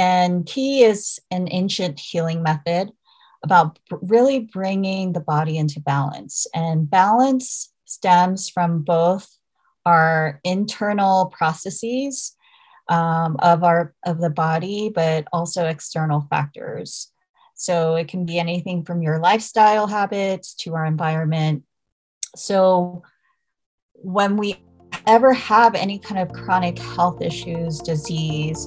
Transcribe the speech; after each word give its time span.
And 0.00 0.46
Qi 0.46 0.80
is 0.80 1.20
an 1.30 1.46
ancient 1.50 2.00
healing 2.00 2.42
method 2.42 2.90
about 3.44 3.78
really 3.90 4.40
bringing 4.40 5.12
the 5.12 5.20
body 5.20 5.58
into 5.58 5.78
balance. 5.78 6.46
And 6.54 6.88
balance 6.88 7.70
stems 7.84 8.48
from 8.48 8.80
both 8.80 9.28
our 9.84 10.40
internal 10.42 11.26
processes 11.26 12.34
um, 12.88 13.36
of 13.40 13.62
our 13.62 13.94
of 14.06 14.22
the 14.22 14.30
body, 14.30 14.88
but 14.88 15.26
also 15.34 15.66
external 15.66 16.26
factors. 16.30 17.12
So 17.54 17.96
it 17.96 18.08
can 18.08 18.24
be 18.24 18.38
anything 18.38 18.84
from 18.86 19.02
your 19.02 19.18
lifestyle 19.18 19.86
habits 19.86 20.54
to 20.62 20.74
our 20.76 20.86
environment. 20.86 21.64
So 22.36 23.02
when 23.92 24.38
we 24.38 24.64
ever 25.06 25.34
have 25.34 25.74
any 25.74 25.98
kind 25.98 26.22
of 26.22 26.32
chronic 26.32 26.78
health 26.78 27.20
issues, 27.20 27.80
disease, 27.80 28.66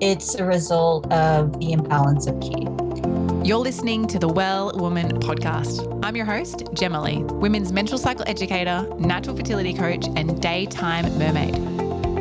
it's 0.00 0.34
a 0.34 0.44
result 0.44 1.10
of 1.12 1.58
the 1.58 1.72
imbalance 1.72 2.26
of 2.26 2.34
Qi. 2.36 3.46
You're 3.46 3.58
listening 3.58 4.06
to 4.08 4.18
the 4.18 4.28
Well 4.28 4.72
Woman 4.74 5.20
podcast. 5.20 6.00
I'm 6.02 6.16
your 6.16 6.26
host, 6.26 6.64
Gemma 6.72 7.02
Lee, 7.02 7.22
women's 7.22 7.72
menstrual 7.72 7.98
cycle 7.98 8.24
educator, 8.26 8.86
natural 8.98 9.36
fertility 9.36 9.74
coach, 9.74 10.06
and 10.16 10.40
daytime 10.40 11.16
mermaid. 11.18 11.54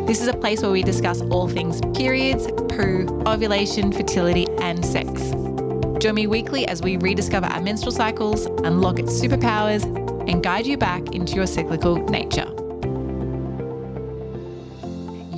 This 0.07 0.21
is 0.21 0.27
a 0.27 0.33
place 0.33 0.61
where 0.61 0.71
we 0.71 0.83
discuss 0.83 1.21
all 1.21 1.47
things 1.47 1.79
periods, 1.97 2.47
poo, 2.69 3.23
ovulation, 3.25 3.91
fertility, 3.91 4.47
and 4.59 4.85
sex. 4.85 5.31
Join 5.99 6.15
me 6.15 6.27
weekly 6.27 6.67
as 6.67 6.81
we 6.81 6.97
rediscover 6.97 7.47
our 7.47 7.61
menstrual 7.61 7.93
cycles, 7.93 8.45
unlock 8.45 8.99
its 8.99 9.13
superpowers, 9.13 9.83
and 10.29 10.43
guide 10.43 10.67
you 10.67 10.77
back 10.77 11.15
into 11.15 11.35
your 11.35 11.47
cyclical 11.47 11.95
nature. 12.07 12.52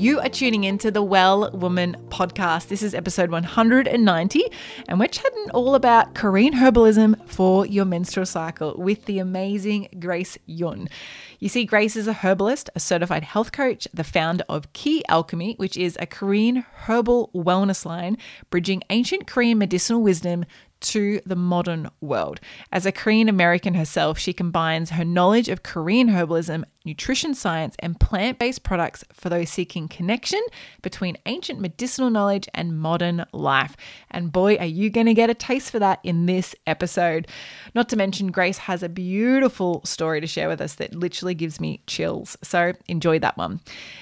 You 0.06 0.20
are 0.20 0.30
tuning 0.30 0.66
into 0.66 0.92
the 0.92 1.02
Well 1.02 1.50
Woman 1.50 1.98
podcast. 2.10 2.68
This 2.68 2.84
is 2.84 2.94
episode 2.94 3.32
190, 3.32 4.44
and 4.88 5.00
we're 5.00 5.08
chatting 5.08 5.50
all 5.52 5.74
about 5.74 6.14
Korean 6.14 6.54
herbalism 6.54 7.28
for 7.28 7.66
your 7.66 7.86
menstrual 7.86 8.28
cycle 8.28 8.76
with 8.78 9.06
the 9.06 9.18
amazing 9.18 9.88
Grace 10.00 10.38
Yoon. 10.48 10.92
You 11.40 11.50
see, 11.50 11.66
Grace 11.66 11.96
is 11.96 12.08
a 12.08 12.14
herbalist, 12.14 12.70
a 12.76 12.80
certified 12.80 13.24
health 13.24 13.52
coach, 13.52 13.88
the 13.96 14.04
founder 14.04 14.44
of 14.48 14.72
Qi 14.74 15.02
Alchemy, 15.10 15.56
which 15.58 15.76
is 15.76 15.98
a 16.00 16.06
Korean 16.06 16.58
herbal 16.86 17.32
wellness 17.34 17.84
line 17.84 18.20
bridging 18.52 18.84
ancient 18.92 19.26
Korean 19.26 19.58
medicinal 19.58 20.04
wisdom 20.04 20.46
to 20.92 21.22
the 21.26 21.36
modern 21.36 21.90
world. 22.02 22.40
As 22.72 22.86
a 22.86 22.92
Korean 22.92 23.30
American 23.30 23.74
herself, 23.74 24.18
she 24.18 24.34
combines 24.34 24.92
her 24.92 25.06
knowledge 25.06 25.50
of 25.50 25.64
Korean 25.64 26.10
herbalism, 26.10 26.64
nutrition 26.84 27.34
science, 27.34 27.76
and 27.80 28.00
plant 28.00 28.40
based 28.40 28.64
products 28.64 29.04
for 29.12 29.30
those 29.30 29.50
seeking 29.50 29.88
connection 29.88 30.42
between 30.82 31.18
ancient 31.26 31.60
medicinal 31.60 32.10
knowledge 32.10 32.48
and 32.54 32.80
modern 32.80 33.26
life. 33.32 33.76
And 34.12 34.32
boy, 34.32 34.56
are 34.56 34.66
you 34.66 34.90
going 34.90 35.08
to 35.08 35.14
get 35.14 35.30
a 35.30 35.34
taste 35.34 35.72
for 35.72 35.80
that 35.80 36.00
in 36.04 36.26
this 36.26 36.56
episode. 36.68 37.28
Not 37.74 37.90
to 37.90 37.96
mention, 37.96 38.32
Grace 38.32 38.60
has 38.60 38.84
a 38.84 38.90
beautiful 38.90 39.82
story 39.86 40.22
to 40.22 40.28
share 40.28 40.48
with 40.48 40.62
us 40.62 40.76
that 40.76 40.96
literally 40.96 41.36
gives 41.36 41.60
me 41.60 41.82
chills. 41.88 42.38
So 42.44 42.74
enjoy 42.88 43.20
that 43.20 43.38
one. 43.38 43.62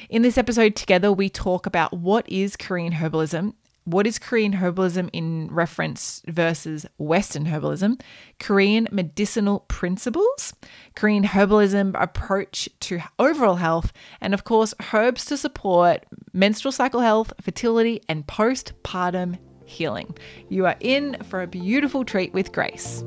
In 0.10 0.22
this 0.22 0.38
episode, 0.38 0.76
together, 0.76 1.12
we 1.12 1.30
talk 1.30 1.66
about 1.66 1.94
what 1.94 2.28
is 2.30 2.56
Korean 2.56 2.94
herbalism 2.94 3.54
what 3.86 4.08
is 4.08 4.18
Korean 4.18 4.54
herbalism 4.54 5.10
in 5.12 5.50
reference 5.52 6.22
versus 6.28 6.86
Western 6.98 7.46
herbalism, 7.46 8.00
Korean 8.40 8.88
medicinal 8.92 9.62
principles, 9.62 10.54
Korean 10.96 11.24
herbalism 11.24 12.02
approach 12.02 12.70
to 12.82 13.02
overall 13.20 13.56
health, 13.56 13.92
and 14.22 14.34
of 14.34 14.46
course, 14.46 14.74
herbs 14.94 15.26
to 15.26 15.38
support 15.38 16.06
menstrual 16.32 16.72
cycle 16.72 17.02
health, 17.02 17.34
fertility, 17.42 18.02
and 18.08 18.26
postpartum 18.26 19.38
healing. 19.66 20.16
You 20.50 20.66
are 20.66 20.78
in 20.80 21.18
for 21.24 21.42
a 21.42 21.48
beautiful 21.48 22.06
treat 22.06 22.34
with 22.34 22.52
Grace. 22.54 23.04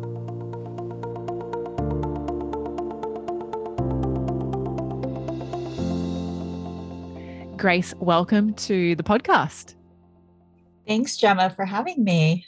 Grace, 7.56 7.94
welcome 7.98 8.52
to 8.52 8.94
the 8.96 9.02
podcast. 9.02 9.75
Thanks, 10.86 11.16
Gemma, 11.16 11.50
for 11.50 11.64
having 11.64 12.04
me. 12.04 12.46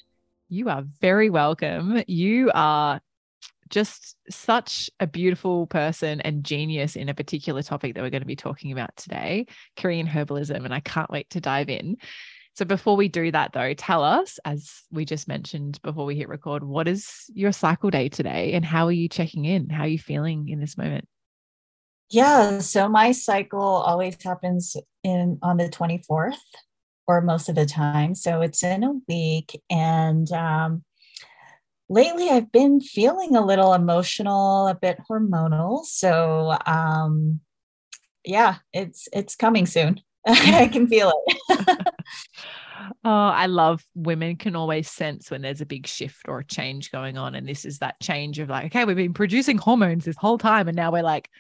You 0.49 0.69
are 0.69 0.85
very 1.01 1.29
welcome. 1.29 2.03
You 2.07 2.51
are 2.55 3.01
just 3.69 4.17
such 4.31 4.89
a 5.01 5.07
beautiful 5.07 5.67
person 5.67 6.21
and 6.21 6.45
genius 6.45 6.97
in 6.97 7.09
a 7.09 7.15
particular 7.15 7.63
topic 7.63 7.95
that 7.95 8.03
we're 8.03 8.11
going 8.11 8.23
to 8.23 8.27
be 8.27 8.37
talking 8.37 8.73
about 8.73 8.97
today 8.97 9.47
Korean 9.77 10.07
herbalism. 10.07 10.65
And 10.65 10.73
I 10.73 10.81
can't 10.81 11.11
wait 11.11 11.29
to 11.31 11.41
dive 11.41 11.69
in. 11.69 11.97
So, 12.55 12.65
before 12.65 12.97
we 12.97 13.09
do 13.09 13.31
that, 13.33 13.53
though, 13.53 13.75
tell 13.75 14.03
us, 14.03 14.39
as 14.45 14.83
we 14.91 15.05
just 15.05 15.29
mentioned 15.29 15.81
before 15.83 16.05
we 16.05 16.17
hit 16.17 16.29
record, 16.29 16.63
what 16.63 16.89
is 16.89 17.25
your 17.35 17.53
cycle 17.53 17.91
day 17.91 18.09
today 18.09 18.53
and 18.55 18.65
how 18.65 18.87
are 18.87 18.93
you 18.93 19.09
checking 19.09 19.45
in? 19.45 19.69
How 19.69 19.83
are 19.83 19.89
you 19.89 19.99
feeling 19.99 20.49
in 20.49 20.61
this 20.61 20.79
moment? 20.79 21.07
Yeah, 22.11 22.61
so 22.61 22.89
my 22.89 23.13
cycle 23.13 23.61
always 23.61 24.17
happens 24.23 24.77
in 25.05 25.39
on 25.43 25.57
the 25.57 25.69
24th 25.69 26.35
or 27.09 27.23
most 27.23 27.49
of 27.49 27.55
the 27.55 27.67
time. 27.67 28.15
So 28.15 28.43
it's 28.43 28.63
in 28.63 28.85
a 28.85 28.93
week. 29.09 29.61
And 29.71 30.31
um, 30.31 30.85
lately 31.89 32.29
I've 32.29 32.53
been 32.53 32.81
feeling 32.81 33.35
a 33.35 33.45
little 33.45 33.73
emotional, 33.73 34.69
a 34.69 34.75
bit 34.75 34.99
hormonal. 35.11 35.85
So 35.85 36.57
um, 36.67 37.41
yeah, 38.25 38.57
it's 38.73 39.09
it's 39.13 39.35
coming 39.35 39.67
soon. 39.67 40.01
I 40.27 40.69
can 40.71 40.87
feel 40.87 41.11
it. 41.27 41.59
oh, 43.05 43.11
I 43.11 43.47
love 43.47 43.83
women 43.95 44.37
can 44.37 44.55
always 44.55 44.91
sense 44.91 45.31
when 45.31 45.41
there's 45.41 45.63
a 45.63 45.67
big 45.67 45.87
shift 45.87 46.29
or 46.29 46.41
a 46.41 46.45
change 46.45 46.91
going 46.91 47.17
on. 47.17 47.35
And 47.35 47.49
this 47.49 47.65
is 47.65 47.79
that 47.79 48.01
change 48.01 48.39
of 48.39 48.51
like, 48.51 48.67
okay, 48.67 48.85
we've 48.85 48.97
been 48.97 49.15
producing 49.15 49.57
hormones 49.57 50.05
this 50.05 50.17
whole 50.17 50.37
time. 50.37 50.69
And 50.69 50.77
now 50.77 50.93
we're 50.93 51.03
like, 51.03 51.31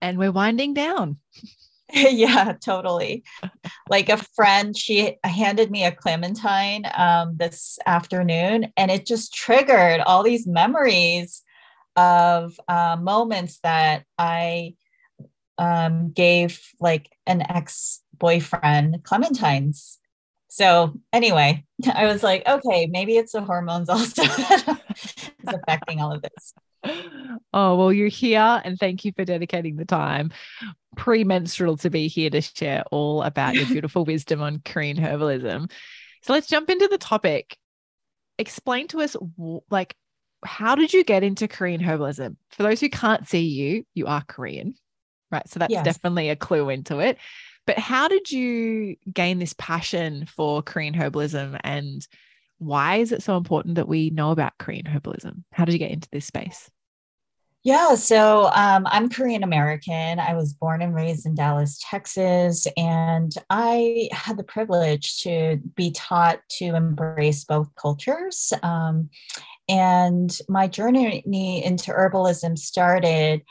and 0.00 0.16
we're 0.16 0.32
winding 0.32 0.72
down. 0.72 1.18
yeah, 1.94 2.54
totally. 2.60 3.24
Like 3.88 4.08
a 4.08 4.16
friend, 4.16 4.76
she 4.76 5.16
handed 5.24 5.70
me 5.70 5.84
a 5.84 5.92
clementine 5.92 6.84
um, 6.94 7.36
this 7.36 7.78
afternoon, 7.86 8.72
and 8.76 8.90
it 8.90 9.06
just 9.06 9.34
triggered 9.34 10.00
all 10.00 10.22
these 10.22 10.46
memories 10.46 11.42
of 11.96 12.58
uh, 12.68 12.96
moments 13.00 13.58
that 13.62 14.04
I 14.18 14.74
um, 15.58 16.12
gave 16.12 16.60
like 16.80 17.10
an 17.26 17.42
ex 17.50 18.02
boyfriend 18.18 19.02
clementines. 19.02 19.96
So 20.48 20.94
anyway, 21.12 21.64
I 21.92 22.06
was 22.06 22.22
like, 22.22 22.46
okay, 22.48 22.86
maybe 22.86 23.16
it's 23.16 23.32
the 23.32 23.42
hormones 23.42 23.88
also 23.88 24.22
is 24.22 24.64
affecting 25.46 26.00
all 26.00 26.12
of 26.12 26.22
this. 26.22 26.54
Oh, 27.52 27.76
well, 27.76 27.92
you're 27.92 28.08
here 28.08 28.60
and 28.64 28.78
thank 28.78 29.04
you 29.04 29.12
for 29.16 29.24
dedicating 29.24 29.76
the 29.76 29.84
time 29.84 30.30
premenstrual 30.96 31.76
to 31.78 31.90
be 31.90 32.08
here 32.08 32.30
to 32.30 32.40
share 32.40 32.84
all 32.90 33.22
about 33.22 33.54
your 33.54 33.66
beautiful 33.68 34.04
wisdom 34.04 34.42
on 34.42 34.60
Korean 34.64 34.96
herbalism. 34.96 35.70
So 36.22 36.32
let's 36.32 36.46
jump 36.46 36.70
into 36.70 36.88
the 36.88 36.98
topic. 36.98 37.56
Explain 38.38 38.88
to 38.88 39.00
us, 39.00 39.16
like, 39.70 39.94
how 40.44 40.74
did 40.74 40.92
you 40.92 41.04
get 41.04 41.22
into 41.22 41.48
Korean 41.48 41.80
herbalism? 41.80 42.36
For 42.50 42.62
those 42.62 42.80
who 42.80 42.88
can't 42.88 43.28
see 43.28 43.46
you, 43.46 43.84
you 43.94 44.06
are 44.06 44.22
Korean, 44.22 44.74
right? 45.30 45.46
So 45.48 45.58
that's 45.58 45.72
yes. 45.72 45.84
definitely 45.84 46.30
a 46.30 46.36
clue 46.36 46.68
into 46.70 46.98
it. 46.98 47.18
But 47.66 47.78
how 47.78 48.08
did 48.08 48.30
you 48.30 48.96
gain 49.12 49.38
this 49.38 49.54
passion 49.56 50.26
for 50.26 50.62
Korean 50.62 50.94
herbalism 50.94 51.60
and 51.62 52.06
why 52.60 52.96
is 52.96 53.10
it 53.10 53.22
so 53.22 53.36
important 53.36 53.76
that 53.76 53.88
we 53.88 54.10
know 54.10 54.30
about 54.30 54.58
Korean 54.58 54.84
herbalism? 54.84 55.42
How 55.52 55.64
did 55.64 55.72
you 55.72 55.78
get 55.78 55.90
into 55.90 56.08
this 56.12 56.26
space? 56.26 56.70
Yeah, 57.62 57.94
so 57.94 58.50
um, 58.54 58.86
I'm 58.86 59.10
Korean 59.10 59.42
American. 59.42 60.18
I 60.18 60.34
was 60.34 60.54
born 60.54 60.80
and 60.80 60.94
raised 60.94 61.26
in 61.26 61.34
Dallas, 61.34 61.78
Texas, 61.90 62.66
and 62.76 63.34
I 63.50 64.08
had 64.12 64.38
the 64.38 64.44
privilege 64.44 65.20
to 65.22 65.58
be 65.74 65.90
taught 65.90 66.40
to 66.58 66.66
embrace 66.66 67.44
both 67.44 67.74
cultures. 67.76 68.52
Um, 68.62 69.10
and 69.68 70.36
my 70.48 70.68
journey 70.68 71.22
into 71.64 71.90
herbalism 71.92 72.58
started 72.58 73.42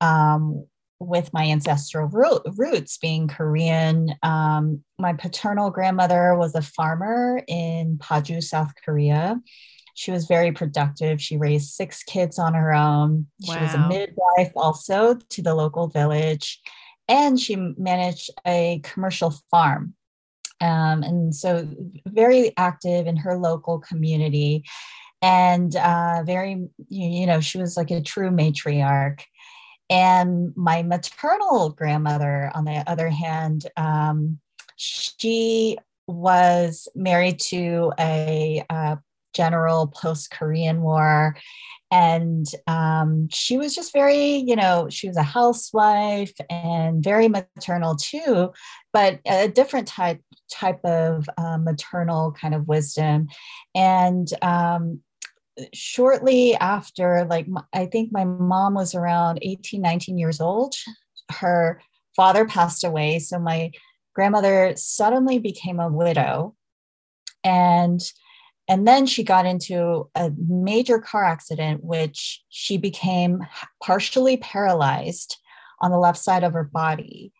um, 0.00 0.66
with 1.00 1.32
my 1.32 1.44
ancestral 1.44 2.08
roots 2.08 2.98
being 2.98 3.28
Korean. 3.28 4.14
Um, 4.22 4.82
my 4.98 5.12
paternal 5.12 5.70
grandmother 5.70 6.34
was 6.36 6.54
a 6.54 6.62
farmer 6.62 7.42
in 7.46 7.98
Paju, 7.98 8.42
South 8.42 8.72
Korea 8.84 9.40
she 9.98 10.12
was 10.12 10.26
very 10.26 10.52
productive. 10.52 11.20
She 11.20 11.36
raised 11.36 11.72
six 11.72 12.04
kids 12.04 12.38
on 12.38 12.54
her 12.54 12.72
own. 12.72 13.26
Wow. 13.40 13.54
She 13.54 13.60
was 13.60 13.74
a 13.74 13.88
midwife 13.88 14.52
also 14.54 15.16
to 15.30 15.42
the 15.42 15.56
local 15.56 15.88
village, 15.88 16.60
and 17.08 17.38
she 17.38 17.56
managed 17.56 18.30
a 18.46 18.80
commercial 18.84 19.34
farm. 19.50 19.94
Um, 20.60 21.02
and 21.02 21.34
so, 21.34 21.68
very 22.06 22.56
active 22.56 23.08
in 23.08 23.16
her 23.16 23.36
local 23.36 23.80
community, 23.80 24.62
and 25.20 25.74
uh, 25.74 26.22
very, 26.24 26.68
you 26.88 27.26
know, 27.26 27.40
she 27.40 27.58
was 27.58 27.76
like 27.76 27.90
a 27.90 28.00
true 28.00 28.30
matriarch. 28.30 29.22
And 29.90 30.52
my 30.56 30.82
maternal 30.82 31.70
grandmother, 31.70 32.50
on 32.54 32.64
the 32.64 32.84
other 32.86 33.08
hand, 33.08 33.66
um, 33.76 34.38
she 34.76 35.78
was 36.06 36.88
married 36.94 37.38
to 37.38 37.92
a 37.98 38.64
uh, 38.70 38.96
general 39.34 39.86
post 39.86 40.30
Korean 40.30 40.82
War. 40.82 41.36
And 41.90 42.46
um, 42.66 43.28
she 43.30 43.56
was 43.56 43.74
just 43.74 43.94
very, 43.94 44.36
you 44.36 44.56
know, 44.56 44.88
she 44.90 45.08
was 45.08 45.16
a 45.16 45.22
housewife 45.22 46.34
and 46.50 47.02
very 47.02 47.28
maternal 47.28 47.96
too, 47.96 48.52
but 48.92 49.20
a 49.26 49.48
different 49.48 49.88
type 49.88 50.20
type 50.50 50.84
of 50.84 51.28
uh, 51.38 51.58
maternal 51.58 52.32
kind 52.32 52.54
of 52.54 52.68
wisdom. 52.68 53.28
And 53.74 54.28
um, 54.42 55.00
shortly 55.72 56.54
after, 56.56 57.24
like 57.28 57.46
I 57.72 57.86
think 57.86 58.12
my 58.12 58.24
mom 58.24 58.74
was 58.74 58.94
around 58.94 59.38
18, 59.42 59.80
19 59.80 60.18
years 60.18 60.40
old, 60.40 60.74
her 61.30 61.80
father 62.16 62.46
passed 62.46 62.84
away. 62.84 63.18
So 63.18 63.38
my 63.38 63.70
grandmother 64.14 64.72
suddenly 64.76 65.38
became 65.38 65.80
a 65.80 65.88
widow. 65.88 66.54
And 67.44 68.00
and 68.70 68.86
then 68.86 69.06
she 69.06 69.24
got 69.24 69.46
into 69.46 70.10
a 70.14 70.30
major 70.36 70.98
car 70.98 71.24
accident, 71.24 71.82
which 71.82 72.42
she 72.50 72.76
became 72.76 73.40
partially 73.82 74.36
paralyzed 74.36 75.38
on 75.80 75.90
the 75.90 75.98
left 75.98 76.18
side 76.18 76.44
of 76.44 76.52
her 76.52 76.64
body. 76.64 77.32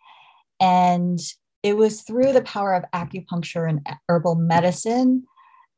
And 0.59 1.19
it 1.63 1.77
was 1.77 2.01
through 2.01 2.33
the 2.33 2.43
power 2.43 2.73
of 2.75 2.85
acupuncture 2.95 3.69
and 3.69 3.87
herbal 4.09 4.37
medicine 4.37 5.25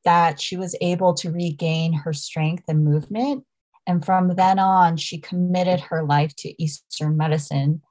that 0.05 0.41
she 0.41 0.56
was 0.56 0.76
able 0.81 1.14
to 1.14 1.31
regain 1.31 1.93
her 1.93 2.12
strength 2.12 2.64
and 2.69 2.85
movement. 2.85 3.44
And 3.87 4.05
from 4.05 4.35
then 4.37 4.58
on, 4.58 4.97
she 4.97 5.19
committed 5.19 5.81
her 5.81 6.05
life 6.05 6.35
to 6.37 6.62
Eastern 6.62 7.17
medicine 7.17 7.82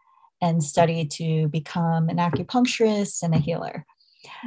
and 0.41 0.63
studied 0.63 1.11
to 1.11 1.47
become 1.49 2.09
an 2.09 2.17
acupuncturist 2.17 3.23
and 3.23 3.35
a 3.35 3.37
healer. 3.37 3.85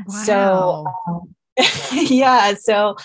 Wow. 0.07 0.23
So, 0.25 0.87
um, 1.07 1.35
yeah. 1.93 2.55
So 2.55 2.97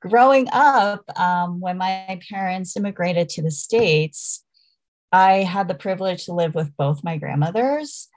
growing 0.00 0.48
up, 0.52 1.02
um, 1.18 1.60
when 1.60 1.78
my 1.78 2.20
parents 2.30 2.76
immigrated 2.76 3.28
to 3.30 3.42
the 3.42 3.50
States, 3.50 4.44
I 5.12 5.44
had 5.44 5.68
the 5.68 5.74
privilege 5.74 6.26
to 6.26 6.32
live 6.32 6.54
with 6.54 6.76
both 6.76 7.04
my 7.04 7.18
grandmothers, 7.18 8.08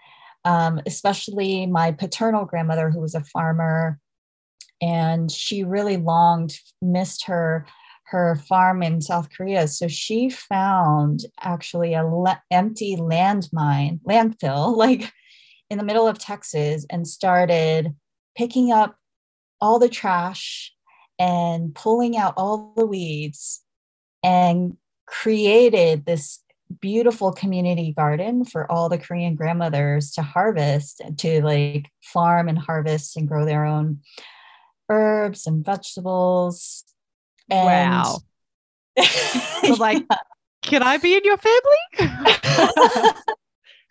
um, 0.45 0.81
especially 0.85 1.65
my 1.65 1.91
paternal 1.91 2.45
grandmother, 2.45 2.89
who 2.89 2.99
was 2.99 3.15
a 3.15 3.23
farmer. 3.23 3.99
And 4.81 5.31
she 5.31 5.63
really 5.63 5.97
longed, 5.97 6.57
missed 6.81 7.25
her 7.25 7.65
her 8.07 8.35
farm 8.47 8.81
in 8.81 9.01
South 9.01 9.29
Korea. 9.35 9.67
So 9.67 9.89
she 9.89 10.29
found 10.29 11.25
actually 11.41 11.93
a 11.93 12.05
le- 12.05 12.41
empty 12.49 12.95
landmine, 12.95 13.99
landfill, 14.03 14.77
like 14.77 15.11
in 15.69 15.77
the 15.77 15.83
middle 15.83 16.07
of 16.07 16.17
Texas, 16.17 16.85
and 16.89 17.05
started 17.07 17.93
picking 18.35 18.71
up 18.71 18.95
all 19.59 19.77
the 19.77 19.89
trash 19.89 20.73
and 21.19 21.75
pulling 21.75 22.15
out 22.15 22.33
all 22.37 22.73
the 22.77 22.85
weeds 22.85 23.61
and 24.23 24.77
created 25.05 26.05
this 26.05 26.39
beautiful 26.81 27.31
community 27.31 27.93
garden 27.93 28.45
for 28.45 28.71
all 28.71 28.89
the 28.89 28.97
Korean 28.97 29.35
grandmothers 29.35 30.11
to 30.11 30.21
harvest 30.21 31.01
to 31.17 31.41
like 31.43 31.89
farm 32.03 32.47
and 32.47 32.59
harvest 32.59 33.17
and 33.17 33.27
grow 33.27 33.45
their 33.45 33.65
own 33.65 33.99
herbs 34.89 35.47
and 35.47 35.65
vegetables. 35.65 36.83
And 37.49 37.65
wow. 37.65 38.17
like, 39.77 40.03
can 40.61 40.83
I 40.83 40.97
be 40.97 41.15
in 41.15 41.21
your 41.23 41.37
family? 41.37 41.77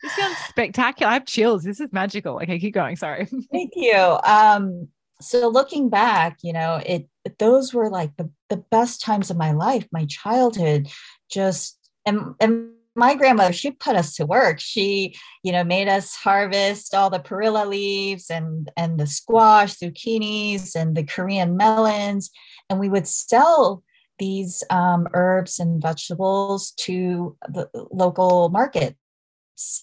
this 0.03 0.17
sounds 0.17 0.37
spectacular. 0.49 1.11
I 1.11 1.15
have 1.15 1.27
chills. 1.27 1.63
This 1.63 1.81
is 1.81 1.93
magical. 1.93 2.37
Okay, 2.43 2.59
keep 2.59 2.75
going. 2.75 2.97
Sorry. 2.97 3.27
Thank 3.53 3.73
you. 3.77 4.19
Um, 4.25 4.89
so 5.21 5.49
looking 5.49 5.89
back 5.89 6.39
you 6.43 6.53
know 6.53 6.81
it 6.85 7.09
those 7.39 7.73
were 7.73 7.89
like 7.89 8.17
the, 8.17 8.31
the 8.51 8.57
best 8.57 9.01
times 9.01 9.31
of 9.31 9.37
my 9.37 9.53
life 9.53 9.87
my 9.93 10.05
childhood 10.07 10.89
just 11.31 11.79
and, 12.05 12.35
and 12.41 12.71
my 12.97 13.15
grandmother 13.15 13.53
she 13.53 13.71
put 13.71 13.97
us 13.97 14.15
to 14.17 14.27
work. 14.27 14.59
She 14.61 15.15
you 15.43 15.53
know 15.53 15.65
made 15.65 15.89
us 15.89 16.15
harvest 16.15 16.95
all 16.95 17.11
the 17.11 17.19
perilla 17.19 17.67
leaves 17.67 18.31
and 18.31 18.71
and 18.77 18.99
the 18.99 19.07
squash 19.07 19.77
zucchinis 19.77 20.75
and 20.75 20.97
the 20.97 21.05
korean 21.05 21.57
melons. 21.57 22.31
And 22.69 22.81
we 22.81 22.89
would 22.89 23.07
sell 23.07 23.83
these 24.19 24.65
um, 24.71 25.09
herbs 25.15 25.59
and 25.59 25.81
vegetables 25.81 26.73
to 26.73 27.37
the 27.49 27.69
local 27.93 28.49
markets. 28.49 29.83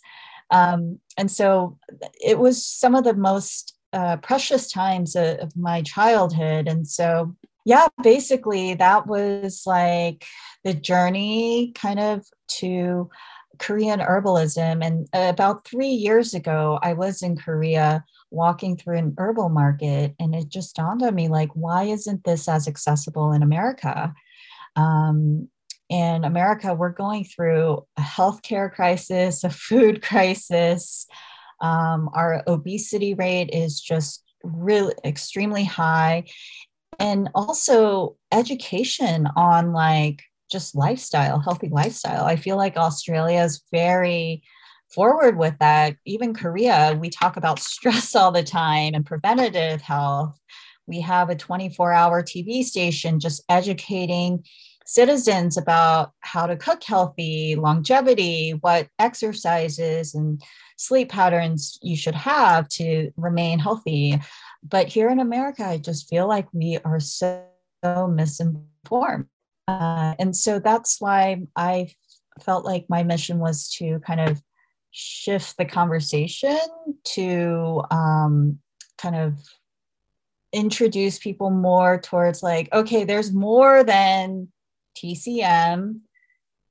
Um, 0.51 0.99
and 1.17 1.31
so 1.31 1.77
it 2.23 2.39
was 2.39 2.65
some 2.65 2.95
of 2.95 3.03
the 3.03 3.15
most 3.15 3.75
uh, 3.91 4.17
precious 4.17 4.71
times 4.71 5.15
of, 5.15 5.37
of 5.37 5.55
my 5.55 5.81
childhood. 5.81 6.67
And 6.67 6.87
so, 6.87 7.35
yeah, 7.65 7.87
basically, 8.01 8.73
that 8.75 9.07
was 9.07 9.63
like 9.65 10.25
the 10.63 10.73
journey 10.73 11.71
kind 11.75 11.99
of 11.99 12.25
to 12.59 13.09
Korean 13.59 13.99
herbalism. 13.99 14.83
And 14.85 15.07
about 15.13 15.67
three 15.67 15.87
years 15.87 16.33
ago, 16.33 16.79
I 16.81 16.93
was 16.93 17.21
in 17.21 17.37
Korea 17.37 18.03
walking 18.31 18.75
through 18.77 18.97
an 18.97 19.13
herbal 19.17 19.49
market, 19.49 20.15
and 20.19 20.33
it 20.33 20.49
just 20.49 20.75
dawned 20.75 21.03
on 21.03 21.13
me 21.13 21.27
like, 21.27 21.49
why 21.53 21.83
isn't 21.83 22.23
this 22.23 22.47
as 22.47 22.67
accessible 22.67 23.31
in 23.31 23.43
America? 23.43 24.13
Um, 24.75 25.49
in 25.89 26.23
America, 26.23 26.73
we're 26.73 26.89
going 26.89 27.25
through 27.25 27.85
a 27.97 28.01
healthcare 28.01 28.71
crisis, 28.71 29.43
a 29.43 29.49
food 29.49 30.01
crisis, 30.01 31.05
um, 31.63 32.09
our 32.13 32.43
obesity 32.45 33.13
rate 33.13 33.49
is 33.53 33.79
just 33.79 34.23
really 34.43 34.93
extremely 35.05 35.63
high. 35.63 36.25
And 36.99 37.29
also 37.33 38.17
education 38.31 39.27
on 39.35 39.71
like 39.71 40.21
just 40.53 40.75
lifestyle, 40.75 41.39
healthy 41.39 41.67
lifestyle. 41.67 42.23
I 42.23 42.37
feel 42.37 42.55
like 42.55 42.77
Australia 42.77 43.41
is 43.41 43.61
very 43.71 44.43
forward 44.93 45.37
with 45.37 45.57
that. 45.59 45.97
Even 46.05 46.33
Korea, 46.33 46.97
we 46.97 47.09
talk 47.09 47.35
about 47.35 47.59
stress 47.73 48.15
all 48.15 48.31
the 48.31 48.43
time 48.43 48.93
and 48.93 49.05
preventative 49.05 49.81
health. 49.81 50.39
We 50.87 51.01
have 51.01 51.29
a 51.29 51.35
24 51.35 51.91
hour 51.91 52.23
TV 52.23 52.63
station 52.63 53.19
just 53.19 53.43
educating 53.49 54.45
citizens 54.85 55.57
about 55.57 56.11
how 56.19 56.45
to 56.45 56.57
cook 56.57 56.83
healthy, 56.83 57.55
longevity, 57.55 58.51
what 58.61 58.87
exercises 58.99 60.13
and 60.13 60.41
sleep 60.77 61.09
patterns 61.09 61.79
you 61.81 61.95
should 61.95 62.15
have 62.15 62.67
to 62.67 63.11
remain 63.15 63.59
healthy. 63.59 64.19
But 64.61 64.87
here 64.87 65.09
in 65.09 65.19
America, 65.19 65.65
I 65.65 65.77
just 65.77 66.09
feel 66.09 66.27
like 66.27 66.47
we 66.53 66.79
are 66.83 66.99
so, 66.99 67.45
misinformed. 67.83 69.25
Uh, 69.67 70.13
and 70.19 70.35
so 70.35 70.59
that's 70.59 70.99
why 70.99 71.43
I 71.55 71.93
felt 72.41 72.65
like 72.65 72.85
my 72.89 73.03
mission 73.03 73.39
was 73.39 73.69
to 73.77 73.99
kind 73.99 74.19
of 74.19 74.41
shift 74.91 75.57
the 75.57 75.65
conversation 75.65 76.59
to 77.03 77.81
um, 77.89 78.59
kind 78.97 79.15
of 79.15 79.37
introduce 80.51 81.17
people 81.17 81.49
more 81.49 81.99
towards 81.99 82.43
like, 82.43 82.69
okay, 82.73 83.03
there's 83.03 83.33
more 83.33 83.83
than 83.83 84.49
TCM 84.97 86.01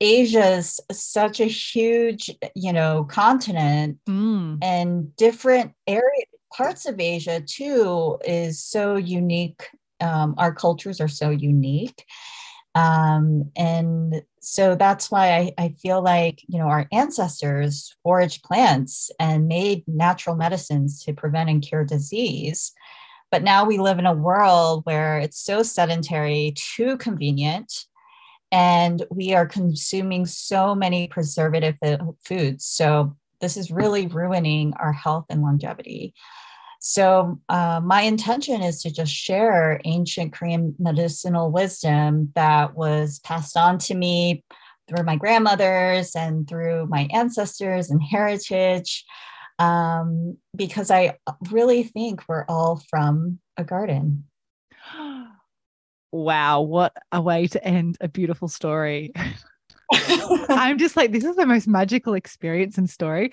Asia 0.03 0.57
is 0.57 0.81
such 0.91 1.39
a 1.39 1.45
huge, 1.45 2.29
you 2.55 2.73
know, 2.73 3.05
continent, 3.05 3.99
mm. 4.07 4.57
and 4.61 5.15
different 5.15 5.71
area 5.87 6.25
parts 6.53 6.85
of 6.85 6.99
Asia 6.99 7.41
too 7.41 8.17
is 8.25 8.63
so 8.63 8.95
unique. 8.95 9.63
Um, 10.01 10.35
our 10.37 10.53
cultures 10.53 10.99
are 10.99 11.07
so 11.07 11.29
unique, 11.29 12.05
um, 12.75 13.51
and 13.55 14.23
so 14.39 14.75
that's 14.75 15.11
why 15.11 15.35
I, 15.35 15.53
I 15.57 15.69
feel 15.69 16.01
like 16.01 16.41
you 16.47 16.59
know 16.59 16.67
our 16.67 16.87
ancestors 16.91 17.95
foraged 18.03 18.43
plants 18.43 19.11
and 19.19 19.47
made 19.47 19.83
natural 19.87 20.35
medicines 20.35 21.03
to 21.03 21.13
prevent 21.13 21.49
and 21.49 21.61
cure 21.61 21.85
disease. 21.85 22.73
But 23.31 23.43
now 23.43 23.65
we 23.65 23.79
live 23.79 23.97
in 23.97 24.05
a 24.05 24.13
world 24.13 24.85
where 24.85 25.17
it's 25.17 25.39
so 25.39 25.63
sedentary, 25.63 26.53
too 26.55 26.97
convenient 26.97 27.85
and 28.53 29.03
we 29.09 29.33
are 29.33 29.47
consuming 29.47 30.27
so 30.27 30.75
many 30.75 31.07
preservative 31.07 31.75
foods. 32.23 32.65
So 32.65 33.17
this 33.41 33.57
is 33.57 33.71
really 33.71 34.05
ruining 34.05 34.75
our 34.75 34.93
health 34.93 35.25
and 35.31 35.41
longevity. 35.41 36.13
So, 36.85 37.39
uh, 37.47 37.79
my 37.81 38.01
intention 38.01 38.61
is 38.61 38.81
to 38.81 38.91
just 38.91 39.13
share 39.13 39.79
ancient 39.85 40.33
Korean 40.33 40.75
medicinal 40.77 41.49
wisdom 41.49 42.33
that 42.35 42.75
was 42.75 43.19
passed 43.19 43.55
on 43.55 43.77
to 43.79 43.95
me 43.95 44.43
through 44.89 45.05
my 45.05 45.15
grandmothers 45.15 46.13
and 46.13 46.45
through 46.45 46.87
my 46.87 47.07
ancestors 47.13 47.89
and 47.89 48.03
heritage, 48.03 49.05
um, 49.59 50.35
because 50.57 50.91
I 50.91 51.17
really 51.51 51.83
think 51.83 52.27
we're 52.27 52.43
all 52.49 52.83
from 52.89 53.39
a 53.55 53.63
garden. 53.63 54.25
wow, 56.11 56.59
what 56.59 56.91
a 57.13 57.21
way 57.21 57.47
to 57.47 57.63
end 57.63 57.95
a 58.01 58.09
beautiful 58.09 58.49
story. 58.49 59.13
I'm 60.49 60.77
just 60.77 60.97
like, 60.97 61.13
this 61.13 61.23
is 61.23 61.37
the 61.37 61.45
most 61.45 61.65
magical 61.65 62.13
experience 62.13 62.77
and 62.77 62.89
story. 62.89 63.31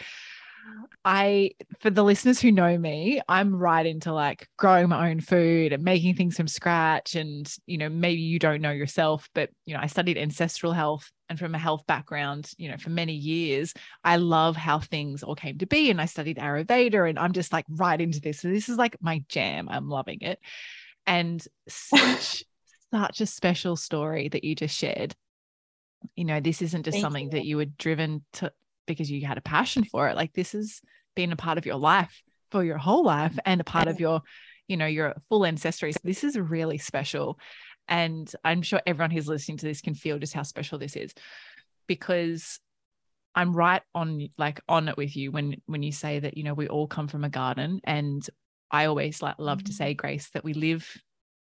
I, 1.05 1.53
for 1.79 1.91
the 1.91 2.05
listeners 2.05 2.41
who 2.41 2.53
know 2.53 2.77
me, 2.77 3.21
I'm 3.29 3.57
right 3.57 3.87
into 3.87 4.13
like 4.13 4.49
growing 4.59 4.89
my 4.89 5.11
own 5.11 5.21
food 5.21 5.73
and 5.73 5.83
making 5.83 6.17
things 6.17 6.37
from 6.37 6.49
scratch. 6.49 7.15
And, 7.15 7.53
you 7.67 7.79
know, 7.79 7.89
maybe 7.89 8.21
you 8.21 8.39
don't 8.39 8.61
know 8.61 8.71
yourself, 8.71 9.29
but, 9.35 9.51
you 9.65 9.75
know, 9.75 9.81
I 9.81 9.87
studied 9.87 10.19
ancestral 10.19 10.73
health 10.73 11.11
and 11.31 11.39
from 11.39 11.55
a 11.55 11.59
health 11.59 11.87
background, 11.87 12.51
you 12.59 12.69
know, 12.69 12.77
for 12.77 12.91
many 12.91 13.15
years, 13.15 13.73
I 14.05 14.17
love 14.17 14.57
how 14.57 14.81
things 14.81 15.23
all 15.23 15.37
came 15.37 15.59
to 15.59 15.67
be. 15.67 15.91
And 15.91 16.01
I 16.01 16.07
studied 16.07 16.39
Ayurveda 16.39 17.09
and 17.09 17.19
I'm 17.19 17.33
just 17.33 17.53
like 17.53 17.67
right 17.69 18.01
into 18.01 18.21
this. 18.21 18.41
So 18.41 18.49
this 18.49 18.69
is 18.69 18.77
like 18.77 18.97
my 19.01 19.25
jam. 19.29 19.69
I'm 19.71 19.89
loving 19.89 20.19
it. 20.23 20.41
And 21.07 21.43
such, 21.69 22.45
such 22.93 23.21
a 23.21 23.27
special 23.27 23.77
story 23.77 24.29
that 24.29 24.43
you 24.43 24.57
just 24.57 24.77
shared. 24.77 25.15
You 26.17 26.25
know, 26.25 26.41
this 26.41 26.63
isn't 26.63 26.83
just 26.83 26.97
Thank 26.97 27.03
something 27.03 27.27
you. 27.27 27.31
that 27.31 27.45
you 27.45 27.57
were 27.59 27.67
driven 27.67 28.25
to 28.35 28.53
because 28.93 29.11
you 29.11 29.27
had 29.27 29.39
a 29.39 29.43
passion 29.43 29.85
for 29.85 30.09
it. 30.09 30.17
Like 30.17 30.33
this 30.33 30.53
has 30.53 30.81
been 31.17 31.33
a 31.33 31.37
part 31.37 31.59
of 31.59 31.67
your 31.67 31.77
life 31.77 32.23
for 32.51 32.65
your 32.65 32.79
whole 32.79 33.05
life 33.05 33.39
and 33.45 33.61
a 33.61 33.65
part 33.65 33.89
of 33.89 34.01
your, 34.01 34.23
you 34.69 34.77
know, 34.77 34.87
your 34.87 35.15
full 35.29 35.45
ancestry. 35.45 35.93
So 35.93 36.01
this 36.05 36.25
is 36.25 36.39
really 36.39 36.79
special. 36.79 37.39
And 37.89 38.33
I'm 38.45 38.63
sure 38.63 38.81
everyone 38.87 39.11
who's 39.11 39.29
listening 39.29 39.59
to 39.59 39.67
this 39.67 39.81
can 39.81 39.95
feel 39.95 40.19
just 40.19 40.35
how 40.35 40.43
special 40.43 40.79
this 40.79 40.97
is 40.97 41.13
because 41.87 42.61
I'm 43.35 43.53
right 43.55 43.83
on 43.95 44.29
like 44.39 44.61
on 44.69 44.89
it 44.89 44.97
with 44.97 45.17
you 45.17 45.31
when 45.31 45.57
when 45.67 45.83
you 45.83 45.93
say 45.93 46.19
that, 46.19 46.37
you 46.37 46.43
know, 46.43 46.55
we 46.55 46.69
all 46.69 46.87
come 46.87 47.09
from 47.09 47.25
a 47.25 47.29
garden. 47.29 47.81
And 47.85 48.27
I 48.71 48.87
always 48.87 49.23
like 49.23 49.37
love 49.39 49.65
to 49.65 49.73
say, 49.73 49.95
mm. 49.95 49.97
Grace, 49.97 50.31
that 50.31 50.45
we 50.45 50.55
live 50.55 50.89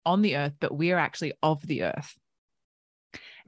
on 0.05 0.21
the 0.21 0.37
earth, 0.37 0.53
but 0.59 0.75
we 0.75 0.91
are 0.91 0.99
actually 0.99 1.33
of 1.43 1.65
the 1.65 1.83
earth. 1.83 2.15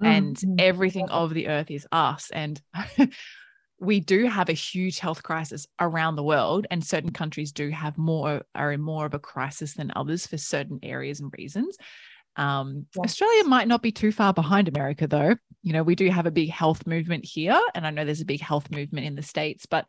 And 0.01 0.35
mm-hmm. 0.35 0.55
everything 0.59 1.09
of 1.09 1.33
the 1.33 1.47
earth 1.49 1.71
is 1.71 1.87
us. 1.91 2.29
And 2.31 2.61
we 3.79 3.99
do 3.99 4.25
have 4.25 4.49
a 4.49 4.53
huge 4.53 4.99
health 4.99 5.23
crisis 5.23 5.65
around 5.79 6.15
the 6.15 6.23
world, 6.23 6.67
and 6.69 6.83
certain 6.83 7.11
countries 7.11 7.51
do 7.51 7.69
have 7.69 7.97
more 7.97 8.41
are 8.53 8.71
in 8.71 8.81
more 8.81 9.05
of 9.05 9.13
a 9.13 9.19
crisis 9.19 9.73
than 9.73 9.91
others 9.95 10.27
for 10.27 10.37
certain 10.37 10.79
areas 10.83 11.19
and 11.19 11.33
reasons. 11.37 11.77
Um, 12.35 12.85
yes. 12.95 13.05
Australia 13.05 13.43
might 13.45 13.67
not 13.67 13.81
be 13.81 13.91
too 13.91 14.11
far 14.11 14.33
behind 14.33 14.67
America, 14.67 15.07
though. 15.07 15.35
You 15.61 15.73
know, 15.73 15.83
we 15.83 15.95
do 15.95 16.09
have 16.09 16.25
a 16.25 16.31
big 16.31 16.49
health 16.49 16.85
movement 16.87 17.25
here, 17.25 17.59
and 17.73 17.87
I 17.87 17.91
know 17.91 18.05
there's 18.05 18.21
a 18.21 18.25
big 18.25 18.41
health 18.41 18.69
movement 18.69 19.07
in 19.07 19.15
the 19.15 19.21
states, 19.21 19.65
but 19.65 19.85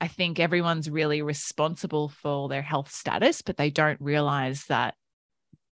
I 0.00 0.08
think 0.08 0.38
everyone's 0.38 0.90
really 0.90 1.22
responsible 1.22 2.10
for 2.10 2.48
their 2.48 2.62
health 2.62 2.92
status, 2.92 3.42
but 3.42 3.56
they 3.56 3.70
don't 3.70 4.00
realize 4.00 4.64
that 4.66 4.94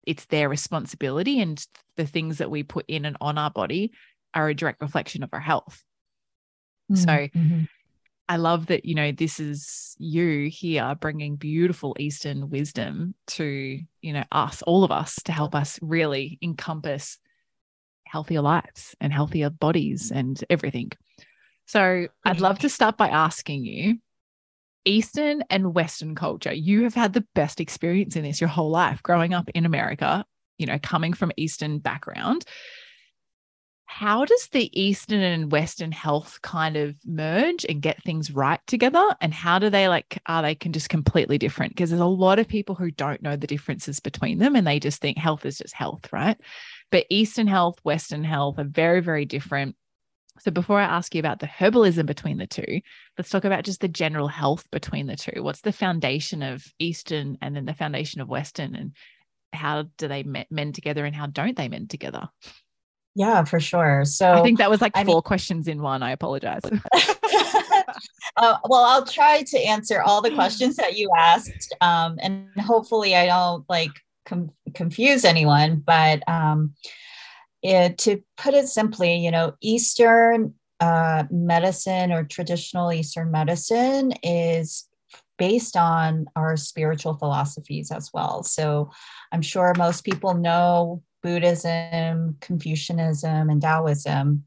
it's 0.06 0.24
their 0.26 0.48
responsibility 0.48 1.40
and 1.40 1.64
the 1.96 2.06
things 2.06 2.38
that 2.38 2.50
we 2.50 2.62
put 2.62 2.86
in 2.88 3.04
and 3.04 3.16
on 3.20 3.38
our 3.38 3.50
body 3.50 3.92
are 4.34 4.48
a 4.48 4.54
direct 4.54 4.80
reflection 4.80 5.22
of 5.22 5.30
our 5.32 5.40
health. 5.40 5.84
So 6.96 7.06
mm-hmm. 7.06 7.62
I 8.28 8.36
love 8.36 8.66
that, 8.66 8.84
you 8.84 8.94
know, 8.94 9.12
this 9.12 9.40
is 9.40 9.94
you 9.98 10.48
here 10.48 10.94
bringing 11.00 11.36
beautiful 11.36 11.96
Eastern 11.98 12.48
wisdom 12.50 13.14
to, 13.28 13.80
you 14.00 14.12
know, 14.12 14.24
us, 14.32 14.62
all 14.62 14.84
of 14.84 14.90
us, 14.90 15.16
to 15.24 15.32
help 15.32 15.54
us 15.54 15.78
really 15.82 16.38
encompass 16.40 17.18
healthier 18.04 18.40
lives 18.40 18.94
and 19.00 19.12
healthier 19.12 19.50
bodies 19.50 20.10
and 20.10 20.42
everything. 20.48 20.90
So 21.66 22.06
I'd 22.24 22.40
love 22.40 22.58
to 22.60 22.68
start 22.68 22.96
by 22.96 23.08
asking 23.08 23.64
you 23.64 23.98
Eastern 24.84 25.42
and 25.48 25.74
Western 25.74 26.14
culture. 26.14 26.52
You 26.52 26.84
have 26.84 26.94
had 26.94 27.12
the 27.12 27.26
best 27.34 27.60
experience 27.60 28.16
in 28.16 28.24
this 28.24 28.40
your 28.40 28.48
whole 28.48 28.70
life 28.70 29.02
growing 29.02 29.32
up 29.32 29.48
in 29.54 29.64
America, 29.64 30.24
you 30.58 30.66
know, 30.66 30.78
coming 30.82 31.12
from 31.12 31.32
Eastern 31.36 31.78
background 31.78 32.44
how 33.92 34.24
does 34.24 34.48
the 34.48 34.70
Eastern 34.80 35.20
and 35.20 35.52
Western 35.52 35.92
health 35.92 36.40
kind 36.40 36.78
of 36.78 36.96
merge 37.04 37.66
and 37.68 37.82
get 37.82 38.02
things 38.02 38.30
right 38.30 38.58
together? 38.66 39.04
And 39.20 39.34
how 39.34 39.58
do 39.58 39.68
they 39.68 39.86
like, 39.86 40.18
are 40.24 40.40
they 40.40 40.54
can 40.54 40.72
just 40.72 40.88
completely 40.88 41.36
different? 41.36 41.72
Because 41.72 41.90
there's 41.90 42.00
a 42.00 42.06
lot 42.06 42.38
of 42.38 42.48
people 42.48 42.74
who 42.74 42.90
don't 42.90 43.20
know 43.20 43.36
the 43.36 43.46
differences 43.46 44.00
between 44.00 44.38
them 44.38 44.56
and 44.56 44.66
they 44.66 44.80
just 44.80 45.02
think 45.02 45.18
health 45.18 45.44
is 45.44 45.58
just 45.58 45.74
health, 45.74 46.10
right? 46.10 46.40
But 46.90 47.04
Eastern 47.10 47.46
health, 47.46 47.80
Western 47.84 48.24
health 48.24 48.58
are 48.58 48.64
very, 48.64 49.00
very 49.00 49.26
different. 49.26 49.76
So 50.40 50.50
before 50.50 50.80
I 50.80 50.84
ask 50.84 51.14
you 51.14 51.18
about 51.20 51.40
the 51.40 51.46
herbalism 51.46 52.06
between 52.06 52.38
the 52.38 52.46
two, 52.46 52.80
let's 53.18 53.28
talk 53.28 53.44
about 53.44 53.64
just 53.64 53.82
the 53.82 53.88
general 53.88 54.28
health 54.28 54.70
between 54.70 55.06
the 55.06 55.16
two. 55.16 55.42
What's 55.42 55.60
the 55.60 55.70
foundation 55.70 56.42
of 56.42 56.64
Eastern 56.78 57.36
and 57.42 57.54
then 57.54 57.66
the 57.66 57.74
foundation 57.74 58.22
of 58.22 58.28
Western 58.28 58.74
and 58.74 58.96
how 59.52 59.84
do 59.98 60.08
they 60.08 60.24
mend 60.50 60.74
together 60.74 61.04
and 61.04 61.14
how 61.14 61.26
don't 61.26 61.58
they 61.58 61.68
mend 61.68 61.90
together? 61.90 62.30
Yeah, 63.14 63.44
for 63.44 63.60
sure. 63.60 64.04
So 64.04 64.32
I 64.32 64.42
think 64.42 64.58
that 64.58 64.70
was 64.70 64.80
like 64.80 64.92
I 64.96 65.04
four 65.04 65.16
mean, 65.16 65.22
questions 65.22 65.68
in 65.68 65.82
one. 65.82 66.02
I 66.02 66.12
apologize. 66.12 66.62
uh, 68.36 68.56
well, 68.64 68.84
I'll 68.84 69.04
try 69.04 69.42
to 69.42 69.58
answer 69.58 70.00
all 70.00 70.22
the 70.22 70.34
questions 70.34 70.76
that 70.76 70.96
you 70.96 71.10
asked, 71.16 71.74
um, 71.80 72.18
and 72.22 72.48
hopefully, 72.58 73.14
I 73.14 73.26
don't 73.26 73.64
like 73.68 73.90
com- 74.24 74.52
confuse 74.74 75.24
anyone. 75.26 75.82
But 75.84 76.26
um, 76.26 76.74
it, 77.62 77.98
to 77.98 78.22
put 78.38 78.54
it 78.54 78.68
simply, 78.68 79.16
you 79.16 79.30
know, 79.30 79.54
Eastern 79.60 80.54
uh, 80.80 81.24
medicine 81.30 82.12
or 82.12 82.24
traditional 82.24 82.92
Eastern 82.92 83.30
medicine 83.30 84.12
is 84.22 84.88
based 85.38 85.76
on 85.76 86.26
our 86.34 86.56
spiritual 86.56 87.14
philosophies 87.14 87.90
as 87.90 88.10
well. 88.14 88.42
So 88.42 88.90
I'm 89.32 89.42
sure 89.42 89.72
most 89.76 90.02
people 90.02 90.34
know 90.34 91.02
Buddhism, 91.22 92.36
Confucianism, 92.40 93.50
and 93.50 93.60
Taoism. 93.60 94.44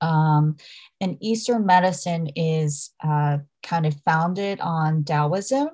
Um, 0.00 0.56
and 1.00 1.16
Eastern 1.20 1.66
medicine 1.66 2.28
is 2.36 2.90
uh, 3.02 3.38
kind 3.62 3.86
of 3.86 4.00
founded 4.04 4.60
on 4.60 5.04
Taoism. 5.04 5.68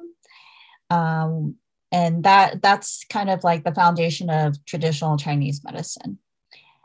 Um, 0.90 1.56
and 1.92 2.24
that 2.24 2.60
that's 2.62 3.04
kind 3.08 3.30
of 3.30 3.44
like 3.44 3.64
the 3.64 3.74
foundation 3.74 4.30
of 4.30 4.64
traditional 4.64 5.16
Chinese 5.16 5.62
medicine. 5.62 6.18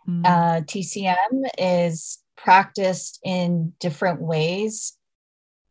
Mm. 0.08 0.26
Uh, 0.26 0.62
TCM 0.62 1.50
is 1.58 2.20
practiced 2.38 3.20
in 3.24 3.74
different 3.80 4.22
ways 4.22 4.94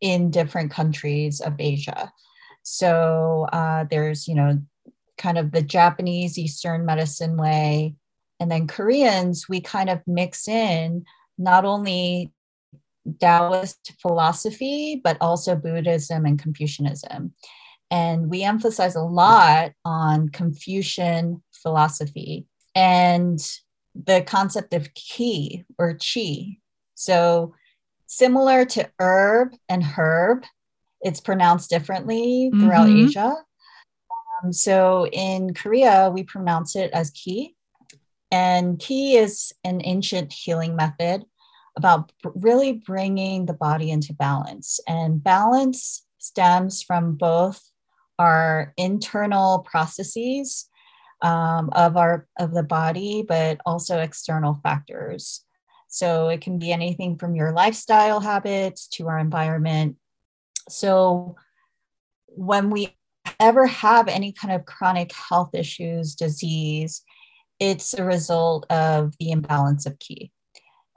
in 0.01 0.31
different 0.31 0.71
countries 0.71 1.41
of 1.41 1.53
Asia. 1.59 2.11
So 2.63 3.47
uh, 3.51 3.85
there's, 3.89 4.27
you 4.27 4.35
know, 4.35 4.61
kind 5.19 5.37
of 5.37 5.51
the 5.51 5.61
Japanese 5.61 6.39
Eastern 6.39 6.85
medicine 6.85 7.37
way. 7.37 7.93
And 8.39 8.49
then 8.49 8.65
Koreans, 8.65 9.47
we 9.47 9.61
kind 9.61 9.89
of 9.89 10.01
mix 10.07 10.47
in 10.47 11.05
not 11.37 11.65
only 11.65 12.31
Taoist 13.19 13.93
philosophy, 14.01 14.99
but 15.03 15.17
also 15.21 15.55
Buddhism 15.55 16.25
and 16.25 16.41
Confucianism. 16.41 17.33
And 17.91 18.29
we 18.29 18.43
emphasize 18.43 18.95
a 18.95 19.01
lot 19.01 19.73
on 19.83 20.29
Confucian 20.29 21.43
philosophy 21.53 22.45
and 22.75 23.39
the 23.95 24.21
concept 24.21 24.73
of 24.73 24.93
qi 24.93 25.65
or 25.77 25.95
qi. 25.95 26.59
So, 26.95 27.55
similar 28.05 28.65
to 28.65 28.89
herb 28.99 29.53
and 29.67 29.83
herb, 29.83 30.45
it's 31.01 31.19
pronounced 31.19 31.69
differently 31.69 32.51
throughout 32.53 32.87
mm-hmm. 32.87 33.07
Asia. 33.07 33.35
Um, 34.43 34.53
so 34.53 35.07
in 35.07 35.53
Korea, 35.53 36.09
we 36.13 36.23
pronounce 36.23 36.75
it 36.75 36.91
as 36.91 37.11
ki. 37.11 37.55
And 38.31 38.79
ki 38.79 39.17
is 39.17 39.53
an 39.63 39.81
ancient 39.83 40.31
healing 40.31 40.75
method 40.75 41.25
about 41.75 42.11
really 42.35 42.73
bringing 42.73 43.45
the 43.45 43.53
body 43.53 43.89
into 43.89 44.13
balance. 44.13 44.79
And 44.87 45.23
balance 45.23 46.05
stems 46.19 46.83
from 46.83 47.15
both 47.15 47.61
our 48.19 48.73
internal 48.77 49.59
processes 49.59 50.67
um, 51.21 51.69
of 51.73 51.97
our 51.97 52.27
of 52.37 52.53
the 52.53 52.63
body, 52.63 53.23
but 53.27 53.59
also 53.65 53.99
external 53.99 54.59
factors. 54.61 55.43
So 55.87 56.29
it 56.29 56.41
can 56.41 56.59
be 56.59 56.71
anything 56.71 57.17
from 57.17 57.35
your 57.35 57.51
lifestyle 57.51 58.19
habits 58.19 58.87
to 58.89 59.07
our 59.07 59.17
environment. 59.17 59.97
So 60.69 61.35
when 62.27 62.69
we 62.69 62.95
ever 63.39 63.65
have 63.67 64.07
any 64.07 64.31
kind 64.31 64.53
of 64.53 64.65
chronic 64.65 65.11
health 65.13 65.53
issues, 65.53 66.15
disease, 66.15 67.03
it's 67.59 67.93
a 67.93 68.03
result 68.03 68.65
of 68.71 69.13
the 69.19 69.31
imbalance 69.31 69.85
of 69.85 69.99
ki. 69.99 70.31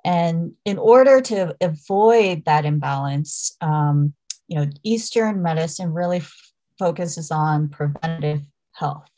And 0.04 0.52
in 0.64 0.78
order 0.78 1.20
to 1.20 1.56
avoid 1.60 2.44
that 2.44 2.64
imbalance, 2.64 3.56
um, 3.60 4.14
you 4.48 4.56
know, 4.56 4.66
Eastern 4.82 5.42
medicine 5.42 5.92
really 5.92 6.18
f- 6.18 6.52
focuses 6.78 7.30
on 7.30 7.68
preventative 7.68 8.42
health 8.72 9.08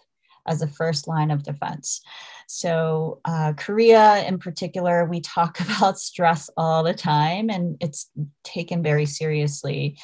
as 0.46 0.60
a 0.60 0.68
first 0.68 1.08
line 1.08 1.30
of 1.30 1.42
defense. 1.42 2.02
So, 2.46 3.20
uh, 3.24 3.54
Korea 3.56 4.24
in 4.26 4.38
particular, 4.38 5.06
we 5.06 5.20
talk 5.20 5.58
about 5.78 5.98
stress 5.98 6.50
all 6.56 6.82
the 6.82 6.94
time, 6.94 7.48
and 7.48 7.76
it's 7.80 8.10
taken 8.42 8.82
very 8.82 9.06
seriously. 9.06 9.98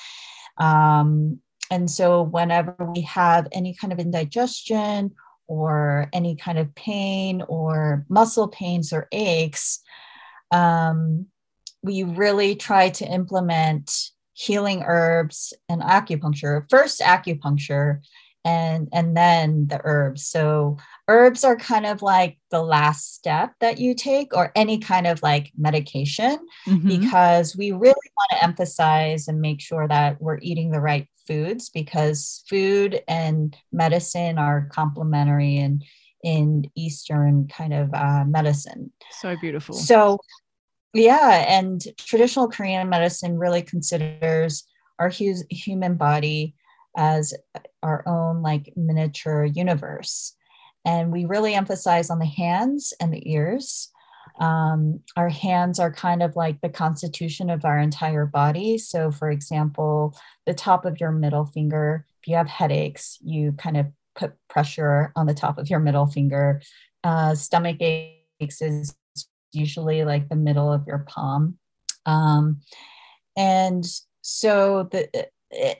Um, 0.57 1.41
and 1.71 1.91
so, 1.91 2.23
whenever 2.23 2.75
we 2.95 3.03
have 3.03 3.47
any 3.53 3.75
kind 3.75 3.93
of 3.93 4.01
indigestion 4.01 5.13
or 5.47 6.09
any 6.13 6.37
kind 6.37 6.59
of 6.59 6.75
pain 6.75 7.43
or 7.49 8.05
muscle 8.09 8.49
pains 8.49 8.93
or 8.93 9.07
aches, 9.13 9.81
um, 10.51 11.27
we 11.83 12.03
really 12.03 12.57
try 12.57 12.89
to 12.91 13.07
implement 13.07 14.11
healing 14.33 14.83
herbs 14.85 15.53
and 15.69 15.83
acupuncture. 15.83 16.69
First 16.69 17.01
acupuncture 17.01 18.01
and 18.45 18.89
and 18.93 19.17
then 19.17 19.67
the 19.69 19.81
herbs. 19.85 20.27
So 20.27 20.79
herbs 21.11 21.43
are 21.43 21.57
kind 21.57 21.87
of 21.87 22.03
like 22.03 22.39
the 22.53 22.63
last 22.63 23.15
step 23.17 23.53
that 23.59 23.79
you 23.79 23.95
take 23.97 24.33
or 24.33 24.53
any 24.55 24.79
kind 24.79 25.09
of 25.09 25.21
like 25.25 25.51
medication 25.59 26.39
mm-hmm. 26.69 26.89
because 26.89 27.57
we 27.57 27.73
really 27.73 27.83
want 28.17 28.31
to 28.31 28.45
emphasize 28.45 29.27
and 29.27 29.41
make 29.41 29.61
sure 29.61 29.89
that 29.89 30.23
we're 30.23 30.39
eating 30.41 30.71
the 30.71 30.81
right 30.81 31.09
foods 31.27 31.69
because 31.69 32.45
food 32.49 33.03
and 33.09 33.57
medicine 33.73 34.39
are 34.39 34.69
complementary 34.73 35.59
and 35.59 35.85
in 36.23 36.71
Eastern 36.77 37.49
kind 37.49 37.75
of 37.75 37.93
uh, 37.93 38.25
medicine. 38.25 38.93
So 39.11 39.37
beautiful. 39.41 39.75
So, 39.75 40.19
yeah, 40.95 41.45
and 41.49 41.83
traditional 41.97 42.49
Korean 42.49 42.89
medicine 42.89 43.37
really 43.37 43.63
considers 43.63 44.65
our 45.01 45.11
hu- 45.11 45.43
human 45.51 45.97
body 45.97 46.55
as 46.97 47.35
our 47.83 48.07
own 48.07 48.43
like 48.43 48.73
miniature 48.77 49.45
universe. 49.45 50.37
And 50.85 51.13
we 51.13 51.25
really 51.25 51.55
emphasize 51.55 52.11
on 52.11 52.19
the 52.19 52.27
hands 52.27 52.93
and 53.01 53.13
the 53.13 53.31
ears. 53.31 53.91
Um, 54.39 55.01
our 55.17 55.29
hands 55.29 55.79
are 55.79 55.93
kind 55.93 56.23
of 56.23 56.37
like 56.37 56.61
the 56.61 56.69
constitution 56.69 57.51
of 57.51 57.65
our 57.65 57.79
entire 57.79 58.27
body. 58.27 58.79
So, 58.79 59.11
for 59.11 59.31
example, 59.31 60.17
the 60.47 60.55
top 60.55 60.85
of 60.85 61.01
your 61.01 61.13
middle 61.13 61.45
finger, 61.47 62.07
if 62.21 62.29
you 62.29 62.37
have 62.37 62.49
headaches, 62.49 63.19
you 63.23 63.53
kind 63.53 63.77
of 63.77 63.87
put 64.15 64.35
pressure 64.49 65.13
on 65.17 65.27
the 65.27 65.35
top 65.35 65.59
of 65.59 65.69
your 65.69 65.81
middle 65.81 66.07
finger. 66.07 66.63
Uh, 67.05 67.35
stomach 67.35 67.79
aches 67.81 68.63
is 68.63 68.95
usually 69.53 70.05
like 70.05 70.29
the 70.29 70.37
middle 70.37 70.73
of 70.73 70.87
your 70.87 71.01
palm. 71.01 71.59
Um, 72.07 72.61
and 73.37 73.85
so, 74.23 74.89
the, 74.91 75.29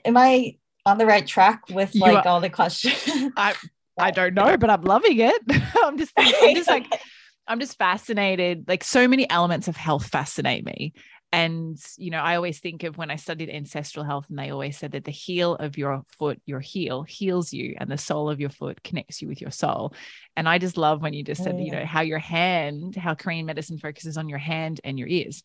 am 0.05 0.17
I 0.17 0.57
on 0.85 0.97
the 0.97 1.05
right 1.05 1.25
track 1.25 1.63
with 1.69 1.95
like 1.95 2.25
all 2.25 2.41
the 2.41 2.49
questions? 2.49 3.31
I 3.37 3.55
I 3.97 4.11
don't 4.11 4.33
know, 4.33 4.57
but 4.57 4.69
I'm 4.69 4.81
loving 4.81 5.19
it. 5.19 5.41
I'm 5.83 5.97
just 5.97 6.13
I'm 6.17 6.55
just 6.55 6.69
like 6.69 6.85
I'm 7.47 7.59
just 7.59 7.77
fascinated. 7.77 8.65
Like 8.67 8.83
so 8.83 9.07
many 9.07 9.29
elements 9.29 9.67
of 9.67 9.75
health 9.75 10.07
fascinate 10.07 10.65
me. 10.65 10.93
And, 11.33 11.77
you 11.97 12.11
know, 12.11 12.19
I 12.19 12.35
always 12.35 12.59
think 12.59 12.83
of 12.83 12.97
when 12.97 13.09
I 13.09 13.15
studied 13.15 13.49
ancestral 13.49 14.03
health, 14.03 14.25
and 14.29 14.37
they 14.37 14.49
always 14.49 14.77
said 14.77 14.91
that 14.91 15.05
the 15.05 15.11
heel 15.11 15.55
of 15.55 15.77
your 15.77 16.03
foot, 16.19 16.41
your 16.45 16.59
heel, 16.59 17.03
heals 17.03 17.53
you, 17.53 17.75
and 17.79 17.89
the 17.89 17.97
sole 17.97 18.29
of 18.29 18.41
your 18.41 18.49
foot 18.49 18.83
connects 18.83 19.21
you 19.21 19.29
with 19.29 19.39
your 19.39 19.51
soul. 19.51 19.93
And 20.35 20.47
I 20.47 20.57
just 20.57 20.77
love 20.77 21.01
when 21.01 21.13
you 21.13 21.23
just 21.23 21.41
said, 21.41 21.57
you 21.57 21.71
know, 21.71 21.85
how 21.85 22.01
your 22.01 22.19
hand, 22.19 22.97
how 22.97 23.13
Korean 23.15 23.45
medicine 23.45 23.77
focuses 23.77 24.17
on 24.17 24.27
your 24.27 24.39
hand 24.39 24.81
and 24.83 24.99
your 24.99 25.07
ears. 25.07 25.41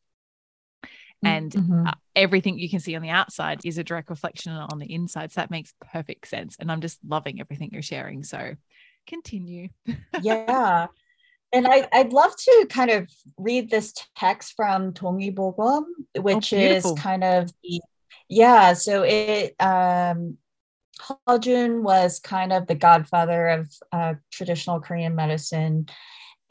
And 1.23 1.51
mm-hmm. 1.51 1.87
uh, 1.87 1.93
everything 2.15 2.59
you 2.59 2.69
can 2.69 2.81
see 2.81 2.95
on 2.95 3.03
the 3.03 3.11
outside 3.11 3.61
is 3.65 3.79
a 3.79 3.85
direct 3.85 4.11
reflection 4.11 4.53
on 4.53 4.79
the 4.79 4.93
inside. 4.93 5.33
So 5.33 5.41
that 5.41 5.51
makes 5.51 5.73
perfect 5.93 6.29
sense. 6.29 6.57
And 6.59 6.71
I'm 6.71 6.81
just 6.81 6.99
loving 7.07 7.41
everything 7.41 7.71
you're 7.73 7.83
sharing. 7.83 8.23
So 8.23 8.55
continue. 9.07 9.69
yeah. 10.23 10.87
And 11.53 11.67
I, 11.67 11.89
would 11.95 12.13
love 12.13 12.37
to 12.37 12.67
kind 12.69 12.91
of 12.91 13.09
read 13.39 13.71
this 13.71 13.95
text 14.17 14.55
from 14.57 14.93
Donguibogam, 14.93 15.85
which 16.17 16.53
oh, 16.53 16.57
is 16.57 16.93
kind 16.99 17.25
of 17.25 17.51
the, 17.63 17.81
yeah. 18.29 18.75
So 18.75 19.03
it, 19.03 19.55
um, 19.61 20.39
Heo 21.01 21.83
was 21.83 22.21
kind 22.21 22.53
of 22.53 22.67
the 22.67 22.75
godfather 22.75 23.49
of 23.49 23.71
uh, 23.93 24.15
traditional 24.31 24.81
Korean 24.81 25.15
medicine. 25.15 25.89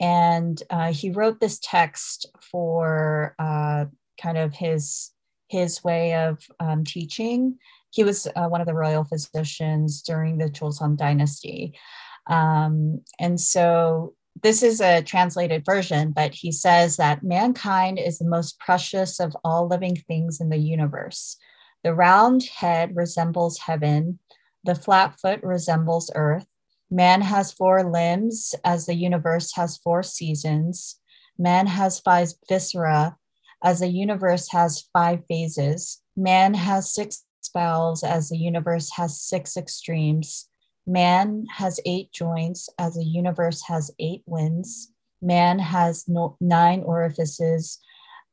And 0.00 0.60
uh, 0.70 0.92
he 0.92 1.10
wrote 1.10 1.40
this 1.40 1.58
text 1.62 2.26
for 2.40 3.34
uh, 3.38 3.86
kind 4.20 4.38
of 4.38 4.54
his 4.54 5.12
his 5.48 5.84
way 5.84 6.14
of 6.14 6.44
um, 6.58 6.84
teaching. 6.84 7.58
He 7.90 8.02
was 8.02 8.26
uh, 8.34 8.48
one 8.48 8.60
of 8.60 8.66
the 8.66 8.74
royal 8.74 9.04
physicians 9.04 10.02
during 10.02 10.38
the 10.38 10.50
Joseon 10.50 10.96
dynasty. 10.96 11.78
Um, 12.26 13.02
and 13.20 13.40
so 13.40 14.14
this 14.42 14.62
is 14.62 14.80
a 14.80 15.02
translated 15.02 15.64
version, 15.64 16.12
but 16.12 16.34
he 16.34 16.52
says 16.52 16.96
that 16.96 17.22
mankind 17.22 17.98
is 17.98 18.18
the 18.18 18.28
most 18.28 18.58
precious 18.58 19.20
of 19.20 19.36
all 19.44 19.68
living 19.68 19.96
things 19.96 20.40
in 20.40 20.50
the 20.50 20.58
universe. 20.58 21.36
The 21.84 21.94
round 21.94 22.42
head 22.42 22.96
resembles 22.96 23.58
heaven, 23.58 24.18
the 24.64 24.74
flat 24.74 25.18
foot 25.20 25.40
resembles 25.42 26.10
earth. 26.14 26.46
Man 26.90 27.22
has 27.22 27.52
four 27.52 27.84
limbs, 27.84 28.54
as 28.64 28.86
the 28.86 28.94
universe 28.94 29.54
has 29.54 29.78
four 29.78 30.02
seasons. 30.02 31.00
Man 31.38 31.66
has 31.66 32.00
five 32.00 32.28
viscera, 32.48 33.16
as 33.62 33.80
the 33.80 33.88
universe 33.88 34.50
has 34.52 34.88
five 34.92 35.20
phases. 35.28 36.02
Man 36.16 36.54
has 36.54 36.92
six 36.92 37.24
bowels, 37.54 38.02
as 38.02 38.28
the 38.28 38.38
universe 38.38 38.90
has 38.96 39.20
six 39.20 39.56
extremes. 39.56 40.48
Man 40.86 41.46
has 41.56 41.80
eight 41.84 42.12
joints, 42.12 42.68
as 42.78 42.94
the 42.94 43.04
universe 43.04 43.62
has 43.68 43.90
eight 43.98 44.22
winds. 44.26 44.92
Man 45.22 45.58
has 45.58 46.04
no, 46.06 46.36
nine 46.40 46.82
orifices, 46.82 47.78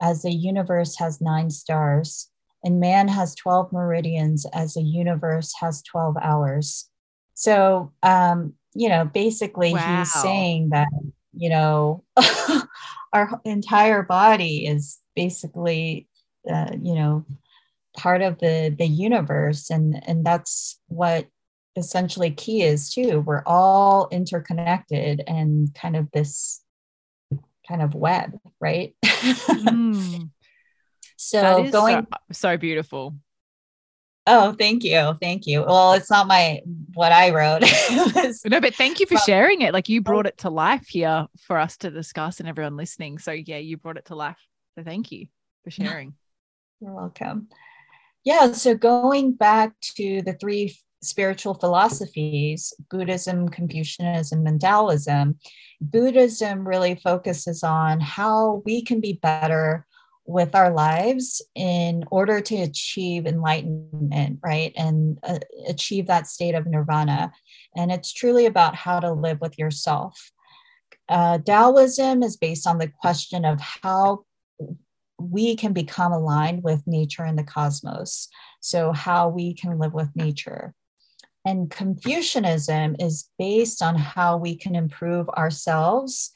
as 0.02 0.22
the 0.22 0.34
universe 0.34 0.98
has 0.98 1.22
nine 1.22 1.50
stars. 1.50 2.30
And 2.64 2.80
man 2.80 3.08
has 3.08 3.36
12 3.36 3.74
meridians, 3.74 4.46
as 4.54 4.76
the 4.76 4.84
universe 4.84 5.54
has 5.60 5.82
12 5.84 6.16
hours. 6.22 6.90
So, 7.34 7.92
um, 8.04 8.54
you 8.74 8.90
know, 8.90 9.06
basically, 9.06 9.74
wow. 9.74 10.00
he's 10.00 10.14
saying 10.14 10.70
that, 10.70 10.88
you 11.36 11.50
know, 11.50 12.04
our 13.14 13.42
entire 13.44 14.04
body 14.04 14.66
is 14.66 15.00
basically, 15.16 16.08
uh, 16.50 16.72
you 16.82 16.96
know, 16.96 17.26
part 17.96 18.22
of 18.22 18.40
the 18.40 18.74
the 18.78 18.86
universe, 18.88 19.70
and 19.70 20.02
and 20.08 20.26
that's 20.26 20.80
what 20.88 21.28
essentially 21.76 22.32
ki 22.32 22.64
is 22.64 22.94
too. 22.94 23.22
We're 23.22 23.44
all 23.46 24.08
interconnected 24.12 25.24
and 25.28 25.74
kind 25.74 25.96
of 25.96 26.12
this 26.12 26.62
kind 27.68 27.82
of 27.82 27.96
web, 27.96 28.38
right? 28.60 28.96
mm. 29.04 30.30
So 31.16 31.64
going 31.72 32.06
so, 32.12 32.18
so 32.34 32.58
beautiful. 32.58 33.16
Oh, 34.26 34.54
thank 34.54 34.84
you. 34.84 35.18
Thank 35.22 35.48
you. 35.48 35.64
Well, 35.64 35.94
it's 35.94 36.10
not 36.10 36.28
my 36.28 36.62
what 36.94 37.12
I 37.12 37.32
wrote. 37.32 37.62
no, 38.46 38.62
but 38.62 38.76
thank 38.76 39.00
you 39.00 39.06
for 39.06 39.18
sharing 39.18 39.62
it. 39.62 39.74
Like 39.74 39.90
you 39.90 40.02
brought 40.02 40.28
it 40.28 40.38
to 40.40 40.50
life 40.50 40.88
here 40.88 41.28
for 41.42 41.58
us 41.58 41.78
to 41.78 41.92
discuss 41.92 42.40
and 42.40 42.48
everyone 42.48 42.78
listening. 42.78 43.20
So 43.20 43.32
yeah, 43.32 43.58
you 43.58 43.78
brought 43.78 43.98
it 43.98 44.06
to 44.06 44.16
life. 44.16 44.38
So 44.76 44.84
thank 44.84 45.12
you 45.12 45.28
for 45.64 45.72
sharing. 45.72 46.14
You're 46.80 46.94
welcome. 46.94 47.48
Yeah, 48.24 48.52
so 48.54 48.76
going 48.76 49.34
back 49.34 49.74
to 49.98 50.22
the 50.22 50.34
three 50.34 50.76
spiritual 51.02 51.54
philosophies, 51.54 52.74
Buddhism, 52.90 53.50
Confucianism, 53.50 54.48
and 54.48 54.60
Taoism, 54.60 55.38
Buddhism 55.82 56.68
really 56.68 56.96
focuses 56.96 57.64
on 57.64 58.00
how 58.00 58.62
we 58.66 58.82
can 58.82 59.02
be 59.02 59.20
better 59.22 59.86
with 60.26 60.56
our 60.56 60.72
lives 60.72 61.42
in 61.54 62.06
order 62.10 62.40
to 62.40 62.56
achieve 62.56 63.26
enlightenment, 63.26 64.40
right? 64.42 64.72
And 64.78 65.20
uh, 65.24 65.40
achieve 65.68 66.08
that 66.08 66.28
state 66.28 66.56
of 66.56 66.66
nirvana. 66.66 67.34
And 67.76 67.92
it's 67.92 68.14
truly 68.14 68.46
about 68.46 68.76
how 68.76 69.02
to 69.02 69.12
live 69.12 69.42
with 69.42 69.60
yourself. 69.60 70.32
Uh, 71.10 71.40
Taoism 71.40 72.24
is 72.24 72.38
based 72.38 72.66
on 72.66 72.78
the 72.78 72.88
question 72.88 73.44
of 73.44 73.60
how 73.60 74.24
we 75.32 75.56
can 75.56 75.74
become 75.74 76.12
aligned 76.12 76.64
with 76.64 76.86
nature 76.86 77.24
and 77.24 77.38
the 77.38 77.44
cosmos. 77.44 78.30
So, 78.60 78.92
how 78.92 79.30
we 79.30 79.54
can 79.54 79.80
live 79.80 79.94
with 79.94 80.16
nature. 80.16 80.74
And 81.46 81.70
Confucianism 81.70 82.96
is 83.00 83.30
based 83.38 83.82
on 83.82 83.96
how 83.96 84.38
we 84.38 84.56
can 84.56 84.76
improve 84.76 85.28
ourselves 85.30 86.32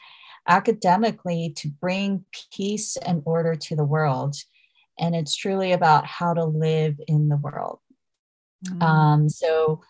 academically 0.48 1.54
to 1.58 1.70
bring 1.70 2.26
peace 2.52 2.98
and 2.98 3.22
order 3.26 3.56
to 3.56 3.76
the 3.76 3.86
world. 3.86 4.36
And 5.00 5.16
it's 5.16 5.36
truly 5.36 5.72
about 5.72 6.06
how 6.06 6.34
to 6.34 6.44
live 6.44 7.00
in 7.08 7.30
the 7.30 7.38
world. 7.38 7.80
Mm-hmm. 8.66 8.82
Um, 8.82 9.30
so 9.30 9.82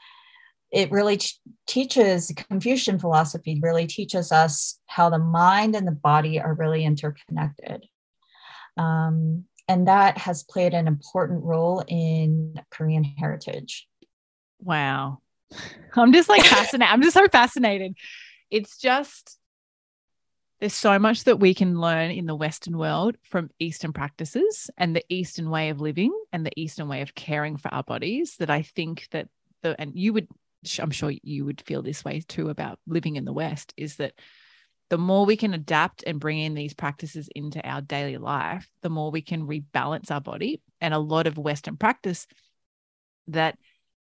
it 0.71 0.91
really 0.91 1.17
t- 1.17 1.35
teaches 1.65 2.31
Confucian 2.49 2.99
philosophy, 2.99 3.59
really 3.61 3.87
teaches 3.87 4.31
us 4.31 4.79
how 4.87 5.09
the 5.09 5.19
mind 5.19 5.75
and 5.75 5.87
the 5.87 5.91
body 5.91 6.39
are 6.39 6.53
really 6.53 6.83
interconnected. 6.83 7.85
Um, 8.77 9.45
and 9.67 9.87
that 9.87 10.17
has 10.17 10.43
played 10.43 10.73
an 10.73 10.87
important 10.87 11.43
role 11.43 11.83
in 11.87 12.59
Korean 12.71 13.03
heritage. 13.03 13.87
Wow. 14.59 15.19
I'm 15.95 16.13
just 16.13 16.29
like 16.29 16.43
fascinated. 16.43 16.91
I'm 16.91 17.01
just 17.01 17.13
so 17.13 17.27
fascinated. 17.27 17.95
It's 18.49 18.77
just 18.77 19.37
there's 20.59 20.73
so 20.73 20.97
much 20.97 21.25
that 21.25 21.39
we 21.39 21.53
can 21.53 21.79
learn 21.79 22.09
in 22.11 22.25
the 22.25 22.35
Western 22.35 22.77
world 22.77 23.15
from 23.23 23.51
Eastern 23.59 23.93
practices 23.93 24.69
and 24.77 24.95
the 24.95 25.05
Eastern 25.09 25.49
way 25.49 25.69
of 25.69 25.81
living 25.81 26.11
and 26.31 26.45
the 26.45 26.59
Eastern 26.59 26.87
way 26.87 27.01
of 27.01 27.13
caring 27.13 27.57
for 27.57 27.71
our 27.73 27.83
bodies 27.83 28.37
that 28.37 28.49
I 28.49 28.63
think 28.63 29.07
that 29.11 29.27
the, 29.61 29.79
and 29.79 29.91
you 29.95 30.13
would, 30.13 30.27
I'm 30.79 30.91
sure 30.91 31.11
you 31.21 31.45
would 31.45 31.61
feel 31.61 31.83
this 31.83 32.03
way 32.03 32.23
too 32.27 32.49
about 32.49 32.79
living 32.87 33.17
in 33.17 33.25
the 33.25 33.33
West, 33.33 33.73
is 33.77 33.97
that 33.97 34.13
the 34.89 34.97
more 34.97 35.25
we 35.25 35.35
can 35.35 35.53
adapt 35.53 36.03
and 36.07 36.19
bring 36.19 36.39
in 36.39 36.53
these 36.53 36.73
practices 36.73 37.29
into 37.35 37.65
our 37.67 37.81
daily 37.81 38.17
life, 38.17 38.69
the 38.81 38.89
more 38.89 39.11
we 39.11 39.21
can 39.21 39.47
rebalance 39.47 40.11
our 40.11 40.21
body. 40.21 40.61
And 40.79 40.93
a 40.93 40.99
lot 40.99 41.27
of 41.27 41.37
Western 41.37 41.75
practice 41.75 42.25
that, 43.27 43.57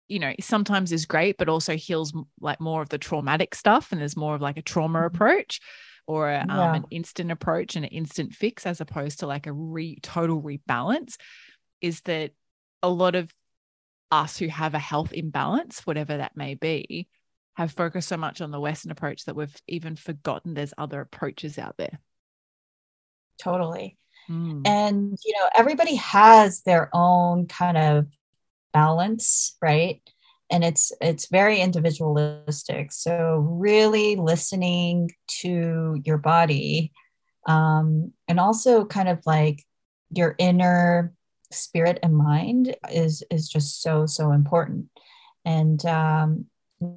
you 0.09 0.19
know, 0.19 0.35
sometimes 0.41 0.93
is 0.93 1.07
great, 1.07 1.39
but 1.39 1.49
also 1.49 1.77
heals 1.77 2.13
like 2.39 2.61
more 2.61 2.83
of 2.83 2.91
the 2.91 2.99
traumatic 2.99 3.55
stuff. 3.55 3.93
And 3.93 4.01
there's 4.01 4.17
more 4.17 4.35
of 4.35 4.43
like 4.43 4.59
a 4.59 4.63
trauma 4.63 4.99
mm-hmm. 4.99 5.15
approach 5.15 5.61
or 6.07 6.31
a, 6.31 6.41
um, 6.41 6.49
yeah. 6.49 6.69
um, 6.69 6.75
an 6.75 6.85
instant 6.91 7.31
approach 7.31 7.77
and 7.77 7.85
an 7.87 7.91
instant 7.91 8.35
fix 8.35 8.67
as 8.67 8.81
opposed 8.81 9.21
to 9.21 9.27
like 9.27 9.47
a 9.47 9.53
re 9.53 9.99
total 10.03 10.43
rebalance 10.43 11.17
is 11.81 12.03
that 12.03 12.33
a 12.83 12.89
lot 12.91 13.15
of 13.15 13.33
us 14.11 14.37
who 14.37 14.49
have 14.49 14.75
a 14.75 14.79
health 14.79 15.13
imbalance, 15.13 15.87
whatever 15.87 16.19
that 16.19 16.37
may 16.37 16.55
be, 16.55 17.09
have 17.55 17.73
focused 17.73 18.09
so 18.09 18.17
much 18.17 18.41
on 18.41 18.51
the 18.51 18.61
Western 18.61 18.91
approach 18.91 19.25
that 19.25 19.37
we've 19.37 19.57
even 19.69 19.97
forgotten 19.97 20.55
there's 20.55 20.75
other 20.77 21.01
approaches 21.01 21.59
out 21.59 21.77
there. 21.77 22.01
Totally. 23.41 23.97
Mm. 24.29 24.67
And, 24.67 25.19
you 25.25 25.35
know, 25.35 25.49
everybody 25.57 25.97
has 25.97 26.63
their 26.63 26.91
own 26.93 27.47
kind 27.47 27.77
of 27.77 28.07
balance, 28.73 29.57
right? 29.63 30.01
And 30.51 30.65
it's 30.65 30.93
it's 31.01 31.29
very 31.31 31.61
individualistic. 31.61 32.93
So 32.93 33.37
really 33.39 34.17
listening 34.17 35.11
to 35.41 36.01
your 36.05 36.19
body 36.19 36.93
um, 37.47 38.13
and 38.29 38.41
also 38.41 38.85
kind 38.85 39.09
of 39.09 39.21
like 39.27 39.63
your 40.11 40.35
inner 40.39 41.13
spirit 41.51 41.99
and 42.03 42.17
mind 42.17 42.77
is 42.91 43.23
is 43.31 43.49
just 43.49 43.81
so 43.81 44.07
so 44.07 44.33
important 44.33 44.89
and 45.45 45.85
um, 45.87 46.47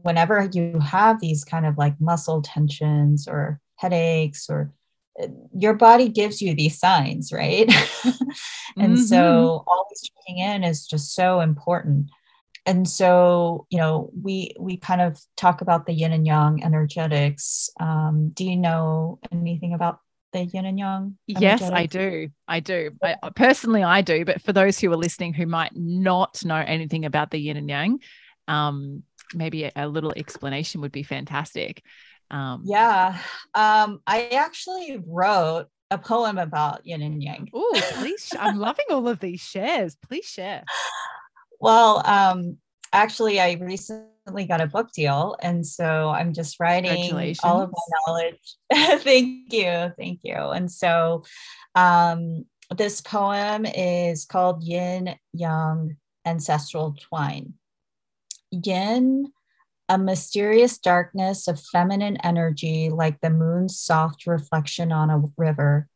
whenever 0.04 0.50
you 0.54 0.80
have 0.80 1.20
these 1.20 1.44
kind 1.44 1.66
of 1.66 1.78
like 1.78 2.00
muscle 2.00 2.42
tensions 2.42 3.28
or 3.28 3.60
headaches 3.76 4.50
or 4.50 4.74
uh, 5.22 5.28
your 5.56 5.74
body 5.74 6.10
gives 6.10 6.42
you 6.42 6.54
these 6.54 6.78
signs 6.80 7.32
right 7.32 7.70
and 8.78 8.94
mm-hmm. 8.94 8.96
so 8.96 9.64
always 9.68 10.02
checking 10.02 10.40
in 10.40 10.64
is 10.64 10.86
just 10.86 11.16
so 11.16 11.40
important 11.40 12.10
and 12.66 12.88
so 12.88 13.66
you 13.70 13.78
know 13.78 14.12
we 14.22 14.54
we 14.60 14.78
kind 14.78 15.02
of 15.02 15.20
talk 15.36 15.62
about 15.62 15.86
the 15.86 15.94
yin 15.94 16.14
and 16.14 16.26
yang 16.26 16.64
energetics 16.64 17.70
um, 17.80 18.30
do 18.30 18.46
you 18.46 18.58
know 18.58 19.20
anything 19.32 19.74
about 19.74 20.00
the 20.34 20.46
yin 20.46 20.66
and 20.66 20.80
yang? 20.80 21.18
Yes, 21.28 21.62
I 21.62 21.86
do. 21.86 22.30
I 22.48 22.60
do. 22.60 22.92
I, 23.04 23.16
personally, 23.36 23.84
I 23.84 24.02
do. 24.02 24.26
But 24.26 24.42
for 24.42 24.54
those 24.54 24.80
who 24.80 24.92
are 24.92 24.98
listening 24.98 25.34
who 25.34 25.46
might 25.46 25.72
not 25.76 26.44
know 26.46 26.56
anything 26.56 27.06
about 27.06 27.32
the 27.32 27.40
yin 27.40 27.58
and 27.58 27.70
yang, 27.70 28.00
um, 28.48 29.04
maybe 29.34 29.66
a, 29.66 29.72
a 29.76 29.88
little 29.88 30.14
explanation 30.16 30.82
would 30.82 30.92
be 30.92 31.04
fantastic. 31.04 31.84
Um, 32.30 32.64
yeah. 32.66 33.18
Um, 33.54 34.02
I 34.06 34.28
actually 34.30 35.02
wrote 35.06 35.68
a 35.90 35.98
poem 35.98 36.38
about 36.38 36.86
yin 36.86 37.02
and 37.02 37.22
yang. 37.24 37.50
Oh, 37.54 37.82
please. 37.94 38.34
I'm 38.38 38.58
loving 38.58 38.86
all 38.90 39.08
of 39.08 39.20
these 39.20 39.42
shares. 39.42 39.96
Please 40.08 40.26
share. 40.26 40.64
Well, 41.60 42.06
um, 42.06 42.58
actually, 42.92 43.40
I 43.40 43.54
recently 43.54 44.46
got 44.46 44.62
a 44.62 44.68
book 44.68 44.92
deal. 44.92 45.36
And 45.42 45.66
so 45.66 46.10
I'm 46.10 46.34
just 46.34 46.60
writing 46.60 47.12
all 47.44 47.62
of 47.62 47.72
my 47.72 47.98
knowledge. 48.08 48.56
thank 49.04 49.54
you. 49.54 49.94
Thank 49.98 50.20
you. 50.24 50.36
And 50.36 50.72
so 50.72 51.24
um, 51.76 52.46
this 52.76 53.02
poem 53.02 53.66
is 53.66 54.26
called 54.26 54.64
Yin 54.64 55.16
Yang 55.34 55.98
Ancestral 56.26 56.96
Twine. 57.00 57.54
Yin, 58.52 59.32
a 59.90 59.98
mysterious 59.98 60.78
darkness 60.78 61.48
of 61.48 61.62
feminine 61.62 62.18
energy 62.18 62.90
like 62.90 63.22
the 63.22 63.30
moon's 63.30 63.80
soft 63.80 64.28
reflection 64.28 64.92
on 64.92 65.10
a 65.10 65.24
river. 65.38 65.88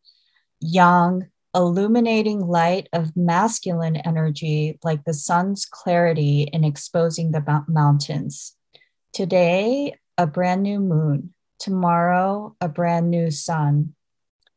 Yang, 0.60 1.30
illuminating 1.54 2.40
light 2.40 2.88
of 2.94 3.16
masculine 3.18 3.98
energy 3.98 4.80
like 4.84 5.04
the 5.04 5.14
sun's 5.14 5.66
clarity 5.66 6.44
in 6.44 6.64
exposing 6.64 7.32
the 7.32 7.64
mountains. 7.68 8.56
Today, 9.14 9.96
a 10.18 10.26
brand 10.26 10.64
new 10.64 10.80
moon. 10.80 11.34
Tomorrow, 11.60 12.56
a 12.62 12.70
brand 12.70 13.12
new 13.12 13.30
sun. 13.30 13.94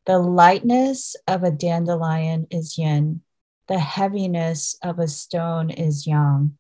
The 0.07 0.19
lightness 0.19 1.17
of 1.27 1.43
a 1.43 1.51
dandelion 1.51 2.47
is 2.51 2.79
yin. 2.79 3.23
The 3.67 3.79
heaviness 3.79 4.77
of 4.83 4.99
a 4.99 5.09
stone 5.09 5.71
is 5.71 6.07
yang. 6.07 6.57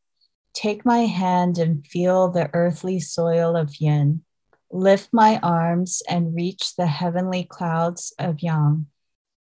Take 0.54 0.84
my 0.84 1.00
hand 1.00 1.58
and 1.58 1.86
feel 1.86 2.30
the 2.30 2.48
earthly 2.54 3.00
soil 3.00 3.56
of 3.56 3.80
yin. 3.80 4.24
Lift 4.70 5.10
my 5.12 5.38
arms 5.42 6.02
and 6.08 6.34
reach 6.34 6.74
the 6.76 6.86
heavenly 6.86 7.44
clouds 7.44 8.14
of 8.18 8.40
yang 8.40 8.86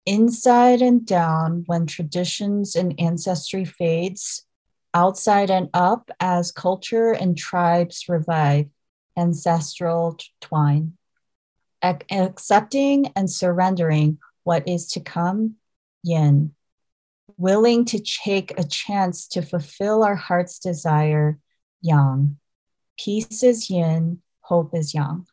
inside 0.05 0.81
and 0.81 1.05
down 1.05 1.63
when 1.67 1.85
traditions 1.85 2.75
and 2.75 2.99
ancestry 2.99 3.65
fades, 3.65 4.45
outside 4.93 5.49
and 5.49 5.69
up 5.73 6.09
as 6.19 6.51
culture 6.51 7.11
and 7.11 7.37
tribes 7.37 8.09
revive, 8.09 8.67
ancestral 9.17 10.17
twine. 10.39 10.97
Ac- 11.83 12.05
accepting 12.11 13.07
and 13.15 13.29
surrendering 13.29 14.19
what 14.43 14.67
is 14.67 14.87
to 14.87 14.99
come, 14.99 15.55
yin. 16.03 16.53
Willing 17.41 17.85
to 17.85 17.99
take 17.99 18.53
a 18.59 18.63
chance 18.63 19.27
to 19.29 19.41
fulfill 19.41 20.03
our 20.03 20.15
heart's 20.15 20.59
desire, 20.59 21.39
yang. 21.81 22.37
Peace 22.99 23.41
is 23.41 23.67
yin, 23.67 24.21
hope 24.41 24.75
is 24.75 24.93
yang. 24.93 25.25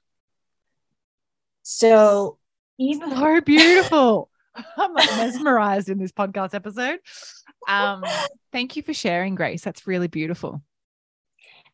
So, 1.65 2.39
even 2.79 3.11
so 3.11 3.41
beautiful. 3.43 4.31
I'm 4.79 4.95
mesmerized 4.95 5.91
in 5.91 5.99
this 5.99 6.11
podcast 6.11 6.55
episode. 6.55 7.01
Um, 7.69 8.03
thank 8.53 8.77
you 8.77 8.83
for 8.83 8.95
sharing, 8.95 9.35
Grace. 9.35 9.63
That's 9.63 9.87
really 9.87 10.09
beautiful. 10.09 10.63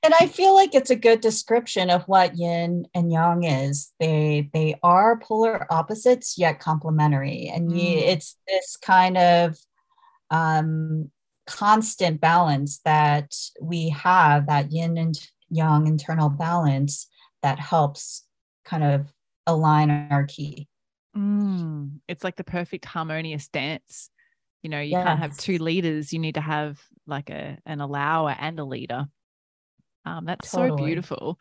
And 0.02 0.14
I 0.20 0.26
feel 0.26 0.52
like 0.52 0.74
it's 0.74 0.90
a 0.90 0.96
good 0.96 1.20
description 1.20 1.90
of 1.90 2.02
what 2.08 2.36
yin 2.36 2.88
and 2.92 3.12
yang 3.12 3.44
is. 3.44 3.92
They 4.00 4.50
they 4.52 4.74
are 4.82 5.16
polar 5.20 5.72
opposites 5.72 6.36
yet 6.36 6.58
complementary, 6.58 7.52
and 7.54 7.70
mm. 7.70 7.78
it's 7.78 8.36
this 8.48 8.76
kind 8.76 9.16
of 9.16 9.56
um, 10.34 11.10
constant 11.46 12.20
balance 12.20 12.80
that 12.84 13.32
we 13.62 13.90
have 13.90 14.46
that 14.46 14.72
yin 14.72 14.98
and 14.98 15.14
yang 15.48 15.86
internal 15.86 16.28
balance 16.28 17.06
that 17.42 17.60
helps 17.60 18.24
kind 18.64 18.82
of 18.82 19.12
align 19.46 19.90
our 20.10 20.24
ki. 20.24 20.68
Mm, 21.16 22.00
it's 22.08 22.24
like 22.24 22.34
the 22.34 22.44
perfect 22.44 22.84
harmonious 22.84 23.46
dance. 23.48 24.10
You 24.62 24.70
know, 24.70 24.80
you 24.80 24.92
yes. 24.92 25.04
can't 25.04 25.20
have 25.20 25.36
two 25.36 25.58
leaders. 25.58 26.12
You 26.12 26.18
need 26.18 26.34
to 26.34 26.40
have 26.40 26.80
like 27.06 27.30
a 27.30 27.58
an 27.66 27.80
allower 27.80 28.34
and 28.36 28.58
a 28.58 28.64
leader. 28.64 29.06
Um, 30.04 30.24
that's 30.24 30.50
totally. 30.50 30.80
so 30.80 30.84
beautiful. 30.84 31.38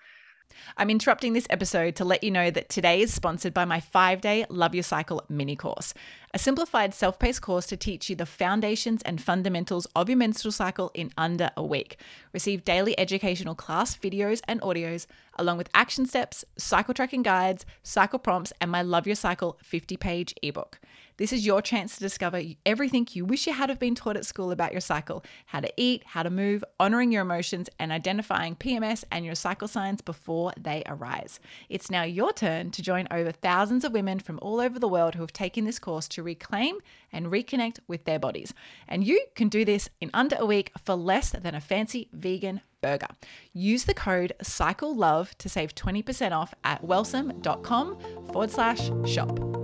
I'm 0.78 0.90
interrupting 0.90 1.34
this 1.34 1.48
episode 1.50 1.96
to 1.98 2.06
let 2.06 2.24
you 2.24 2.32
know 2.32 2.52
that 2.52 2.70
today 2.70 3.02
is 3.02 3.14
sponsored 3.14 3.54
by 3.54 3.66
my 3.66 3.80
five 3.80 4.22
day 4.22 4.46
Love 4.50 4.74
Your 4.74 4.84
Cycle 4.84 5.24
mini 5.30 5.56
course, 5.56 5.94
a 6.34 6.40
simplified 6.40 6.94
self 6.94 7.20
paced 7.20 7.42
course 7.42 7.66
to 7.68 7.78
teach 7.78 8.10
you 8.10 8.16
the 8.16 8.26
foundations 8.26 9.02
and 9.04 9.22
fundamentals 9.22 9.86
of 9.96 10.10
your 10.10 10.18
menstrual 10.18 10.52
cycle 10.52 10.92
in 10.94 11.12
under 11.18 11.52
a 11.56 11.64
week. 11.64 11.98
Receive 12.34 12.66
daily 12.66 12.98
educational 13.00 13.56
class 13.56 13.96
videos 13.96 14.42
and 14.48 14.62
audios, 14.62 15.06
along 15.38 15.58
with 15.58 15.70
action 15.74 16.06
steps, 16.06 16.44
cycle 16.58 16.94
tracking 16.94 17.24
guides, 17.24 17.66
cycle 17.84 18.20
prompts, 18.20 18.54
and 18.60 18.72
my 18.72 18.82
Love 18.82 19.08
Your 19.08 19.16
Cycle 19.16 19.58
50 19.62 19.98
page 19.98 20.34
ebook. 20.42 20.80
This 21.18 21.32
is 21.32 21.46
your 21.46 21.62
chance 21.62 21.96
to 21.96 22.00
discover 22.00 22.42
everything 22.66 23.08
you 23.12 23.26
wish 23.26 23.46
you 23.48 23.54
had 23.54 23.70
have 23.70 23.80
been 23.80 23.96
taught 23.96 24.18
at 24.18 24.26
school 24.26 24.52
about 24.52 24.72
your 24.72 24.82
cycle 24.82 25.24
how 25.48 25.60
to 25.60 25.72
eat, 25.78 26.04
how 26.06 26.24
to 26.24 26.30
move, 26.30 26.64
honoring 26.80 27.12
your 27.12 27.22
emotions, 27.22 27.70
and 27.80 27.92
identifying 27.92 28.56
PMS 28.56 29.04
and 29.12 29.26
your 29.26 29.36
cycle 29.36 29.68
signs 29.68 30.02
before 30.02 30.54
they 30.60 30.84
arise. 30.88 31.40
It's 31.70 31.92
now 31.92 32.04
your 32.04 32.34
turn 32.34 32.72
to 32.72 32.82
join 32.82 33.08
over 33.12 33.32
thousands 33.32 33.84
of 33.86 33.94
women 33.94 34.20
from 34.20 34.40
all 34.42 34.60
over 34.60 34.80
the 34.80 34.88
world 34.88 35.16
who 35.16 35.22
have 35.22 35.34
taken 35.34 35.66
this 35.66 35.80
course 35.80 36.08
to 36.10 36.24
reclaim 36.24 36.78
and 37.12 37.28
reconnect 37.28 37.80
with 37.88 38.06
their 38.06 38.20
bodies. 38.20 38.54
And 38.88 39.06
you 39.06 39.24
can 39.36 39.50
do 39.50 39.64
this 39.64 39.90
in 40.02 40.10
under 40.14 40.36
a 40.40 40.46
week 40.46 40.72
for 40.84 40.96
less 40.96 41.32
than 41.32 41.56
a 41.56 41.62
fancy 41.62 42.10
vegan 42.12 42.62
burger. 42.82 43.08
Use 43.54 43.86
the 43.86 43.94
code 43.94 44.34
CycleLove 44.44 45.36
to 45.36 45.50
save 45.50 45.74
20% 45.76 46.32
off 46.32 46.54
at 46.64 46.84
wellsome.com 46.84 47.98
forward 48.28 48.52
slash 48.52 48.92
shop. 49.06 49.63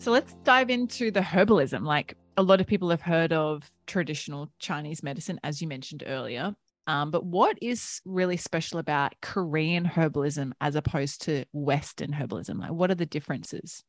So 0.00 0.12
let's 0.12 0.34
dive 0.44 0.70
into 0.70 1.10
the 1.10 1.20
herbalism. 1.20 1.84
Like 1.84 2.16
a 2.36 2.42
lot 2.42 2.60
of 2.60 2.68
people 2.68 2.88
have 2.90 3.02
heard 3.02 3.32
of 3.32 3.68
traditional 3.86 4.48
Chinese 4.60 5.02
medicine, 5.02 5.40
as 5.42 5.60
you 5.60 5.66
mentioned 5.66 6.04
earlier. 6.06 6.54
Um, 6.86 7.10
but 7.10 7.26
what 7.26 7.58
is 7.60 8.00
really 8.04 8.36
special 8.36 8.78
about 8.78 9.12
Korean 9.20 9.84
herbalism 9.84 10.52
as 10.60 10.76
opposed 10.76 11.22
to 11.22 11.44
Western 11.52 12.12
herbalism? 12.12 12.60
Like, 12.60 12.70
what 12.70 12.90
are 12.90 12.94
the 12.94 13.06
differences? 13.06 13.82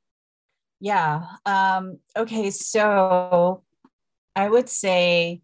Yeah. 0.81 1.25
Um, 1.45 1.99
okay. 2.17 2.49
So 2.49 3.63
I 4.35 4.49
would 4.49 4.67
say 4.67 5.41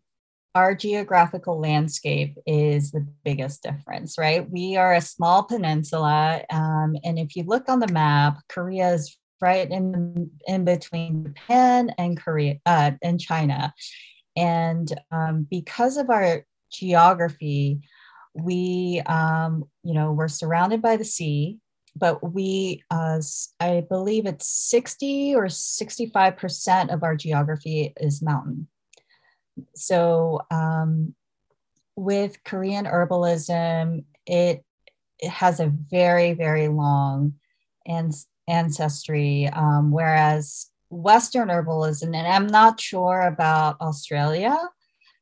our 0.55 0.73
geographical 0.73 1.59
landscape 1.59 2.37
is 2.47 2.91
the 2.91 3.05
biggest 3.23 3.61
difference, 3.61 4.17
right? 4.17 4.49
We 4.49 4.77
are 4.77 4.95
a 4.95 5.01
small 5.01 5.43
peninsula. 5.43 6.43
Um, 6.49 6.95
and 7.03 7.19
if 7.19 7.35
you 7.35 7.43
look 7.43 7.69
on 7.69 7.79
the 7.79 7.91
map, 7.91 8.39
Korea 8.49 8.93
is 8.93 9.15
right 9.41 9.69
in, 9.69 10.31
in 10.47 10.65
between 10.65 11.25
Japan 11.25 11.91
and 11.97 12.19
Korea 12.19 12.55
uh, 12.65 12.91
and 13.01 13.19
China. 13.19 13.73
And 14.35 14.91
um, 15.11 15.47
because 15.49 15.97
of 15.97 16.09
our 16.09 16.45
geography, 16.71 17.81
we, 18.33 19.01
um, 19.05 19.65
you 19.83 19.93
know, 19.93 20.11
we're 20.11 20.27
surrounded 20.27 20.81
by 20.81 20.97
the 20.97 21.05
sea, 21.05 21.57
but 21.95 22.33
we, 22.33 22.83
uh, 22.91 23.21
I 23.59 23.85
believe 23.87 24.25
it's 24.25 24.47
60 24.47 25.35
or 25.35 25.45
65% 25.45 26.93
of 26.93 27.03
our 27.03 27.15
geography 27.15 27.93
is 27.97 28.21
mountain 28.21 28.67
so 29.75 30.41
um, 30.51 31.15
with 31.95 32.43
Korean 32.43 32.85
herbalism, 32.85 34.03
it, 34.25 34.63
it 35.19 35.29
has 35.29 35.59
a 35.59 35.67
very, 35.67 36.33
very 36.33 36.67
long 36.67 37.35
and 37.85 38.13
ancestry, 38.47 39.47
um, 39.53 39.91
whereas 39.91 40.67
Western 40.89 41.49
herbalism, 41.49 42.15
and 42.15 42.27
I'm 42.27 42.47
not 42.47 42.79
sure 42.79 43.21
about 43.21 43.79
Australia 43.81 44.57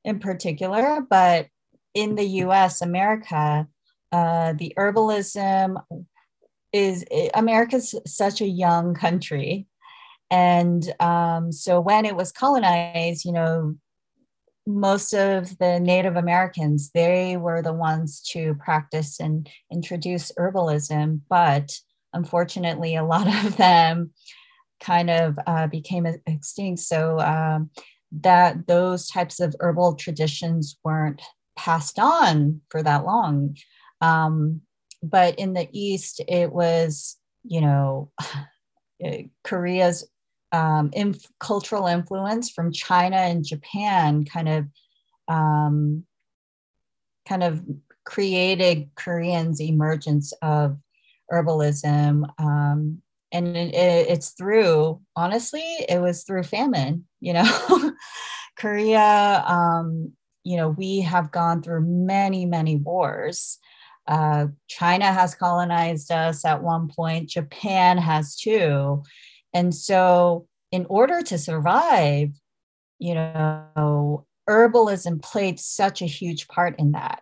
in 0.03 0.19
particular, 0.19 1.01
but 1.09 1.47
in 1.93 2.15
the 2.15 2.25
US, 2.43 2.81
America, 2.81 3.67
uh, 4.11 4.53
the 4.53 4.73
herbalism 4.77 5.81
is 6.71 7.05
America's 7.33 7.95
such 8.05 8.41
a 8.41 8.47
young 8.47 8.93
country. 8.95 9.67
And 10.29 10.91
um, 10.99 11.51
so 11.51 11.79
when 11.79 12.05
it 12.05 12.15
was 12.15 12.31
colonized, 12.31 13.25
you 13.25 13.31
know, 13.31 13.75
most 14.65 15.13
of 15.13 15.57
the 15.57 15.79
Native 15.79 16.15
Americans, 16.15 16.91
they 16.93 17.37
were 17.37 17.61
the 17.61 17.73
ones 17.73 18.21
to 18.31 18.55
practice 18.55 19.19
and 19.19 19.47
introduce 19.71 20.31
herbalism, 20.39 21.21
but 21.29 21.77
unfortunately, 22.13 22.95
a 22.95 23.03
lot 23.03 23.27
of 23.45 23.57
them 23.57 24.11
kind 24.79 25.09
of 25.09 25.37
uh, 25.47 25.67
became 25.67 26.05
extinct. 26.27 26.81
So 26.81 27.19
um, 27.19 27.69
that 28.11 28.67
those 28.67 29.07
types 29.07 29.39
of 29.39 29.55
herbal 29.59 29.95
traditions 29.95 30.77
weren't 30.83 31.21
passed 31.55 31.99
on 31.99 32.61
for 32.69 32.83
that 32.83 33.05
long. 33.05 33.57
Um, 34.01 34.61
but 35.01 35.37
in 35.39 35.53
the 35.53 35.67
East, 35.71 36.21
it 36.27 36.51
was, 36.51 37.17
you 37.43 37.61
know, 37.61 38.11
Korea's 39.43 40.07
um, 40.51 40.91
inf- 40.93 41.31
cultural 41.39 41.87
influence 41.87 42.51
from 42.51 42.71
China 42.71 43.17
and 43.17 43.43
Japan 43.43 44.23
kind 44.23 44.47
of 44.47 44.65
um, 45.27 46.05
kind 47.27 47.43
of 47.43 47.63
created 48.05 48.89
Koreans' 48.95 49.61
emergence 49.61 50.33
of 50.41 50.77
herbalism. 51.31 52.23
Um, 52.39 53.01
and 53.31 53.57
it, 53.57 53.73
it's 53.75 54.31
through, 54.31 55.01
honestly, 55.15 55.65
it 55.89 56.01
was 56.01 56.23
through 56.23 56.43
famine, 56.43 57.05
you 57.19 57.33
know. 57.33 57.91
Korea, 58.55 59.43
um, 59.47 60.13
you 60.43 60.57
know, 60.57 60.69
we 60.69 61.01
have 61.01 61.31
gone 61.31 61.61
through 61.61 61.81
many, 61.85 62.45
many 62.45 62.75
wars. 62.75 63.57
Uh, 64.07 64.47
China 64.67 65.05
has 65.05 65.33
colonized 65.33 66.11
us 66.11 66.45
at 66.45 66.61
one 66.61 66.89
point, 66.89 67.29
Japan 67.29 67.97
has 67.97 68.35
too. 68.35 69.01
And 69.53 69.73
so, 69.73 70.47
in 70.71 70.85
order 70.89 71.21
to 71.21 71.37
survive, 71.37 72.29
you 72.99 73.15
know, 73.15 74.25
herbalism 74.49 75.21
played 75.21 75.59
such 75.59 76.01
a 76.01 76.07
huge 76.07 76.47
part 76.47 76.77
in 76.79 76.91
that. 76.91 77.21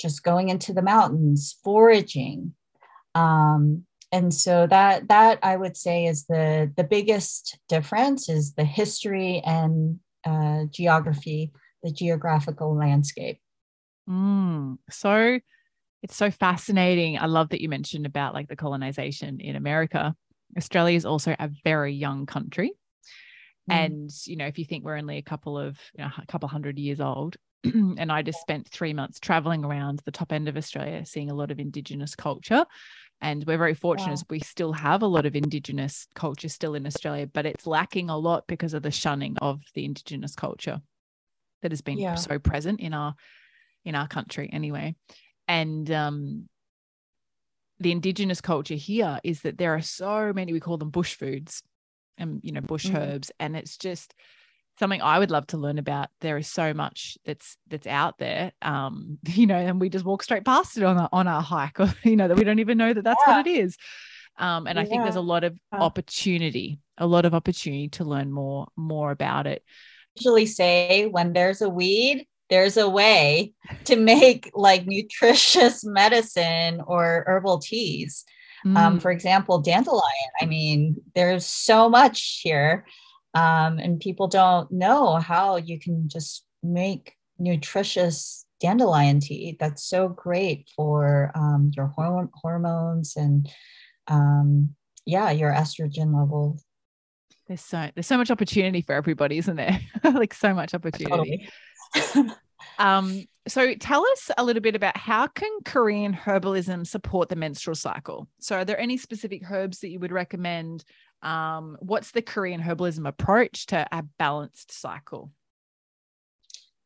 Just 0.00 0.22
going 0.22 0.48
into 0.48 0.72
the 0.72 0.82
mountains, 0.82 1.58
foraging. 1.62 2.54
Um, 3.14 3.84
and 4.10 4.32
so 4.32 4.66
that 4.66 5.08
that 5.08 5.38
I 5.42 5.56
would 5.56 5.76
say 5.76 6.06
is 6.06 6.26
the 6.26 6.70
the 6.76 6.84
biggest 6.84 7.58
difference 7.68 8.28
is 8.28 8.54
the 8.54 8.64
history 8.64 9.42
and 9.44 10.00
uh, 10.24 10.64
geography, 10.70 11.52
the 11.82 11.92
geographical 11.92 12.76
landscape. 12.76 13.38
Mm, 14.08 14.78
so 14.90 15.38
it's 16.02 16.16
so 16.16 16.30
fascinating. 16.30 17.18
I 17.18 17.26
love 17.26 17.50
that 17.50 17.62
you 17.62 17.68
mentioned 17.68 18.04
about 18.04 18.34
like 18.34 18.48
the 18.48 18.56
colonization 18.56 19.40
in 19.40 19.56
America 19.56 20.14
Australia 20.56 20.96
is 20.96 21.06
also 21.06 21.34
a 21.38 21.50
very 21.64 21.92
young 21.92 22.26
country. 22.26 22.72
Mm. 23.70 23.74
And, 23.74 24.10
you 24.26 24.36
know, 24.36 24.46
if 24.46 24.58
you 24.58 24.64
think 24.64 24.84
we're 24.84 24.98
only 24.98 25.18
a 25.18 25.22
couple 25.22 25.58
of, 25.58 25.78
you 25.96 26.04
know, 26.04 26.10
a 26.18 26.26
couple 26.26 26.48
hundred 26.48 26.78
years 26.78 27.00
old, 27.00 27.36
and 27.64 28.10
I 28.10 28.22
just 28.22 28.40
spent 28.40 28.68
three 28.68 28.92
months 28.92 29.20
traveling 29.20 29.64
around 29.64 30.02
the 30.04 30.10
top 30.10 30.32
end 30.32 30.48
of 30.48 30.56
Australia, 30.56 31.06
seeing 31.06 31.30
a 31.30 31.34
lot 31.34 31.50
of 31.50 31.60
Indigenous 31.60 32.14
culture. 32.14 32.66
And 33.22 33.44
we're 33.46 33.56
very 33.56 33.74
fortunate 33.74 34.18
wow. 34.18 34.26
we 34.28 34.40
still 34.40 34.72
have 34.72 35.00
a 35.00 35.06
lot 35.06 35.26
of 35.26 35.36
Indigenous 35.36 36.06
culture 36.14 36.48
still 36.48 36.74
in 36.74 36.86
Australia, 36.86 37.26
but 37.26 37.46
it's 37.46 37.66
lacking 37.66 38.10
a 38.10 38.18
lot 38.18 38.48
because 38.48 38.74
of 38.74 38.82
the 38.82 38.90
shunning 38.90 39.38
of 39.40 39.60
the 39.74 39.84
Indigenous 39.84 40.34
culture 40.34 40.82
that 41.62 41.70
has 41.72 41.80
been 41.80 41.98
yeah. 41.98 42.16
so 42.16 42.38
present 42.38 42.80
in 42.80 42.92
our 42.92 43.14
in 43.84 43.94
our 43.94 44.08
country 44.08 44.50
anyway. 44.52 44.94
And 45.48 45.90
um, 45.90 46.48
the 47.82 47.92
indigenous 47.92 48.40
culture 48.40 48.74
here 48.74 49.18
is 49.24 49.42
that 49.42 49.58
there 49.58 49.74
are 49.74 49.82
so 49.82 50.32
many 50.32 50.52
we 50.52 50.60
call 50.60 50.78
them 50.78 50.90
bush 50.90 51.14
foods 51.14 51.62
and 52.16 52.40
you 52.42 52.52
know 52.52 52.60
bush 52.60 52.86
mm. 52.86 52.96
herbs 52.96 53.32
and 53.40 53.56
it's 53.56 53.76
just 53.76 54.14
something 54.78 55.02
I 55.02 55.18
would 55.18 55.30
love 55.30 55.46
to 55.48 55.58
learn 55.58 55.78
about. 55.78 56.08
There 56.20 56.36
is 56.38 56.48
so 56.48 56.74
much 56.74 57.18
that's 57.24 57.56
that's 57.68 57.86
out 57.86 58.18
there, 58.18 58.52
um, 58.62 59.18
you 59.28 59.46
know, 59.46 59.56
and 59.56 59.80
we 59.80 59.88
just 59.88 60.04
walk 60.04 60.22
straight 60.22 60.44
past 60.44 60.76
it 60.76 60.82
on 60.82 60.98
our, 60.98 61.08
on 61.12 61.28
our 61.28 61.42
hike, 61.42 61.80
or 61.80 61.92
you 62.04 62.16
know 62.16 62.28
that 62.28 62.36
we 62.36 62.44
don't 62.44 62.60
even 62.60 62.78
know 62.78 62.92
that 62.92 63.04
that's 63.04 63.22
yeah. 63.26 63.36
what 63.36 63.46
it 63.46 63.50
is. 63.50 63.76
Um, 64.38 64.66
and 64.66 64.76
yeah. 64.76 64.82
I 64.82 64.86
think 64.86 65.02
there's 65.02 65.16
a 65.16 65.20
lot 65.20 65.44
of 65.44 65.58
opportunity, 65.72 66.80
a 66.96 67.06
lot 67.06 67.26
of 67.26 67.34
opportunity 67.34 67.88
to 67.90 68.04
learn 68.04 68.32
more 68.32 68.68
more 68.76 69.10
about 69.10 69.46
it. 69.46 69.62
Usually 70.16 70.46
say 70.46 71.06
when 71.06 71.32
there's 71.32 71.62
a 71.62 71.68
weed, 71.68 72.26
there's 72.52 72.76
a 72.76 72.88
way 72.88 73.52
to 73.84 73.96
make 73.96 74.50
like 74.54 74.86
nutritious 74.86 75.84
medicine 75.84 76.82
or 76.86 77.24
herbal 77.26 77.60
teas. 77.60 78.24
Um, 78.64 78.74
mm. 78.74 78.76
Um, 78.76 79.00
for 79.00 79.10
example, 79.10 79.60
dandelion. 79.60 80.30
I 80.40 80.46
mean, 80.46 80.96
there's 81.14 81.46
so 81.46 81.88
much 81.88 82.40
here, 82.42 82.86
um, 83.34 83.78
and 83.78 84.00
people 84.00 84.28
don't 84.28 84.70
know 84.70 85.16
how 85.16 85.56
you 85.56 85.78
can 85.78 86.08
just 86.08 86.44
make 86.62 87.14
nutritious 87.38 88.46
dandelion 88.60 89.20
tea. 89.20 89.56
That's 89.58 89.84
so 89.84 90.08
great 90.08 90.68
for 90.76 91.32
um, 91.34 91.70
your 91.74 91.92
horm- 91.96 92.30
hormones 92.34 93.14
and 93.16 93.50
um, 94.06 94.74
yeah, 95.04 95.30
your 95.30 95.52
estrogen 95.52 96.16
level. 96.18 96.60
There's 97.48 97.60
so 97.60 97.90
there's 97.94 98.06
so 98.06 98.16
much 98.16 98.30
opportunity 98.30 98.82
for 98.82 98.94
everybody, 98.94 99.38
isn't 99.38 99.56
there? 99.56 99.80
like 100.04 100.32
so 100.32 100.54
much 100.54 100.74
opportunity. 100.74 101.48
Totally. 101.94 102.34
Um, 102.78 103.24
so 103.48 103.74
tell 103.74 104.04
us 104.12 104.30
a 104.38 104.44
little 104.44 104.62
bit 104.62 104.76
about 104.76 104.96
how 104.96 105.26
can 105.26 105.50
Korean 105.64 106.14
herbalism 106.14 106.86
support 106.86 107.28
the 107.28 107.36
menstrual 107.36 107.74
cycle? 107.74 108.28
So 108.40 108.56
are 108.56 108.64
there 108.64 108.78
any 108.78 108.96
specific 108.96 109.42
herbs 109.50 109.80
that 109.80 109.90
you 109.90 109.98
would 110.00 110.12
recommend? 110.12 110.84
Um, 111.22 111.76
what's 111.80 112.12
the 112.12 112.22
Korean 112.22 112.62
herbalism 112.62 113.06
approach 113.06 113.66
to 113.66 113.86
a 113.90 114.04
balanced 114.18 114.72
cycle? 114.72 115.32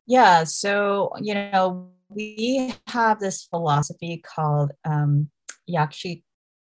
Yeah, 0.07 0.45
so 0.45 1.11
you 1.21 1.33
know, 1.35 1.89
we 2.09 2.73
have 2.87 3.19
this 3.19 3.43
philosophy 3.43 4.23
called 4.25 4.71
um, 4.85 5.29
Yaksik 5.69 6.23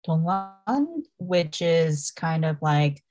Dongwon, 0.06 0.86
which 1.18 1.60
is 1.60 2.10
kind 2.12 2.44
of 2.44 2.56
like 2.62 3.02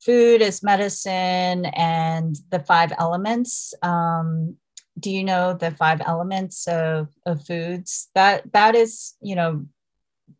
food 0.00 0.40
is 0.40 0.62
medicine 0.62 1.66
and 1.66 2.36
the 2.50 2.60
five 2.60 2.92
elements. 2.98 3.74
Um, 3.82 4.56
do 4.98 5.10
you 5.10 5.24
know 5.24 5.54
the 5.54 5.70
five 5.72 6.00
elements 6.04 6.66
of, 6.66 7.08
of 7.26 7.44
foods 7.46 8.08
that 8.14 8.50
that 8.52 8.74
is 8.74 9.14
you 9.20 9.36
know 9.36 9.66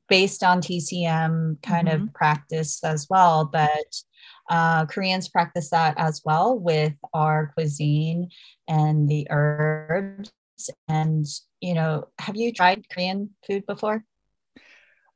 based 0.09 0.43
on 0.43 0.61
tcm 0.61 1.61
kind 1.63 1.89
mm-hmm. 1.89 2.05
of 2.05 2.15
practice 2.15 2.83
as 2.85 3.07
well 3.09 3.45
but 3.45 4.03
uh, 4.49 4.87
koreans 4.87 5.29
practice 5.29 5.71
that 5.71 5.95
as 5.99 6.23
well 6.25 6.59
with 6.59 6.95
our 7.13 7.51
cuisine 7.55 8.29
and 8.69 9.09
the 9.09 9.27
herbs 9.31 10.31
and 10.89 11.27
you 11.61 11.75
know 11.75 12.07
have 12.19 12.37
you 12.37 12.53
tried 12.53 12.89
korean 12.89 13.31
food 13.47 13.67
before 13.67 14.05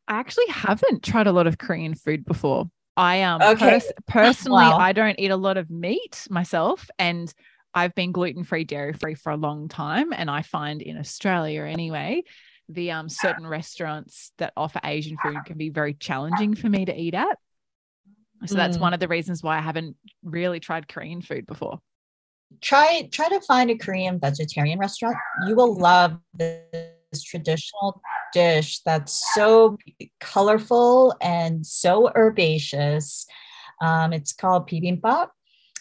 i 0.09 0.19
actually 0.19 0.49
haven't 0.49 1.03
tried 1.03 1.27
a 1.27 1.33
lot 1.33 1.47
of 1.47 1.59
korean 1.59 1.95
food 1.95 2.25
before 2.25 2.69
i 2.97 3.23
um 3.23 3.41
okay. 3.41 3.71
pers- 3.71 3.93
personally 4.07 4.65
wow. 4.65 4.77
i 4.77 4.93
don't 4.93 5.19
eat 5.19 5.31
a 5.31 5.37
lot 5.37 5.57
of 5.57 5.71
meat 5.71 6.27
myself 6.29 6.91
and 6.99 7.33
I've 7.75 7.95
been 7.95 8.13
gluten 8.13 8.45
free, 8.45 8.65
dairy 8.65 8.93
free 8.93 9.15
for 9.15 9.31
a 9.31 9.37
long 9.37 9.69
time. 9.69 10.13
And 10.13 10.31
I 10.31 10.43
find 10.43 10.83
in 10.83 10.99
Australia 10.99 11.63
anyway, 11.63 12.25
the 12.69 12.93
um, 12.93 13.09
certain 13.09 13.47
restaurants 13.47 14.33
that 14.39 14.53
offer 14.57 14.81
Asian 14.85 15.17
food 15.23 15.39
can 15.45 15.59
be 15.59 15.71
very 15.71 15.95
challenging 15.95 16.55
for 16.55 16.69
me 16.69 16.85
to 16.85 16.95
eat 16.95 17.15
at. 17.15 17.39
So 18.47 18.55
that's 18.55 18.79
mm. 18.79 18.81
one 18.81 18.95
of 18.95 19.01
the 19.01 19.09
reasons 19.09 19.43
why 19.43 19.59
I 19.59 19.61
haven't 19.61 19.97
really 20.23 20.61
tried 20.61 20.89
Korean 20.89 21.21
food 21.21 21.47
before. 21.47 21.81
try 22.63 23.09
try 23.13 23.29
to 23.29 23.41
find 23.43 23.71
a 23.71 23.77
Korean 23.77 24.19
vegetarian 24.19 24.79
restaurant. 24.79 25.17
You 25.47 25.55
will 25.55 25.77
love 25.77 26.19
this 26.33 27.23
traditional 27.25 28.01
dish 28.33 28.81
that's 28.81 29.35
so 29.35 29.77
colorful 30.21 31.15
and 31.21 31.67
so 31.67 32.11
herbaceous. 32.17 33.27
Um, 33.83 34.13
it's 34.13 34.33
called 34.33 34.69
bibimbap, 34.69 35.29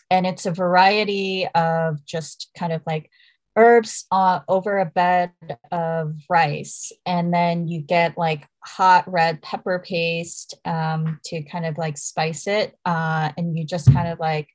and 0.09 0.25
it's 0.25 0.45
a 0.45 0.51
variety 0.51 1.47
of 1.53 2.05
just 2.05 2.49
kind 2.57 2.73
of 2.73 2.81
like 2.85 3.09
herbs 3.55 4.05
uh, 4.11 4.39
over 4.47 4.79
a 4.79 4.85
bed 4.85 5.31
of 5.71 6.15
rice. 6.29 6.91
And 7.05 7.33
then 7.33 7.67
you 7.67 7.81
get 7.81 8.17
like 8.17 8.47
hot 8.63 9.11
red 9.11 9.41
pepper 9.41 9.83
paste 9.85 10.55
um, 10.65 11.19
to 11.25 11.43
kind 11.43 11.65
of 11.65 11.77
like 11.77 11.97
spice 11.97 12.47
it 12.47 12.75
uh, 12.85 13.31
and 13.37 13.57
you 13.57 13.65
just 13.65 13.91
kind 13.91 14.07
of 14.07 14.19
like 14.19 14.47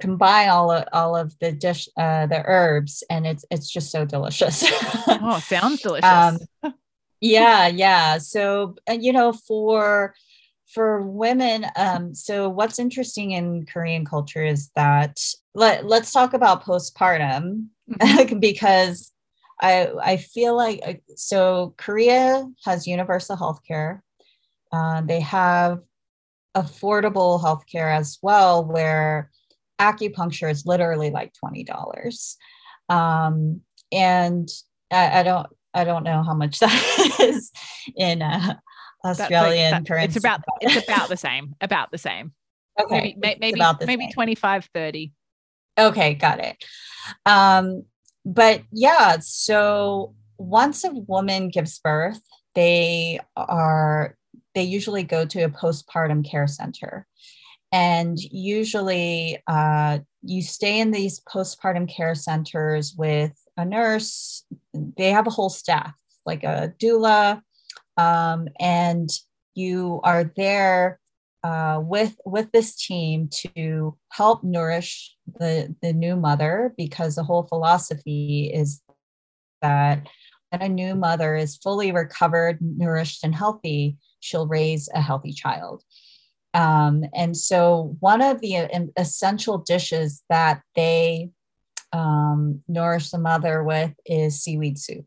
combine 0.00 0.48
all 0.48 0.72
of 0.72 0.84
all 0.92 1.16
of 1.16 1.38
the 1.38 1.52
dish 1.52 1.88
uh, 1.96 2.26
the 2.26 2.42
herbs 2.44 3.04
and 3.08 3.26
it's 3.26 3.44
it's 3.50 3.70
just 3.70 3.90
so 3.90 4.04
delicious. 4.04 4.64
Oh 5.26 5.38
sounds 5.38 5.80
delicious. 5.80 6.04
Um, 6.04 6.38
yeah 7.20 7.68
yeah. 7.68 8.18
So 8.18 8.74
uh, 8.88 8.94
you 8.94 9.12
know 9.12 9.32
for 9.32 10.14
for 10.72 11.02
women 11.02 11.66
um, 11.76 12.14
so 12.14 12.48
what's 12.48 12.78
interesting 12.78 13.32
in 13.32 13.66
korean 13.66 14.04
culture 14.04 14.44
is 14.44 14.70
that 14.74 15.20
let, 15.54 15.84
let's 15.86 16.12
talk 16.12 16.34
about 16.34 16.64
postpartum 16.64 17.66
mm-hmm. 17.90 18.38
because 18.40 19.12
I 19.60 19.88
I 20.02 20.16
feel 20.16 20.56
like 20.56 20.80
uh, 20.86 20.94
so 21.16 21.74
Korea 21.76 22.46
has 22.64 22.86
universal 22.86 23.36
health 23.36 23.60
care. 23.66 24.02
Uh, 24.72 25.00
they 25.02 25.20
have 25.20 25.80
affordable 26.54 27.40
health 27.40 27.64
care 27.70 27.90
as 27.90 28.18
well, 28.22 28.64
where 28.64 29.30
acupuncture 29.80 30.50
is 30.50 30.66
literally 30.66 31.10
like 31.10 31.32
twenty 31.34 31.64
dollars, 31.64 32.36
um, 32.88 33.60
and 33.92 34.48
I, 34.90 35.20
I, 35.20 35.22
don't 35.22 35.46
I 35.72 35.84
don't 35.84 36.04
know 36.04 36.22
how 36.22 36.34
much 36.34 36.58
that 36.60 37.16
is 37.20 37.52
in 37.96 38.22
uh, 38.22 38.56
Australian 39.04 39.72
like, 39.72 39.82
that, 39.82 39.88
currency. 39.88 40.06
It's 40.06 40.16
about 40.16 40.40
it's 40.60 40.88
about 40.88 41.08
the 41.08 41.16
same. 41.16 41.54
About 41.60 41.90
the 41.90 41.98
same. 41.98 42.32
Okay, 42.80 43.14
maybe 43.18 43.38
maybe 43.40 43.60
maybe 43.86 44.10
25, 44.12 44.68
30. 44.74 45.12
Okay, 45.78 46.14
got 46.14 46.40
it. 46.40 46.56
Um, 47.26 47.84
but 48.24 48.62
yeah, 48.72 49.18
so 49.20 50.14
once 50.38 50.84
a 50.84 50.90
woman 50.90 51.48
gives 51.48 51.78
birth, 51.78 52.20
they 52.54 53.20
are 53.36 54.16
they 54.54 54.62
usually 54.62 55.02
go 55.02 55.24
to 55.26 55.42
a 55.42 55.50
postpartum 55.50 56.28
care 56.28 56.46
center. 56.46 57.06
And 57.72 58.16
usually 58.18 59.42
uh, 59.48 59.98
you 60.22 60.42
stay 60.42 60.78
in 60.78 60.92
these 60.92 61.20
postpartum 61.20 61.88
care 61.88 62.14
centers 62.14 62.94
with 62.96 63.32
a 63.56 63.64
nurse. 63.64 64.44
They 64.72 65.10
have 65.10 65.26
a 65.26 65.30
whole 65.30 65.50
staff, 65.50 65.92
like 66.24 66.44
a 66.44 66.72
doula, 66.78 67.42
um, 67.96 68.48
and 68.58 69.10
you 69.54 70.00
are 70.02 70.32
there 70.36 71.00
uh, 71.42 71.80
with 71.82 72.16
with 72.24 72.50
this 72.52 72.74
team 72.74 73.28
to 73.30 73.96
help 74.10 74.42
nourish 74.42 75.14
the 75.38 75.74
the 75.82 75.92
new 75.92 76.16
mother 76.16 76.72
because 76.76 77.14
the 77.14 77.22
whole 77.22 77.44
philosophy 77.44 78.50
is 78.52 78.80
that 79.60 80.06
when 80.50 80.62
a 80.62 80.68
new 80.68 80.94
mother 80.94 81.34
is 81.34 81.56
fully 81.56 81.92
recovered, 81.92 82.58
nourished, 82.60 83.24
and 83.24 83.34
healthy, 83.34 83.96
she'll 84.20 84.46
raise 84.46 84.88
a 84.94 85.00
healthy 85.00 85.32
child. 85.32 85.82
Um, 86.54 87.04
and 87.14 87.36
so, 87.36 87.96
one 88.00 88.22
of 88.22 88.40
the 88.40 88.68
essential 88.96 89.58
dishes 89.58 90.22
that 90.30 90.62
they 90.76 91.30
um, 91.92 92.62
nourish 92.68 93.10
the 93.10 93.18
mother 93.18 93.64
with 93.64 93.92
is 94.06 94.42
seaweed 94.42 94.78
soup. 94.78 95.04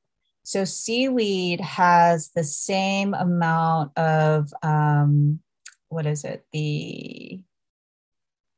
So, 0.47 0.63
seaweed 0.63 1.59
has 1.59 2.29
the 2.33 2.45
same 2.45 3.13
amount 3.13 3.97
of 3.97 4.53
um, 4.63 5.41
what 5.89 6.05
is 6.05 6.23
it? 6.23 6.45
The 6.53 7.41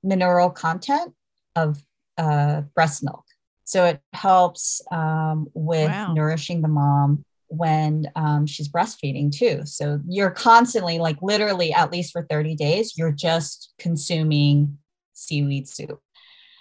mineral 0.04 0.52
content 0.52 1.16
of 1.56 1.84
uh, 2.20 2.62
breast 2.76 3.04
milk. 3.04 3.26
So 3.64 3.86
it 3.86 4.02
helps 4.14 4.84
um, 4.92 5.48
with 5.56 5.90
wow. 5.90 6.14
nourishing 6.14 6.62
the 6.62 6.68
mom 6.68 7.26
when 7.48 8.06
um, 8.16 8.46
she's 8.46 8.70
breastfeeding 8.70 9.36
too. 9.36 9.62
So 9.66 10.00
you're 10.08 10.30
constantly 10.30 11.00
like 11.00 11.18
literally 11.24 11.74
at 11.74 11.92
least 11.92 12.12
for 12.12 12.24
30 12.30 12.54
days 12.56 13.00
you're 13.00 13.12
just 13.12 13.74
consuming 13.80 14.78
seaweed 15.14 15.68
soup 15.68 16.00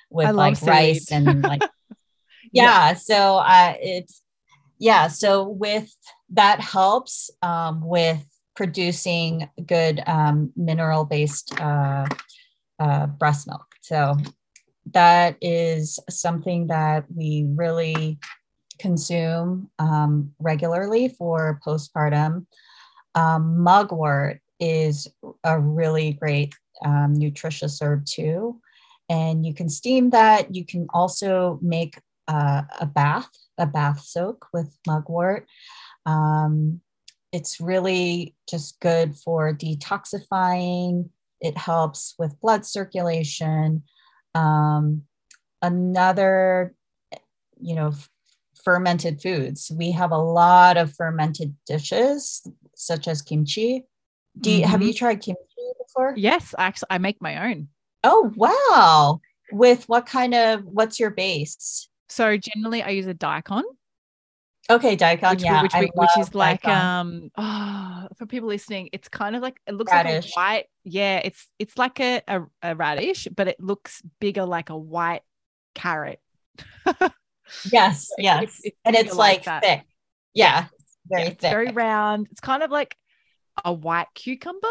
with 0.09 0.35
like 0.35 0.62
rice 0.62 1.12
and 1.12 1.43
like 1.43 1.61
yeah, 2.51 2.88
yeah, 2.91 2.95
so 2.95 3.37
uh, 3.37 3.75
it's 3.79 4.23
yeah 4.79 5.09
so 5.09 5.49
with 5.49 5.95
that 6.31 6.61
helps 6.61 7.31
um, 7.43 7.81
with 7.81 8.25
producing 8.59 9.49
good 9.67 10.03
um, 10.09 10.53
mineral 10.57 11.05
based 11.05 11.59
uh, 11.61 12.05
uh, 12.81 13.07
breast 13.07 13.47
milk. 13.47 13.67
So 13.83 14.17
that 14.91 15.37
is 15.41 16.01
something 16.11 16.67
that 16.67 17.05
we 17.14 17.47
really 17.55 18.19
consume 18.81 19.71
um, 19.79 20.33
regularly 20.41 21.09
for 21.09 21.61
postpartum. 21.64 22.47
Um, 23.14 23.62
mugwort 23.62 24.41
is 24.59 25.07
a 25.45 25.61
really 25.61 26.14
great 26.14 26.53
um, 26.85 27.14
nutritious 27.14 27.81
herb 27.81 28.07
too. 28.07 28.61
And 29.09 29.47
you 29.47 29.55
can 29.55 29.69
steam 29.69 30.11
that. 30.11 30.53
You 30.53 30.67
can 30.67 30.88
also 30.93 31.61
make 31.62 32.01
uh, 32.27 32.62
a 32.81 32.87
bath, 32.87 33.31
a 33.59 33.66
bath 33.66 34.01
soak 34.01 34.47
with 34.53 34.77
mugwort. 34.87 35.47
Um, 36.07 36.81
it's 37.33 37.61
really 37.61 38.35
just 38.49 38.81
good 38.81 39.16
for 39.16 39.53
detoxifying. 39.53 41.11
It 41.40 41.57
helps 41.57 42.14
with 42.18 42.40
blood 42.40 42.64
circulation. 42.64 43.83
Um, 44.35 45.03
another, 45.62 46.75
you 47.61 47.75
know, 47.75 47.92
fermented 48.64 49.21
foods. 49.21 49.71
We 49.75 49.92
have 49.92 50.12
a 50.12 50.18
lot 50.18 50.77
of 50.77 50.94
fermented 50.94 51.55
dishes, 51.66 52.47
such 52.75 53.09
as 53.09 53.23
kimchi. 53.23 53.85
Do 54.40 54.51
you, 54.51 54.61
mm-hmm. 54.61 54.71
have 54.71 54.83
you 54.83 54.92
tried 54.92 55.21
kimchi 55.21 55.42
before? 55.79 56.14
Yes, 56.16 56.55
actually, 56.59 56.88
I 56.90 56.99
make 56.99 57.21
my 57.21 57.51
own. 57.51 57.68
Oh 58.05 58.33
wow! 58.37 59.21
With 59.51 59.88
what 59.88 60.07
kind 60.07 60.35
of? 60.35 60.64
What's 60.64 61.01
your 61.01 61.11
base? 61.11 61.88
So 62.09 62.37
generally, 62.37 62.83
I 62.83 62.90
use 62.90 63.07
a 63.07 63.14
daikon. 63.14 63.64
Okay, 64.71 64.97
daikon. 64.97 65.31
Which, 65.31 65.42
yeah, 65.42 65.62
which, 65.62 65.73
which, 65.75 65.90
which 65.94 66.18
is 66.18 66.35
like 66.35 66.62
daikon. 66.62 66.77
um 66.77 67.31
oh, 67.37 68.09
for 68.16 68.27
people 68.27 68.49
listening, 68.49 68.90
it's 68.92 69.09
kind 69.09 69.35
of 69.35 69.42
like 69.42 69.61
it 69.66 69.75
looks 69.75 69.92
radish. 69.92 70.27
like 70.27 70.37
a 70.37 70.40
white. 70.40 70.66
Yeah, 70.85 71.21
it's 71.25 71.47
it's 71.59 71.79
like 71.79 72.01
a, 72.01 72.23
a, 72.29 72.42
a 72.62 72.77
radish, 72.77 73.29
but 73.35 73.49
it 73.49 73.61
looks 73.61 74.03
bigger 74.21 74.44
like 74.44 74.71
a 74.71 74.77
white 74.77 75.23
carrot. 75.75 76.21
yes, 77.71 78.11
yes, 78.18 78.42
it's, 78.42 78.61
it's 78.64 78.77
and 78.85 78.97
it's 78.97 79.14
like, 79.14 79.47
like 79.47 79.62
thick. 79.62 79.87
Yeah, 80.35 80.66
very 81.07 81.23
yeah, 81.25 81.29
thick, 81.31 81.40
very 81.40 81.71
round. 81.71 82.29
It's 82.31 82.40
kind 82.40 82.62
of 82.62 82.71
like 82.71 82.97
a 83.64 83.73
white 83.73 84.09
cucumber, 84.14 84.68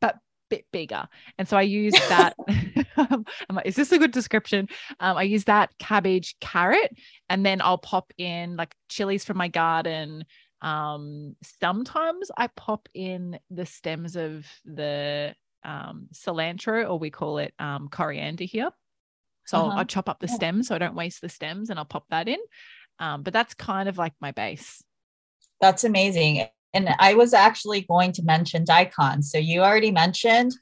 but 0.00 0.16
bit 0.50 0.66
bigger. 0.72 1.08
And 1.38 1.48
so 1.48 1.56
I 1.56 1.62
use 1.62 1.94
that. 2.08 2.34
I'm 2.96 3.24
like, 3.50 3.66
is 3.66 3.76
this 3.76 3.92
a 3.92 3.98
good 3.98 4.10
description? 4.10 4.68
Um, 4.98 5.16
I 5.16 5.22
use 5.22 5.44
that 5.44 5.70
cabbage, 5.78 6.36
carrot, 6.40 6.94
and 7.28 7.46
then 7.46 7.60
I'll 7.62 7.78
pop 7.78 8.12
in 8.18 8.56
like 8.56 8.74
chilies 8.88 9.24
from 9.24 9.38
my 9.38 9.48
garden. 9.48 10.24
Um, 10.60 11.36
sometimes 11.60 12.30
I 12.36 12.48
pop 12.48 12.88
in 12.92 13.38
the 13.50 13.64
stems 13.64 14.16
of 14.16 14.44
the 14.64 15.34
um, 15.64 16.08
cilantro, 16.12 16.88
or 16.88 16.98
we 16.98 17.10
call 17.10 17.38
it 17.38 17.54
um, 17.58 17.88
coriander 17.88 18.44
here. 18.44 18.70
So 19.46 19.58
uh-huh. 19.58 19.66
I'll, 19.66 19.78
I'll, 19.78 19.84
chop 19.84 20.08
up 20.08 20.20
the 20.20 20.28
stems 20.28 20.68
so 20.68 20.74
I 20.74 20.78
don't 20.78 20.94
waste 20.94 21.22
the 21.22 21.28
stems 21.28 21.70
and 21.70 21.78
I'll 21.78 21.84
pop 21.84 22.04
that 22.10 22.28
in. 22.28 22.38
Um, 22.98 23.22
but 23.22 23.32
that's 23.32 23.54
kind 23.54 23.88
of 23.88 23.96
like 23.96 24.12
my 24.20 24.32
base. 24.32 24.82
That's 25.60 25.84
amazing 25.84 26.46
and 26.72 26.88
I 26.98 27.14
was 27.14 27.34
actually 27.34 27.82
going 27.82 28.12
to 28.12 28.22
mention 28.22 28.64
daikon. 28.64 29.22
So 29.22 29.38
you 29.38 29.60
already 29.60 29.90
mentioned 29.90 30.52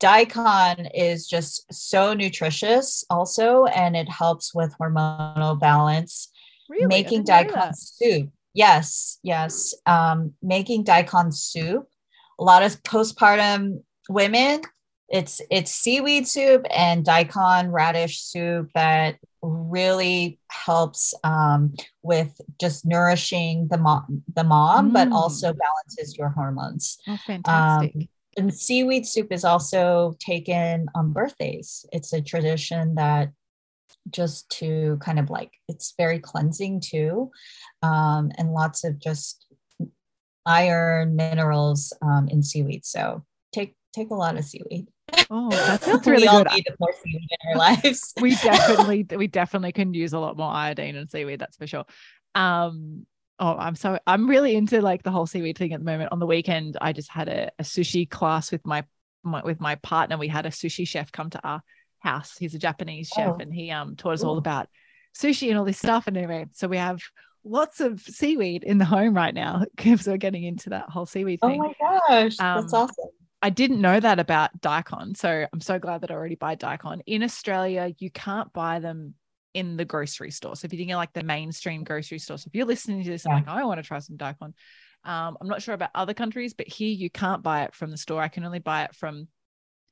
daikon 0.00 0.86
is 0.94 1.26
just 1.26 1.72
so 1.72 2.14
nutritious 2.14 3.04
also, 3.08 3.66
and 3.66 3.96
it 3.96 4.08
helps 4.08 4.54
with 4.54 4.74
hormonal 4.80 5.58
balance. 5.58 6.30
Really? 6.68 6.86
Making 6.86 7.24
daikon 7.24 7.74
soup. 7.74 8.30
Yes, 8.54 9.18
yes. 9.22 9.74
Um, 9.86 10.34
making 10.42 10.84
daikon 10.84 11.32
soup. 11.32 11.86
A 12.38 12.44
lot 12.44 12.62
of 12.62 12.82
postpartum 12.82 13.82
women 14.08 14.62
it's 15.12 15.42
it's 15.50 15.70
seaweed 15.70 16.26
soup 16.26 16.66
and 16.70 17.04
daikon 17.04 17.70
radish 17.70 18.22
soup 18.22 18.70
that 18.74 19.16
really 19.42 20.38
helps 20.48 21.14
um, 21.24 21.74
with 22.02 22.40
just 22.60 22.86
nourishing 22.86 23.68
the 23.70 23.78
mom 23.78 24.22
the 24.34 24.44
mom 24.44 24.90
mm. 24.90 24.92
but 24.92 25.10
also 25.10 25.52
balances 25.52 26.16
your 26.16 26.28
hormones 26.28 26.98
oh 27.08 27.16
fantastic 27.26 27.92
um, 27.96 28.08
and 28.36 28.54
seaweed 28.54 29.06
soup 29.06 29.32
is 29.32 29.44
also 29.44 30.14
taken 30.20 30.86
on 30.94 31.12
birthdays 31.12 31.84
it's 31.92 32.12
a 32.12 32.22
tradition 32.22 32.94
that 32.94 33.30
just 34.10 34.48
to 34.50 34.98
kind 35.00 35.18
of 35.18 35.30
like 35.30 35.52
it's 35.68 35.94
very 35.96 36.18
cleansing 36.18 36.80
too, 36.80 37.30
um, 37.82 38.30
and 38.36 38.52
lots 38.52 38.84
of 38.84 38.98
just 38.98 39.46
iron 40.44 41.14
minerals 41.16 41.92
um, 42.02 42.28
in 42.28 42.42
seaweed. 42.42 42.84
So 42.84 43.24
take 43.52 43.76
take 43.92 44.10
a 44.10 44.14
lot 44.14 44.36
of 44.36 44.44
seaweed. 44.44 44.88
Oh, 45.30 45.50
that 45.50 45.82
sounds 45.82 46.06
really 46.06 46.22
we 46.22 46.28
all 46.28 46.44
good. 46.44 46.52
need 46.52 46.66
more 46.78 46.92
seaweed 47.02 47.28
in 47.30 47.50
our 47.50 47.56
lives. 47.84 48.12
we 48.20 48.34
definitely 48.36 49.06
we 49.16 49.26
definitely 49.26 49.72
can 49.72 49.94
use 49.94 50.12
a 50.12 50.18
lot 50.18 50.36
more 50.36 50.50
iodine 50.50 50.96
and 50.96 51.10
seaweed. 51.10 51.40
That's 51.40 51.56
for 51.56 51.66
sure. 51.66 51.84
Um, 52.34 53.06
oh, 53.38 53.56
I'm 53.56 53.74
so 53.74 53.98
I'm 54.06 54.28
really 54.28 54.54
into 54.56 54.80
like 54.80 55.02
the 55.02 55.10
whole 55.10 55.26
seaweed 55.26 55.58
thing 55.58 55.72
at 55.72 55.80
the 55.80 55.84
moment. 55.84 56.12
On 56.12 56.18
the 56.18 56.26
weekend, 56.26 56.76
I 56.80 56.92
just 56.92 57.10
had 57.10 57.28
a, 57.28 57.50
a 57.58 57.62
sushi 57.62 58.08
class 58.08 58.52
with 58.52 58.64
my, 58.66 58.84
my 59.22 59.42
with 59.42 59.60
my 59.60 59.74
partner. 59.76 60.18
We 60.18 60.28
had 60.28 60.46
a 60.46 60.50
sushi 60.50 60.86
chef 60.86 61.12
come 61.12 61.30
to 61.30 61.40
our 61.42 61.62
house. 62.00 62.36
He's 62.38 62.54
a 62.54 62.58
Japanese 62.58 63.08
chef, 63.08 63.34
oh. 63.34 63.38
and 63.40 63.52
he 63.52 63.70
um 63.70 63.96
taught 63.96 64.14
us 64.14 64.24
all 64.24 64.38
about 64.38 64.68
sushi 65.16 65.48
and 65.48 65.58
all 65.58 65.64
this 65.64 65.78
stuff. 65.78 66.06
And 66.06 66.16
anyway, 66.16 66.46
so 66.52 66.68
we 66.68 66.78
have 66.78 67.00
lots 67.44 67.80
of 67.80 68.00
seaweed 68.00 68.64
in 68.64 68.78
the 68.78 68.84
home 68.84 69.14
right 69.14 69.34
now 69.34 69.64
because 69.76 70.06
we're 70.06 70.16
getting 70.16 70.44
into 70.44 70.70
that 70.70 70.88
whole 70.88 71.06
seaweed 71.06 71.40
oh 71.42 71.48
thing. 71.48 71.60
Oh 71.60 71.74
my 71.80 71.98
gosh, 72.08 72.38
um, 72.40 72.60
that's 72.60 72.72
awesome. 72.72 73.10
I 73.42 73.50
didn't 73.50 73.80
know 73.80 73.98
that 73.98 74.20
about 74.20 74.60
daikon. 74.60 75.14
So 75.16 75.46
I'm 75.52 75.60
so 75.60 75.78
glad 75.78 76.02
that 76.02 76.10
I 76.10 76.14
already 76.14 76.36
buy 76.36 76.54
daikon. 76.54 77.02
In 77.06 77.22
Australia, 77.22 77.92
you 77.98 78.10
can't 78.10 78.52
buy 78.52 78.78
them 78.78 79.14
in 79.52 79.76
the 79.76 79.84
grocery 79.84 80.30
store. 80.30 80.54
So 80.56 80.66
if 80.66 80.72
you're 80.72 80.78
thinking 80.78 80.96
like 80.96 81.12
the 81.12 81.24
mainstream 81.24 81.84
grocery 81.84 82.20
store, 82.20 82.38
so 82.38 82.46
if 82.46 82.54
you're 82.54 82.66
listening 82.66 83.02
to 83.02 83.10
this 83.10 83.24
yeah. 83.26 83.36
and 83.36 83.46
like, 83.46 83.54
oh, 83.54 83.58
I 83.58 83.64
want 83.64 83.78
to 83.78 83.86
try 83.86 83.98
some 83.98 84.16
daikon. 84.16 84.54
Um, 85.04 85.36
I'm 85.40 85.48
not 85.48 85.60
sure 85.60 85.74
about 85.74 85.90
other 85.94 86.14
countries, 86.14 86.54
but 86.54 86.68
here 86.68 86.92
you 86.92 87.10
can't 87.10 87.42
buy 87.42 87.64
it 87.64 87.74
from 87.74 87.90
the 87.90 87.96
store. 87.96 88.22
I 88.22 88.28
can 88.28 88.44
only 88.44 88.60
buy 88.60 88.84
it 88.84 88.94
from 88.94 89.26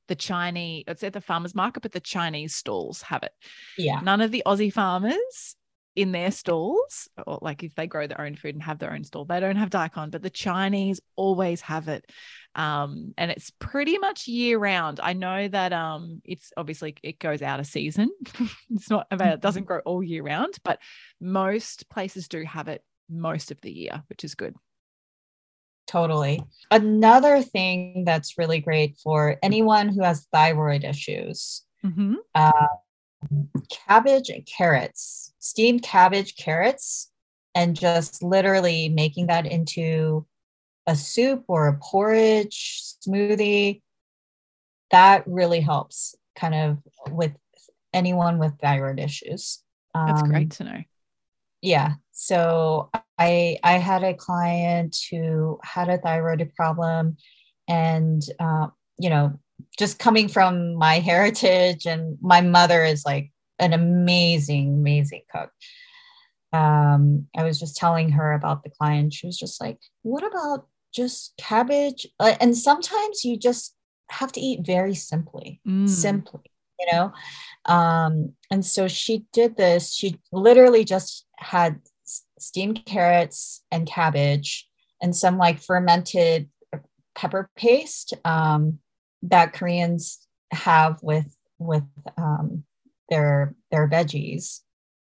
the 0.07 0.15
Chinese, 0.17 0.85
it's 0.89 1.05
at 1.05 1.13
the 1.13 1.21
farmer's 1.21 1.55
market, 1.55 1.83
but 1.83 1.93
the 1.93 2.01
Chinese 2.01 2.55
stalls 2.55 3.01
have 3.03 3.23
it. 3.23 3.33
Yeah. 3.79 4.01
None 4.01 4.21
of 4.21 4.33
the 4.33 4.43
Aussie 4.45 4.73
farmers 4.73 5.57
in 5.97 6.13
their 6.13 6.31
stalls, 6.31 7.09
or 7.27 7.39
like 7.43 7.63
if 7.63 7.75
they 7.75 7.87
grow 7.87 8.07
their 8.07 8.21
own 8.21 8.37
food 8.37 8.55
and 8.55 8.63
have 8.63 8.79
their 8.79 8.93
own 8.93 9.05
stall, 9.05 9.25
they 9.25 9.41
don't 9.41 9.57
have 9.57 9.71
daikon, 9.71 10.11
but 10.11 10.23
the 10.23 10.31
Chinese 10.31 11.01
always 11.17 11.61
have 11.63 11.89
it. 11.89 12.11
Um, 12.55 13.15
and 13.19 13.31
it's 13.31 13.51
pretty 13.59 13.99
much 13.99 14.29
year 14.29 14.59
round. 14.59 15.01
I 15.03 15.13
know 15.13 15.49
that 15.49 15.73
um, 15.73 16.21
it's 16.25 16.53
obviously 16.57 16.95
it 17.03 17.19
goes 17.19 17.43
out 17.43 17.61
of 17.61 17.67
season. 17.67 18.11
it's 18.71 18.91
not 18.91 19.07
about 19.11 19.35
it 19.35 19.41
doesn't 19.41 19.63
mm-hmm. 19.63 19.67
grow 19.67 19.81
all 19.85 20.03
year 20.03 20.23
round, 20.23 20.55
but 20.65 20.79
most 21.21 21.89
places 21.91 22.29
do 22.29 22.45
have 22.45 22.69
it 22.69 22.83
most 23.09 23.51
of 23.51 23.61
the 23.61 23.73
year, 23.73 24.03
which 24.09 24.25
is 24.25 24.35
good. 24.35 24.55
Totally. 25.87 26.41
Another 26.71 27.43
thing 27.43 28.05
that's 28.05 28.39
really 28.39 28.61
great 28.61 28.97
for 29.03 29.39
anyone 29.43 29.89
who 29.89 30.03
has 30.05 30.29
thyroid 30.33 30.85
issues. 30.85 31.65
Mm-hmm. 31.85 32.15
Uh, 32.33 32.67
cabbage 33.71 34.29
and 34.29 34.47
carrots, 34.47 35.33
steamed 35.39 35.83
cabbage, 35.83 36.37
carrots, 36.37 37.11
and 37.55 37.77
just 37.77 38.23
literally 38.23 38.89
making 38.89 39.27
that 39.27 39.47
into 39.47 40.27
a 40.87 40.97
soup 40.97 41.45
or 41.49 41.69
a 41.69 41.79
porridge 41.79 42.83
smoothie. 43.07 43.83
That 44.91 45.25
really 45.27 45.61
helps 45.61 46.15
kind 46.37 46.55
of 46.55 46.79
with 47.11 47.33
anyone 47.93 48.39
with 48.39 48.59
thyroid 48.61 48.99
issues. 48.99 49.63
That's 49.95 50.23
um, 50.23 50.29
great 50.29 50.51
to 50.53 50.65
know. 50.65 50.83
Yeah. 51.63 51.95
So 52.13 52.91
I 53.19 53.59
I 53.63 53.73
had 53.79 54.03
a 54.03 54.15
client 54.15 54.97
who 55.11 55.59
had 55.63 55.89
a 55.89 55.99
thyroid 55.99 56.51
problem 56.57 57.17
and 57.69 58.23
uh, 58.39 58.69
you 58.99 59.11
know 59.11 59.39
just 59.79 59.99
coming 59.99 60.29
from 60.29 60.75
my 60.75 60.99
heritage 60.99 61.87
and 61.87 62.19
my 62.21 62.41
mother 62.41 62.85
is 62.85 63.05
like 63.05 63.31
an 63.59 63.73
amazing 63.73 64.75
amazing 64.75 65.23
cook. 65.31 65.51
Um, 66.53 67.29
i 67.37 67.45
was 67.45 67.61
just 67.61 67.77
telling 67.77 68.11
her 68.11 68.33
about 68.33 68.63
the 68.63 68.71
client. 68.71 69.15
She 69.15 69.27
was 69.27 69.39
just 69.39 69.61
like 69.61 69.79
what 70.03 70.25
about 70.27 70.67
just 70.93 71.35
cabbage? 71.39 72.07
Uh, 72.19 72.35
and 72.41 72.57
sometimes 72.57 73.25
you 73.25 73.37
just 73.37 73.75
have 74.11 74.33
to 74.33 74.41
eat 74.41 74.67
very 74.67 74.95
simply 74.95 75.61
mm. 75.67 75.89
simply 75.89 76.51
you 76.81 76.87
know? 76.93 77.13
Um, 77.67 78.33
and 78.51 78.65
so 78.65 78.89
she 78.89 79.27
did 79.33 79.57
this. 79.57 79.93
She 79.93 80.19
literally 80.33 80.85
just 80.85 81.27
had 81.37 81.81
steamed 82.39 82.85
carrots 82.87 83.63
and 83.71 83.87
cabbage 83.87 84.67
and 85.03 85.15
some 85.15 85.39
like 85.39 85.61
fermented 85.61 86.49
pepper 87.15 87.51
paste 87.57 88.15
um, 88.25 88.79
that 89.23 89.53
Koreans 89.53 90.27
have 90.53 90.99
with 91.03 91.35
with 91.59 91.85
um, 92.17 92.65
their 93.09 93.55
their 93.71 93.89
veggies, 93.89 94.61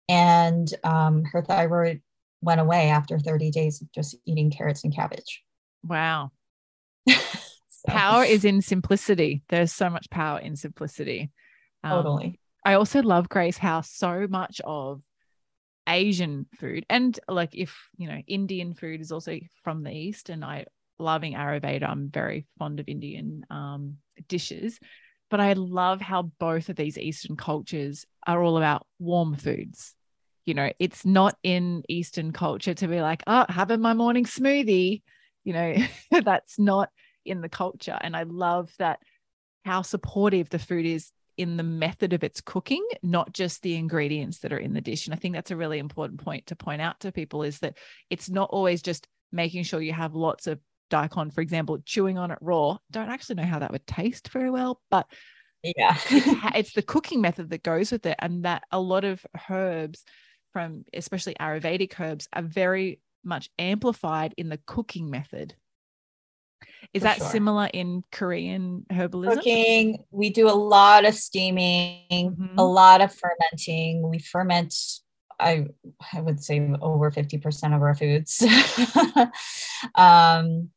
and 0.09 0.71
um, 0.83 1.23
her 1.25 1.41
thyroid 1.41 2.01
went 2.41 2.59
away 2.59 2.89
after 2.89 3.19
30 3.19 3.51
days 3.51 3.81
of 3.81 3.91
just 3.91 4.15
eating 4.25 4.49
carrots 4.49 4.83
and 4.83 4.93
cabbage. 4.93 5.43
Wow. 5.83 6.31
so. 7.07 7.15
Power 7.87 8.23
is 8.23 8.45
in 8.45 8.61
simplicity. 8.61 9.43
There's 9.49 9.71
so 9.71 9.89
much 9.89 10.09
power 10.09 10.39
in 10.39 10.55
simplicity. 10.55 11.29
Um, 11.83 11.91
totally. 11.91 12.39
I 12.65 12.73
also 12.73 13.01
love 13.01 13.29
Grace 13.29 13.57
how 13.57 13.81
so 13.81 14.27
much 14.29 14.61
of 14.63 15.01
Asian 15.87 16.45
food 16.55 16.85
and 16.89 17.19
like 17.27 17.55
if 17.55 17.75
you 17.97 18.07
know 18.07 18.21
Indian 18.27 18.75
food 18.75 19.01
is 19.01 19.11
also 19.11 19.39
from 19.63 19.81
the 19.83 19.91
east 19.91 20.29
and 20.29 20.45
I 20.45 20.65
loving 21.01 21.33
Ayurveda. 21.33 21.89
I'm 21.89 22.09
very 22.09 22.45
fond 22.57 22.79
of 22.79 22.87
Indian 22.87 23.45
um, 23.49 23.97
dishes, 24.27 24.79
but 25.29 25.39
I 25.39 25.53
love 25.53 26.01
how 26.01 26.23
both 26.39 26.69
of 26.69 26.75
these 26.75 26.97
Eastern 26.97 27.35
cultures 27.35 28.05
are 28.25 28.41
all 28.41 28.57
about 28.57 28.85
warm 28.99 29.35
foods. 29.35 29.95
You 30.45 30.53
know, 30.53 30.71
it's 30.79 31.05
not 31.05 31.35
in 31.43 31.83
Eastern 31.87 32.31
culture 32.31 32.73
to 32.73 32.87
be 32.87 33.01
like, 33.01 33.23
oh, 33.27 33.45
having 33.49 33.81
my 33.81 33.93
morning 33.93 34.25
smoothie. 34.25 35.01
You 35.43 35.53
know, 35.53 35.75
that's 36.23 36.57
not 36.59 36.89
in 37.25 37.41
the 37.41 37.49
culture. 37.49 37.97
And 37.99 38.15
I 38.15 38.23
love 38.23 38.71
that 38.79 38.99
how 39.65 39.81
supportive 39.83 40.49
the 40.49 40.59
food 40.59 40.85
is 40.85 41.11
in 41.37 41.57
the 41.57 41.63
method 41.63 42.13
of 42.13 42.23
its 42.23 42.41
cooking, 42.41 42.85
not 43.01 43.33
just 43.33 43.61
the 43.61 43.75
ingredients 43.75 44.39
that 44.39 44.53
are 44.53 44.57
in 44.57 44.73
the 44.73 44.81
dish. 44.81 45.07
And 45.07 45.13
I 45.13 45.17
think 45.17 45.33
that's 45.33 45.51
a 45.51 45.55
really 45.55 45.79
important 45.79 46.23
point 46.23 46.47
to 46.47 46.55
point 46.55 46.81
out 46.81 46.99
to 47.01 47.11
people 47.11 47.43
is 47.43 47.59
that 47.59 47.77
it's 48.09 48.29
not 48.29 48.49
always 48.51 48.81
just 48.81 49.07
making 49.31 49.63
sure 49.63 49.81
you 49.81 49.93
have 49.93 50.13
lots 50.13 50.47
of 50.47 50.59
daikon, 50.91 51.31
for 51.31 51.41
example, 51.41 51.79
chewing 51.85 52.17
on 52.17 52.31
it 52.31 52.37
raw, 52.41 52.77
don't 52.91 53.09
actually 53.09 53.35
know 53.35 53.45
how 53.45 53.59
that 53.59 53.71
would 53.71 53.87
taste 53.87 54.29
very 54.29 54.51
well, 54.51 54.79
but 54.91 55.07
yeah, 55.63 55.97
it's, 56.09 56.27
it's 56.55 56.73
the 56.73 56.81
cooking 56.81 57.21
method 57.21 57.49
that 57.49 57.63
goes 57.63 57.91
with 57.91 58.05
it, 58.05 58.15
and 58.19 58.45
that 58.45 58.63
a 58.71 58.79
lot 58.79 59.03
of 59.03 59.25
herbs 59.49 60.03
from 60.53 60.83
especially 60.93 61.35
Ayurvedic 61.35 61.99
herbs 61.99 62.27
are 62.33 62.41
very 62.41 62.99
much 63.23 63.49
amplified 63.57 64.33
in 64.37 64.49
the 64.49 64.59
cooking 64.65 65.09
method. 65.09 65.55
Is 66.93 67.01
For 67.01 67.05
that 67.05 67.17
sure. 67.17 67.29
similar 67.29 67.69
in 67.73 68.03
Korean 68.11 68.85
herbalism? 68.91 69.35
Cooking, 69.35 70.03
we 70.11 70.29
do 70.29 70.49
a 70.49 70.51
lot 70.53 71.05
of 71.05 71.15
steaming, 71.15 72.05
mm-hmm. 72.11 72.57
a 72.57 72.63
lot 72.63 73.01
of 73.01 73.13
fermenting. 73.13 74.07
We 74.07 74.19
ferment 74.19 74.75
I 75.41 75.65
I 76.13 76.21
would 76.21 76.41
say 76.43 76.59
over 76.81 77.11
50% 77.11 77.75
of 77.75 77.81
our 77.81 77.95
foods. 77.95 78.43
um, 79.95 80.69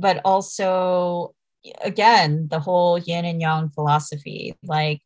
but 0.00 0.20
also 0.24 1.34
again 1.82 2.48
the 2.50 2.58
whole 2.58 2.98
yin 2.98 3.24
and 3.24 3.40
yang 3.40 3.68
philosophy 3.68 4.56
like 4.64 5.00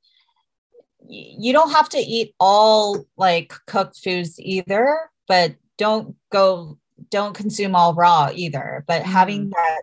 you 1.06 1.52
don't 1.52 1.72
have 1.72 1.88
to 1.88 1.98
eat 1.98 2.34
all 2.40 3.04
like 3.16 3.52
cooked 3.66 3.98
foods 4.02 4.38
either 4.38 5.10
but 5.28 5.54
don't 5.76 6.14
go 6.30 6.78
don't 7.10 7.34
consume 7.34 7.74
all 7.74 7.94
raw 7.94 8.30
either 8.32 8.84
but 8.86 9.02
having 9.02 9.50
that 9.50 9.80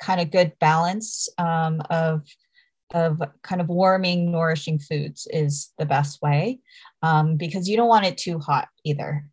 kind 0.00 0.20
of 0.20 0.30
good 0.30 0.52
balance 0.58 1.28
um, 1.38 1.82
of 1.90 2.22
of 2.92 3.20
kind 3.42 3.60
of 3.60 3.68
warming 3.68 4.30
nourishing 4.30 4.78
foods 4.78 5.26
is 5.30 5.72
the 5.78 5.86
best 5.86 6.22
way 6.22 6.60
um, 7.02 7.36
because 7.36 7.68
you 7.68 7.76
don't 7.76 7.88
want 7.88 8.06
it 8.06 8.16
too 8.16 8.38
hot 8.38 8.68
either. 8.84 9.24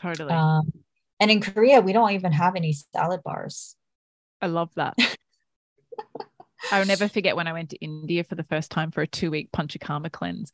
Totally. 0.00 0.32
Um, 0.32 0.72
and 1.20 1.30
in 1.30 1.40
korea 1.40 1.80
we 1.80 1.92
don't 1.92 2.12
even 2.12 2.32
have 2.32 2.56
any 2.56 2.72
salad 2.72 3.20
bars 3.22 3.76
I 4.40 4.46
love 4.46 4.70
that. 4.76 4.94
I'll 6.72 6.86
never 6.86 7.08
forget 7.08 7.36
when 7.36 7.46
I 7.46 7.52
went 7.52 7.70
to 7.70 7.76
India 7.78 8.24
for 8.24 8.34
the 8.34 8.44
first 8.44 8.70
time 8.70 8.90
for 8.90 9.02
a 9.02 9.06
two 9.06 9.30
week 9.30 9.50
Panchakarma 9.52 10.12
cleanse. 10.12 10.52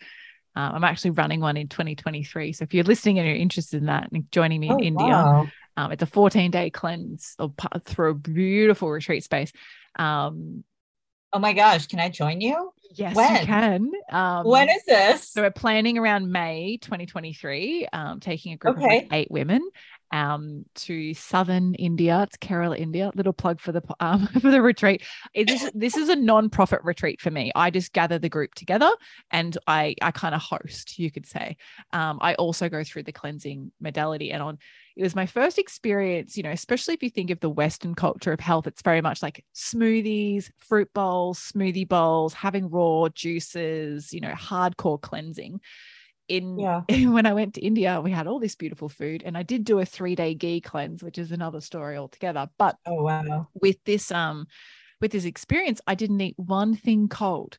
Uh, 0.55 0.71
I'm 0.73 0.85
actually 0.85 1.11
running 1.11 1.41
one 1.41 1.57
in 1.57 1.69
2023. 1.69 2.53
So 2.55 2.63
if 2.63 2.73
you're 2.73 2.85
listening 2.85 3.19
and 3.19 3.29
you're 3.29 3.37
interested 3.37 3.79
in 3.79 3.87
that 3.87 4.11
and 4.13 4.31
joining 4.33 4.61
me 4.61 4.69
in 4.69 4.75
oh, 4.75 4.81
India, 4.81 5.07
wow. 5.07 5.49
um, 5.77 5.93
it's 5.93 6.03
a 6.03 6.07
14 6.07 6.51
day 6.51 6.71
cleanse 6.71 7.35
or, 7.39 7.53
through 7.85 8.11
a 8.11 8.15
beautiful 8.15 8.91
retreat 8.91 9.23
space. 9.23 9.53
Um, 9.97 10.65
oh 11.33 11.39
my 11.39 11.53
gosh, 11.53 11.87
can 11.87 12.01
I 12.01 12.09
join 12.09 12.41
you? 12.41 12.73
Yes, 12.95 13.15
when? 13.15 13.41
you 13.41 13.47
can. 13.47 13.91
Um, 14.11 14.47
when 14.47 14.71
is 14.71 14.83
this? 14.85 15.31
So 15.33 15.43
we're 15.43 15.51
planning 15.51 15.99
around 15.99 16.33
May 16.33 16.79
2023, 16.81 17.89
um, 17.93 18.21
taking 18.21 18.55
a 18.55 18.57
group 18.57 18.79
okay. 18.79 19.05
of 19.05 19.13
eight 19.13 19.31
women, 19.31 19.61
um, 20.13 20.65
to 20.75 21.15
southern 21.15 21.75
India. 21.75 22.23
It's 22.23 22.37
Kerala, 22.37 22.79
India. 22.79 23.11
Little 23.15 23.33
plug 23.33 23.61
for 23.61 23.73
the 23.73 23.83
um, 24.01 24.27
for 24.41 24.51
the 24.51 24.63
retreat. 24.63 25.03
It 25.35 25.51
is 25.51 25.71
this 25.75 25.97
is 25.97 26.09
a 26.09 26.17
non-profit 26.17 26.81
retreat 26.85 27.21
for 27.21 27.31
me. 27.31 27.53
I 27.55 27.71
just 27.71 27.93
gather 27.93 28.19
the 28.19 28.29
group 28.29 28.55
together 28.55 28.91
and 29.31 29.57
I 29.67 29.95
I 30.03 30.11
kind 30.11 30.35
of 30.35 30.43
host, 30.43 30.99
you 30.99 31.11
could 31.11 31.27
say. 31.27 31.57
Um, 31.93 32.19
I 32.21 32.35
also 32.35 32.69
go 32.69 32.85
through 32.85 33.05
the 33.05 33.13
cleansing 33.13 33.73
modality, 33.81 34.31
and 34.33 34.43
on 34.43 34.59
it 34.97 35.03
was 35.03 35.15
my 35.15 35.27
first 35.27 35.59
experience. 35.59 36.37
You 36.37 36.43
know, 36.43 36.51
especially 36.51 36.95
if 36.95 37.03
you 37.03 37.11
think 37.11 37.31
of 37.31 37.41
the 37.41 37.51
Western 37.51 37.95
culture 37.95 38.33
of 38.33 38.41
health, 38.41 38.67
it's 38.67 38.83
very 38.83 39.01
much 39.01 39.23
like 39.23 39.45
smoothies, 39.55 40.51
fruit 40.59 40.89
bowls, 40.95 41.53
smoothie 41.53 41.89
bowls, 41.89 42.35
having 42.35 42.71
raw 42.71 43.09
juices. 43.09 44.13
You 44.13 44.21
know, 44.21 44.33
hardcore 44.33 45.01
cleansing 45.01 45.61
in 46.29 46.59
yeah. 46.59 46.83
when 47.09 47.27
I 47.27 47.33
went 47.33 47.55
to 47.55 47.61
India, 47.61 48.01
we 48.01 48.11
had 48.11 48.27
all 48.27 48.41
this 48.41 48.57
beautiful 48.57 48.89
food, 48.89 49.23
and 49.25 49.37
I 49.37 49.43
did 49.43 49.65
do 49.65 49.79
a 49.79 49.87
three 49.87 50.15
day 50.15 50.35
ghee 50.35 50.61
cleanse, 50.61 51.03
which 51.03 51.19
is 51.19 51.33
another 51.33 51.61
story 51.61 51.97
altogether. 51.97 52.49
But 52.59 52.77
oh 52.87 53.03
wow, 53.03 53.49
with 53.61 53.77
this 53.85 54.11
um, 54.11 54.47
with 55.01 55.13
this 55.13 55.25
experience, 55.25 55.81
I 55.87 55.95
didn't 55.95 56.21
eat 56.21 56.35
one 56.37 56.75
thing 56.75 57.09
cold. 57.09 57.59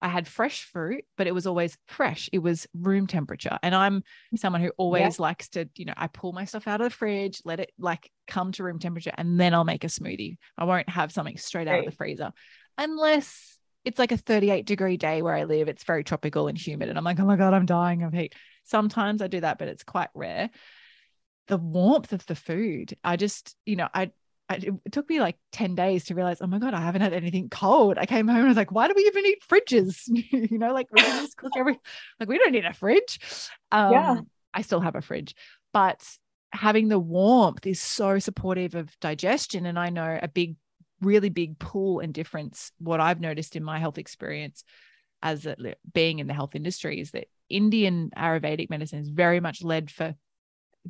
I 0.00 0.08
had 0.08 0.28
fresh 0.28 0.62
fruit, 0.62 1.04
but 1.16 1.26
it 1.26 1.34
was 1.34 1.46
always 1.46 1.76
fresh. 1.88 2.30
It 2.32 2.38
was 2.38 2.68
room 2.72 3.08
temperature. 3.08 3.58
And 3.64 3.74
I'm 3.74 4.04
someone 4.36 4.62
who 4.62 4.70
always 4.76 5.18
yeah. 5.18 5.22
likes 5.22 5.48
to, 5.50 5.68
you 5.74 5.86
know, 5.86 5.94
I 5.96 6.06
pull 6.06 6.32
my 6.32 6.44
stuff 6.44 6.68
out 6.68 6.80
of 6.80 6.84
the 6.84 6.90
fridge, 6.90 7.42
let 7.44 7.58
it 7.58 7.72
like 7.80 8.08
come 8.28 8.52
to 8.52 8.62
room 8.62 8.78
temperature, 8.78 9.10
and 9.18 9.40
then 9.40 9.54
I'll 9.54 9.64
make 9.64 9.82
a 9.82 9.88
smoothie. 9.88 10.36
I 10.56 10.64
won't 10.64 10.88
have 10.88 11.10
something 11.10 11.36
straight 11.36 11.66
out 11.66 11.80
of 11.80 11.84
the 11.84 11.90
freezer 11.90 12.30
unless 12.76 13.57
it's 13.88 13.98
like 13.98 14.12
a 14.12 14.18
38 14.18 14.66
degree 14.66 14.98
day 14.98 15.22
where 15.22 15.34
I 15.34 15.44
live. 15.44 15.66
It's 15.66 15.82
very 15.82 16.04
tropical 16.04 16.46
and 16.46 16.58
humid. 16.58 16.90
And 16.90 16.98
I'm 16.98 17.04
like, 17.04 17.18
oh 17.18 17.24
my 17.24 17.36
God, 17.36 17.54
I'm 17.54 17.64
dying 17.64 18.02
of 18.02 18.12
heat. 18.12 18.34
Sometimes 18.64 19.22
I 19.22 19.28
do 19.28 19.40
that, 19.40 19.56
but 19.58 19.68
it's 19.68 19.82
quite 19.82 20.10
rare. 20.12 20.50
The 21.46 21.56
warmth 21.56 22.12
of 22.12 22.26
the 22.26 22.34
food, 22.34 22.94
I 23.02 23.16
just, 23.16 23.56
you 23.64 23.76
know, 23.76 23.88
I, 23.94 24.10
I 24.46 24.56
it 24.84 24.92
took 24.92 25.08
me 25.08 25.20
like 25.20 25.36
10 25.52 25.74
days 25.74 26.04
to 26.04 26.14
realize, 26.14 26.42
oh 26.42 26.46
my 26.46 26.58
God, 26.58 26.74
I 26.74 26.82
haven't 26.82 27.00
had 27.00 27.14
anything 27.14 27.48
cold. 27.48 27.96
I 27.96 28.04
came 28.04 28.28
home 28.28 28.36
and 28.36 28.44
I 28.44 28.48
was 28.48 28.58
like, 28.58 28.72
why 28.72 28.88
do 28.88 28.94
we 28.94 29.04
even 29.04 29.22
need 29.22 29.38
fridges? 29.50 30.02
you 30.06 30.58
know, 30.58 30.74
like 30.74 30.88
we 30.92 31.00
just 31.00 31.38
cook 31.38 31.52
every, 31.56 31.78
like 32.20 32.28
we 32.28 32.36
don't 32.36 32.52
need 32.52 32.66
a 32.66 32.74
fridge. 32.74 33.18
Um, 33.72 33.92
yeah. 33.92 34.20
I 34.52 34.60
still 34.60 34.80
have 34.80 34.96
a 34.96 35.00
fridge, 35.00 35.34
but 35.72 36.06
having 36.52 36.88
the 36.88 36.98
warmth 36.98 37.66
is 37.66 37.80
so 37.80 38.18
supportive 38.18 38.74
of 38.74 38.94
digestion. 39.00 39.64
And 39.64 39.78
I 39.78 39.88
know 39.88 40.18
a 40.22 40.28
big 40.28 40.56
really 41.00 41.28
big 41.28 41.58
pull 41.58 42.00
and 42.00 42.12
difference 42.12 42.72
what 42.78 43.00
i've 43.00 43.20
noticed 43.20 43.56
in 43.56 43.62
my 43.64 43.78
health 43.78 43.98
experience 43.98 44.64
as 45.22 45.46
a, 45.46 45.56
being 45.92 46.18
in 46.18 46.26
the 46.26 46.34
health 46.34 46.54
industry 46.54 47.00
is 47.00 47.12
that 47.12 47.26
indian 47.48 48.10
ayurvedic 48.16 48.70
medicine 48.70 49.00
is 49.00 49.08
very 49.08 49.40
much 49.40 49.62
led 49.62 49.90
for 49.90 50.14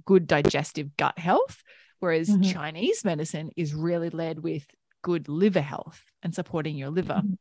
good 0.05 0.27
digestive 0.27 0.97
gut 0.97 1.19
health 1.19 1.63
whereas 1.99 2.29
mm-hmm. 2.29 2.43
chinese 2.43 3.05
medicine 3.05 3.51
is 3.57 3.75
really 3.75 4.11
led 4.11 4.39
with 4.39 4.67
good 5.03 5.29
liver 5.29 5.61
health 5.61 6.03
and 6.23 6.35
supporting 6.35 6.77
your 6.77 6.91
liver 6.91 7.15
mm-hmm. 7.15 7.35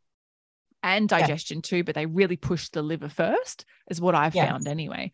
and 0.83 1.09
digestion 1.09 1.57
yeah. 1.57 1.69
too 1.69 1.83
but 1.83 1.95
they 1.95 2.05
really 2.05 2.37
push 2.37 2.69
the 2.69 2.81
liver 2.81 3.09
first 3.09 3.65
is 3.89 4.01
what 4.01 4.15
i've 4.15 4.35
yes. 4.35 4.49
found 4.49 4.67
anyway 4.67 5.11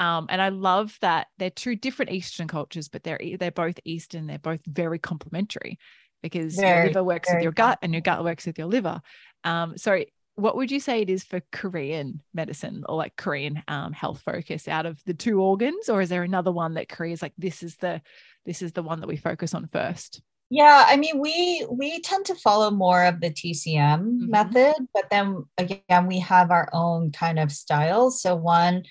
um, 0.00 0.26
and 0.28 0.40
I 0.40 0.50
love 0.50 0.96
that 1.00 1.26
they're 1.38 1.50
two 1.50 1.74
different 1.74 2.12
Eastern 2.12 2.46
cultures, 2.46 2.88
but 2.88 3.02
they're 3.02 3.18
they're 3.38 3.50
both 3.50 3.80
Eastern. 3.84 4.26
They're 4.26 4.38
both 4.38 4.60
very 4.64 4.98
complementary 4.98 5.78
because 6.22 6.56
very, 6.56 6.78
your 6.78 6.86
liver 6.88 7.04
works 7.04 7.32
with 7.32 7.42
your 7.42 7.52
gut 7.52 7.78
and 7.82 7.92
your 7.92 8.00
gut 8.00 8.24
works 8.24 8.46
with 8.46 8.58
your 8.58 8.66
liver. 8.66 9.00
Um, 9.44 9.76
so 9.76 10.02
what 10.38 10.56
would 10.56 10.70
you 10.70 10.78
say 10.78 11.02
it 11.02 11.10
is 11.10 11.24
for 11.24 11.42
Korean 11.50 12.22
medicine 12.32 12.84
or 12.88 12.96
like 12.96 13.16
Korean 13.16 13.62
um, 13.66 13.92
health 13.92 14.22
focus 14.24 14.68
out 14.68 14.86
of 14.86 15.02
the 15.04 15.14
two 15.14 15.40
organs, 15.40 15.88
or 15.88 16.00
is 16.00 16.08
there 16.08 16.22
another 16.22 16.52
one 16.52 16.74
that 16.74 16.88
Korea 16.88 17.12
is 17.12 17.22
like 17.22 17.34
this 17.36 17.62
is 17.62 17.76
the 17.76 18.00
this 18.46 18.62
is 18.62 18.72
the 18.72 18.82
one 18.82 19.00
that 19.00 19.08
we 19.08 19.16
focus 19.16 19.52
on 19.52 19.68
first? 19.72 20.22
Yeah, 20.50 20.84
I 20.86 20.96
mean 20.96 21.18
we 21.18 21.66
we 21.70 22.00
tend 22.00 22.26
to 22.26 22.36
follow 22.36 22.70
more 22.70 23.04
of 23.04 23.20
the 23.20 23.30
TCM 23.30 24.00
mm-hmm. 24.00 24.30
method, 24.30 24.74
but 24.94 25.10
then 25.10 25.44
again 25.58 26.06
we 26.06 26.20
have 26.20 26.50
our 26.52 26.68
own 26.72 27.10
kind 27.10 27.40
of 27.40 27.50
styles. 27.50 28.22
So 28.22 28.36
one 28.36 28.84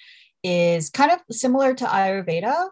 is 0.44 0.90
kind 0.90 1.12
of 1.12 1.20
similar 1.32 1.74
to 1.76 1.86
Ayurveda, 1.86 2.68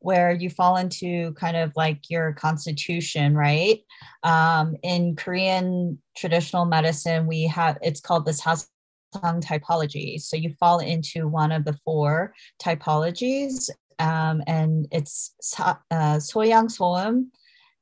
where 0.00 0.32
you 0.32 0.50
fall 0.50 0.76
into 0.76 1.32
kind 1.34 1.56
of 1.56 1.72
like 1.76 2.10
your 2.10 2.32
constitution, 2.32 3.34
right? 3.34 3.80
Um, 4.22 4.76
in 4.82 5.14
Korean 5.14 5.98
traditional 6.16 6.64
medicine, 6.64 7.26
we 7.26 7.44
have 7.44 7.78
it's 7.82 8.00
called 8.00 8.26
the 8.26 8.32
Sasang 8.32 8.66
typology. 9.14 10.20
So 10.20 10.36
you 10.36 10.54
fall 10.58 10.78
into 10.78 11.28
one 11.28 11.52
of 11.52 11.64
the 11.64 11.78
four 11.84 12.34
typologies, 12.62 13.68
um, 13.98 14.42
and 14.46 14.88
it's 14.90 15.34
uh, 15.58 15.74
Soyang 15.90 16.70
Soum, 16.70 17.30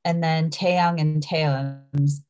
and 0.03 0.21
then 0.21 0.49
Taeyang 0.49 0.99
and 0.99 1.23
Taeum, 1.23 1.81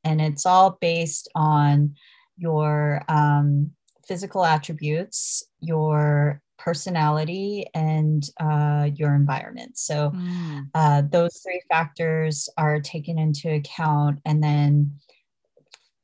and 0.03 0.21
it's 0.21 0.45
all 0.45 0.77
based 0.79 1.29
on 1.35 1.95
your 2.37 3.01
um, 3.09 3.71
physical 4.07 4.45
attributes, 4.45 5.43
your 5.61 6.41
personality 6.59 7.65
and 7.73 8.23
uh, 8.39 8.89
your 8.93 9.15
environment. 9.15 9.77
So 9.77 10.11
mm. 10.11 10.67
uh, 10.75 11.03
those 11.09 11.37
three 11.37 11.61
factors 11.69 12.49
are 12.57 12.79
taken 12.79 13.17
into 13.17 13.51
account, 13.51 14.19
and 14.25 14.43
then 14.43 14.99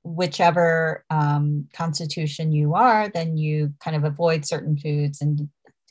whichever 0.03 1.03
um, 1.10 1.68
constitution 1.74 2.51
you 2.51 2.74
are, 2.74 3.10
then 3.10 3.38
you 3.38 3.74
kind 3.84 3.95
of 3.95 4.03
avoid 4.03 4.47
certain 4.47 4.78
foods 4.78 5.22
and 5.22 5.49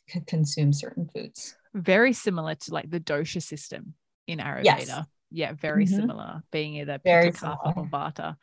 c- 0.08 0.22
consume 0.26 0.72
certain 0.72 1.08
foods. 1.14 1.54
Very 1.74 2.12
similar 2.12 2.54
to 2.54 2.72
like 2.72 2.90
the 2.90 3.00
dosha 3.00 3.42
system 3.42 3.94
in 4.26 4.38
Ayurveda. 4.38 4.64
Yes. 4.64 5.04
Yeah, 5.30 5.52
very 5.52 5.84
mm-hmm. 5.84 5.96
similar, 5.96 6.42
being 6.52 6.76
either 6.76 6.98
Pitta, 6.98 7.32
Kapha, 7.32 7.76
or 7.76 7.86
Vata. 7.86 8.36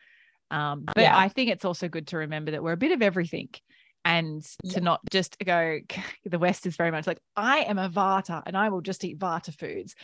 Um, 0.52 0.84
but 0.86 0.98
yeah. 0.98 1.18
I 1.18 1.30
think 1.30 1.50
it's 1.50 1.64
also 1.64 1.88
good 1.88 2.08
to 2.08 2.18
remember 2.18 2.52
that 2.52 2.62
we're 2.62 2.74
a 2.74 2.78
bit 2.78 2.92
of 2.92 3.02
everything 3.02 3.48
and 4.06 4.46
yeah. 4.64 4.74
to 4.74 4.82
not 4.82 5.02
just 5.10 5.38
go 5.44 5.80
the 6.26 6.40
west 6.40 6.66
is 6.66 6.76
very 6.76 6.92
much 6.92 7.08
like 7.08 7.20
i 7.36 7.60
am 7.60 7.78
a 7.78 7.90
vata 7.90 8.42
and 8.46 8.58
i 8.58 8.70
will 8.70 8.82
just 8.82 9.04
eat 9.04 9.20
vata 9.20 9.56
foods. 9.58 9.96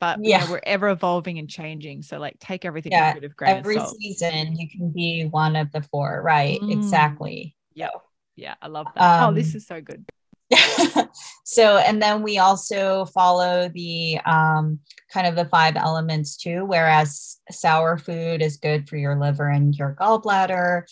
But 0.00 0.18
yeah 0.22 0.40
you 0.40 0.46
know, 0.46 0.52
we're 0.52 0.60
ever 0.64 0.88
evolving 0.88 1.38
and 1.38 1.48
changing 1.48 2.02
so 2.02 2.18
like 2.18 2.38
take 2.40 2.64
everything 2.64 2.92
yeah. 2.92 3.14
every 3.46 3.78
season 4.00 4.56
you 4.56 4.68
can 4.68 4.90
be 4.90 5.26
one 5.30 5.54
of 5.54 5.70
the 5.70 5.82
four 5.82 6.20
right 6.24 6.60
mm. 6.60 6.72
exactly. 6.72 7.56
Yeah 7.74 7.90
yeah 8.34 8.54
i 8.60 8.66
love 8.66 8.86
that. 8.94 9.22
Um, 9.22 9.30
oh 9.30 9.34
this 9.34 9.54
um, 9.54 9.56
is 9.56 9.66
so 9.66 9.80
good. 9.80 10.04
so 11.44 11.78
and 11.78 12.02
then 12.02 12.22
we 12.22 12.38
also 12.38 13.04
follow 13.06 13.70
the 13.72 14.18
um, 14.26 14.80
kind 15.10 15.26
of 15.26 15.36
the 15.36 15.46
five 15.46 15.76
elements 15.76 16.36
too 16.36 16.64
whereas 16.64 17.38
sour 17.50 17.96
food 17.96 18.42
is 18.42 18.56
good 18.56 18.88
for 18.88 18.96
your 18.96 19.16
liver 19.16 19.48
and 19.48 19.74
your 19.76 19.96
gallbladder 19.98 20.82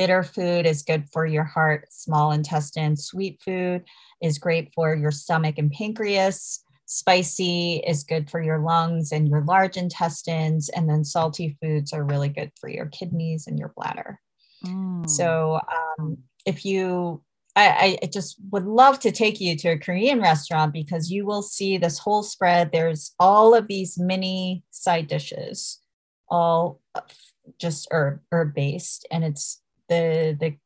Bitter 0.00 0.22
food 0.22 0.64
is 0.64 0.82
good 0.82 1.10
for 1.12 1.26
your 1.26 1.44
heart, 1.44 1.92
small 1.92 2.32
intestine. 2.32 2.96
Sweet 2.96 3.38
food 3.44 3.84
is 4.22 4.38
great 4.38 4.72
for 4.74 4.94
your 4.94 5.10
stomach 5.10 5.58
and 5.58 5.70
pancreas. 5.70 6.64
Spicy 6.86 7.82
is 7.86 8.02
good 8.02 8.30
for 8.30 8.40
your 8.40 8.60
lungs 8.60 9.12
and 9.12 9.28
your 9.28 9.44
large 9.44 9.76
intestines. 9.76 10.70
And 10.70 10.88
then 10.88 11.04
salty 11.04 11.58
foods 11.60 11.92
are 11.92 12.02
really 12.02 12.30
good 12.30 12.50
for 12.58 12.70
your 12.70 12.86
kidneys 12.86 13.46
and 13.46 13.58
your 13.58 13.74
bladder. 13.76 14.18
Mm. 14.64 15.06
So 15.06 15.60
um, 15.98 16.16
if 16.46 16.64
you 16.64 17.22
I, 17.54 17.98
I, 18.02 18.06
just 18.06 18.36
would 18.52 18.64
love 18.64 19.00
to 19.00 19.12
take 19.12 19.38
you 19.38 19.54
to 19.58 19.72
a 19.72 19.78
Korean 19.78 20.22
restaurant 20.22 20.72
because 20.72 21.10
you 21.10 21.26
will 21.26 21.42
see 21.42 21.76
this 21.76 21.98
whole 21.98 22.22
spread. 22.22 22.72
There's 22.72 23.12
all 23.20 23.54
of 23.54 23.68
these 23.68 23.98
mini 23.98 24.64
side 24.70 25.08
dishes, 25.08 25.78
all 26.30 26.80
just 27.58 27.86
herb 27.90 28.20
herb 28.32 28.54
based, 28.54 29.06
and 29.10 29.24
it's 29.24 29.60
the 29.90 30.36
the 30.40 30.56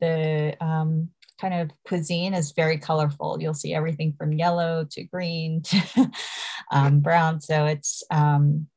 the 0.00 0.64
um, 0.64 1.08
kind 1.40 1.54
of 1.54 1.70
cuisine 1.84 2.34
is 2.34 2.52
very 2.52 2.78
colorful. 2.78 3.38
You'll 3.40 3.54
see 3.54 3.74
everything 3.74 4.14
from 4.16 4.32
yellow 4.32 4.86
to 4.92 5.04
green 5.04 5.62
to 5.62 6.10
um, 6.70 7.00
brown. 7.00 7.40
So 7.40 7.66
it's 7.66 8.04
um, 8.10 8.68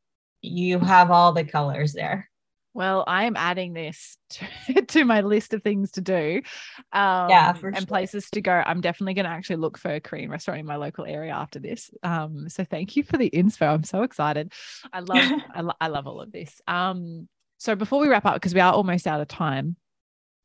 you 0.41 0.80
have 0.80 1.12
all 1.12 1.34
the 1.34 1.43
colors 1.43 1.93
there. 1.93 2.30
Well, 2.74 3.03
I'm 3.08 3.36
adding 3.36 3.74
this 3.74 4.18
to, 4.30 4.82
to 4.89 5.03
my 5.03 5.22
list 5.22 5.55
of 5.55 5.64
things 5.64 5.91
to 5.93 6.01
do. 6.01 6.41
Um, 6.93 7.30
yeah, 7.30 7.55
and 7.55 7.76
sure. 7.76 7.86
places 7.88 8.30
to 8.32 8.41
go. 8.41 8.51
I'm 8.51 8.82
definitely 8.82 9.16
going 9.16 9.26
to 9.26 9.32
actually 9.32 9.55
look 9.55 9.80
for 9.80 9.95
a 9.95 9.99
Korean 9.99 10.30
restaurant 10.30 10.60
in 10.60 10.66
my 10.68 10.76
local 10.76 11.03
area 11.05 11.34
after 11.34 11.58
this. 11.58 11.89
Um, 12.03 12.49
so 12.49 12.64
thank 12.64 12.95
you 12.95 13.01
for 13.01 13.18
the 13.18 13.28
info. 13.28 13.66
I'm 13.66 13.84
so 13.84 14.03
excited. 14.03 14.53
I 14.93 14.99
love, 14.99 15.28
I, 15.55 15.62
lo- 15.62 15.74
I 15.82 15.88
love 15.88 16.05
all 16.05 16.22
of 16.22 16.32
this. 16.32 16.62
Um, 16.68 17.28
so 17.58 17.76
before 17.76 17.99
we 17.99 18.10
wrap 18.10 18.26
up, 18.26 18.36
because 18.36 18.53
we 18.53 18.62
are 18.62 18.74
almost 18.74 19.08
out 19.08 19.22
of 19.22 19.28
time, 19.28 19.76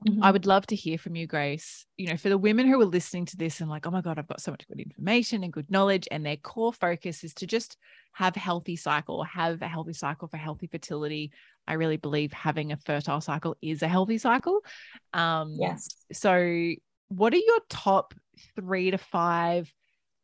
Mm-hmm. 0.06 0.22
I 0.22 0.30
would 0.30 0.46
love 0.46 0.66
to 0.66 0.76
hear 0.76 0.98
from 0.98 1.16
you, 1.16 1.26
Grace. 1.26 1.86
You 1.96 2.08
know, 2.08 2.16
for 2.16 2.28
the 2.28 2.38
women 2.38 2.66
who 2.66 2.80
are 2.80 2.86
listening 2.86 3.26
to 3.26 3.36
this 3.36 3.60
and 3.60 3.70
like, 3.70 3.86
oh 3.86 3.90
my 3.90 4.00
God, 4.00 4.18
I've 4.18 4.28
got 4.28 4.40
so 4.40 4.50
much 4.50 4.66
good 4.66 4.80
information 4.80 5.44
and 5.44 5.52
good 5.52 5.70
knowledge, 5.70 6.08
and 6.10 6.24
their 6.24 6.36
core 6.36 6.72
focus 6.72 7.24
is 7.24 7.34
to 7.34 7.46
just 7.46 7.76
have 8.12 8.34
healthy 8.36 8.76
cycle, 8.76 9.22
have 9.24 9.62
a 9.62 9.68
healthy 9.68 9.92
cycle 9.92 10.28
for 10.28 10.36
healthy 10.36 10.66
fertility. 10.66 11.32
I 11.66 11.74
really 11.74 11.96
believe 11.96 12.32
having 12.32 12.72
a 12.72 12.76
fertile 12.76 13.20
cycle 13.20 13.56
is 13.62 13.82
a 13.82 13.88
healthy 13.88 14.18
cycle. 14.18 14.60
Um, 15.12 15.56
yes. 15.58 15.88
So, 16.12 16.72
what 17.08 17.32
are 17.32 17.38
your 17.38 17.60
top 17.68 18.14
three 18.56 18.90
to 18.90 18.98
five 18.98 19.72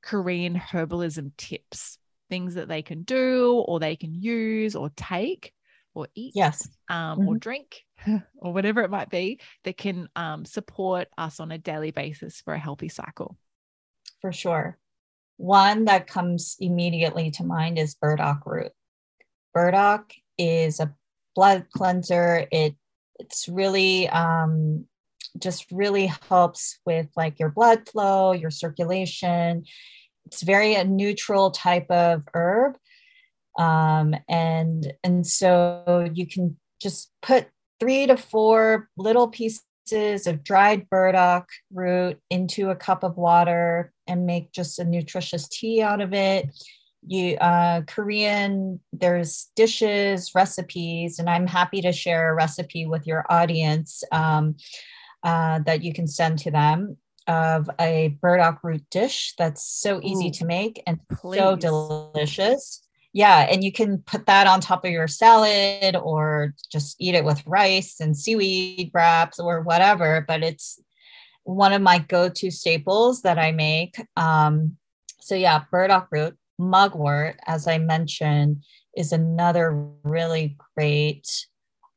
Korean 0.03 0.55
herbalism 0.55 1.33
tips 1.37 1.99
things 2.29 2.55
that 2.55 2.68
they 2.68 2.83
can 2.83 3.03
do 3.03 3.64
or 3.66 3.81
they 3.81 3.97
can 3.97 4.14
use 4.14 4.76
or 4.76 4.91
take 4.97 5.53
or 5.95 6.07
eat 6.14 6.33
yes 6.35 6.68
um, 6.89 7.18
mm-hmm. 7.18 7.29
or 7.29 7.39
drink 7.39 7.85
or 8.36 8.53
whatever 8.53 8.82
it 8.82 8.90
might 8.90 9.11
be 9.11 9.40
that 9.64 9.76
can 9.76 10.09
um, 10.16 10.44
support 10.44 11.09
us 11.16 11.40
on 11.40 11.51
a 11.53 11.59
daily 11.59 11.90
basis 11.90 12.40
for 12.40 12.55
a 12.55 12.59
healthy 12.59 12.88
cycle. 12.88 13.36
For 14.20 14.32
sure. 14.32 14.78
One 15.36 15.84
that 15.84 16.07
comes 16.07 16.57
immediately 16.59 17.30
to 17.32 17.44
mind 17.44 17.78
is 17.78 17.94
burdock 17.94 18.44
root. 18.44 18.72
Burdock 19.55 20.12
is 20.36 20.80
a 20.80 20.94
blood 21.34 21.66
cleanser. 21.72 22.46
It 22.51 22.74
it's 23.20 23.49
really 23.49 24.09
um, 24.09 24.86
just 25.38 25.70
really 25.70 26.12
helps 26.28 26.78
with 26.86 27.09
like 27.16 27.38
your 27.38 27.51
blood 27.51 27.88
flow 27.88 28.32
your 28.32 28.51
circulation. 28.51 29.64
It's 30.26 30.42
very 30.42 30.74
a 30.74 30.84
neutral 30.84 31.51
type 31.51 31.90
of 31.90 32.22
herb 32.34 32.76
um, 33.59 34.14
and 34.28 34.92
and 35.03 35.26
so 35.26 36.09
you 36.14 36.26
can 36.26 36.57
just 36.80 37.11
put 37.20 37.49
three 37.81 38.07
to 38.07 38.16
four 38.16 38.89
little 38.97 39.29
pieces 39.29 40.26
of 40.26 40.45
dried 40.45 40.89
burdock 40.91 41.49
root 41.72 42.20
into 42.31 42.70
a 42.70 42.76
cup 42.76 43.03
of 43.03 43.16
water 43.16 43.93
and 44.07 44.26
make 44.26 44.53
just 44.53 44.79
a 44.79 44.85
nutritious 44.85 45.49
tea 45.49 45.81
out 45.83 46.01
of 46.01 46.12
it 46.12 46.47
you 47.07 47.37
uh, 47.37 47.81
korean 47.87 48.81
there's 48.93 49.49
dishes 49.57 50.35
recipes 50.35 51.18
and 51.18 51.31
i'm 51.31 51.47
happy 51.47 51.81
to 51.81 51.93
share 51.93 52.31
a 52.31 52.35
recipe 52.35 52.87
with 52.87 53.07
your 53.07 53.24
audience 53.31 54.03
um, 54.12 54.57
uh, 55.22 55.59
that 55.61 55.83
you 55.83 55.93
can 55.93 56.07
send 56.07 56.39
to 56.39 56.51
them 56.51 56.97
of 57.29 57.68
a 57.79 58.16
burdock 58.22 58.61
root 58.64 58.83
dish 58.91 59.35
that's 59.37 59.62
so 59.62 60.01
easy 60.03 60.29
Ooh, 60.29 60.33
to 60.33 60.47
make 60.47 60.83
and 60.87 60.99
please. 61.09 61.39
so 61.39 61.55
delicious. 61.57 62.88
Yeah, 63.13 63.47
and 63.51 63.65
you 63.65 63.73
can 63.73 63.99
put 63.99 64.27
that 64.27 64.47
on 64.47 64.61
top 64.61 64.85
of 64.85 64.91
your 64.91 65.09
salad 65.09 65.97
or 65.97 66.55
just 66.71 66.97
eat 67.01 67.15
it 67.15 67.25
with 67.25 67.47
rice 67.47 68.01
and 68.01 68.17
seaweed 68.17 68.91
wraps 68.93 69.39
or 69.39 69.63
whatever. 69.63 70.25
But 70.27 70.43
it's 70.43 70.81
one 71.45 71.73
of 71.73 71.81
my 71.81 71.99
go 71.99 72.29
to 72.29 72.51
staples 72.51 73.23
that 73.23 73.39
I 73.39 73.53
make. 73.53 73.97
Um, 74.17 74.77
so, 75.21 75.35
yeah, 75.35 75.65
burdock 75.71 76.09
root, 76.11 76.37
mugwort, 76.59 77.39
as 77.47 77.67
I 77.67 77.79
mentioned, 77.79 78.65
is 78.97 79.13
another 79.13 79.73
really 80.03 80.57
great 80.77 81.27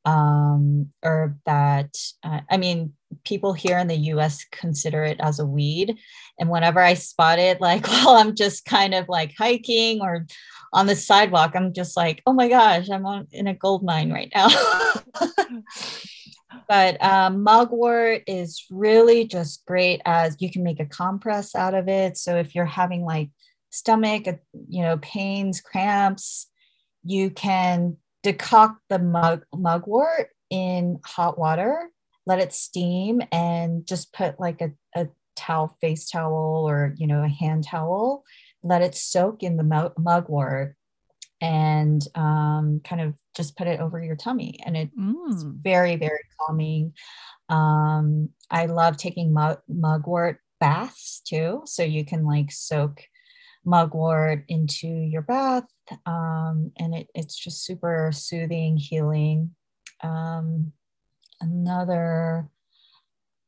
um, 0.06 0.90
herb 1.04 1.38
that, 1.46 1.96
uh, 2.24 2.42
I 2.50 2.58
mean, 2.58 2.94
people 3.24 3.54
here 3.54 3.78
in 3.78 3.88
the 3.88 3.96
US 3.96 4.46
consider 4.52 5.04
it 5.04 5.20
as 5.20 5.40
a 5.40 5.46
weed. 5.46 5.98
And 6.40 6.50
whenever 6.50 6.80
I 6.80 6.94
spot 6.96 7.40
it, 7.40 7.62
like 7.62 7.88
while 7.88 8.16
I'm 8.16 8.36
just 8.36 8.66
kind 8.66 8.94
of 8.94 9.08
like 9.10 9.34
hiking 9.38 10.02
or 10.02 10.26
on 10.74 10.88
the 10.88 10.96
sidewalk, 10.96 11.52
I'm 11.56 11.74
just 11.74 11.98
like, 11.98 12.22
oh 12.26 12.34
my 12.34 12.48
gosh, 12.48 12.90
I'm 12.90 13.06
on, 13.06 13.28
in 13.32 13.48
a 13.48 13.54
gold 13.54 13.84
mine 13.84 14.12
right 14.12 14.32
now. 14.34 14.48
but 16.68 17.04
um, 17.04 17.44
mugwort 17.44 18.24
is 18.28 18.66
really 18.70 19.26
just 19.26 19.66
great 19.66 20.02
as 20.06 20.38
you 20.40 20.50
can 20.50 20.64
make 20.64 20.80
a 20.80 20.86
compress 20.86 21.56
out 21.56 21.74
of 21.74 21.88
it. 21.88 22.18
So 22.18 22.38
if 22.38 22.56
you're 22.56 22.66
having 22.66 23.04
like 23.04 23.30
stomach, 23.70 24.28
uh, 24.28 24.34
you 24.70 24.82
know, 24.82 24.98
pains, 24.98 25.62
cramps, 25.62 26.48
you 27.04 27.30
can 27.32 27.98
decoct 28.24 28.78
the 28.90 29.00
mug, 29.00 29.44
mugwort 29.54 30.30
in 30.50 31.00
hot 31.06 31.38
water 31.38 31.90
let 32.26 32.40
it 32.40 32.54
steam 32.54 33.22
and 33.32 33.86
just 33.86 34.14
put 34.14 34.40
like 34.40 34.62
a, 34.62 34.72
a 34.96 35.08
towel, 35.36 35.76
face 35.82 36.10
towel, 36.10 36.66
or, 36.68 36.94
you 36.98 37.08
know, 37.08 37.24
a 37.24 37.28
hand 37.28 37.64
towel, 37.64 38.24
let 38.64 38.82
it 38.82 38.96
soak 38.96 39.44
in 39.44 39.58
the 39.58 39.92
mugwort 39.98 40.76
and 41.42 42.02
um, 42.16 42.82
kind 42.84 43.02
of 43.02 43.14
just 43.36 43.58
put 43.58 43.68
it 43.68 43.80
over 43.80 44.02
your 44.02 44.16
tummy. 44.16 44.60
And 44.66 44.78
it's 44.78 44.96
mm. 44.96 45.56
very, 45.62 45.96
very 45.96 46.20
calming. 46.40 46.94
Um, 47.50 48.30
I 48.50 48.68
love 48.68 48.98
taking 48.98 49.34
mug- 49.34 49.62
mugwort 49.68 50.40
baths 50.60 51.22
too. 51.26 51.62
So 51.66 51.84
you 51.84 52.06
can 52.06 52.26
like 52.26 52.52
soak 52.52 53.02
mugwort 53.66 54.46
into 54.48 54.88
your 54.88 55.24
bath. 55.24 55.66
Um, 56.06 56.72
and 56.78 56.94
it, 56.94 57.08
it's 57.16 57.36
just 57.36 57.66
super 57.66 58.12
soothing, 58.14 58.78
healing. 58.78 59.56
Um, 60.02 60.74
another, 61.40 62.50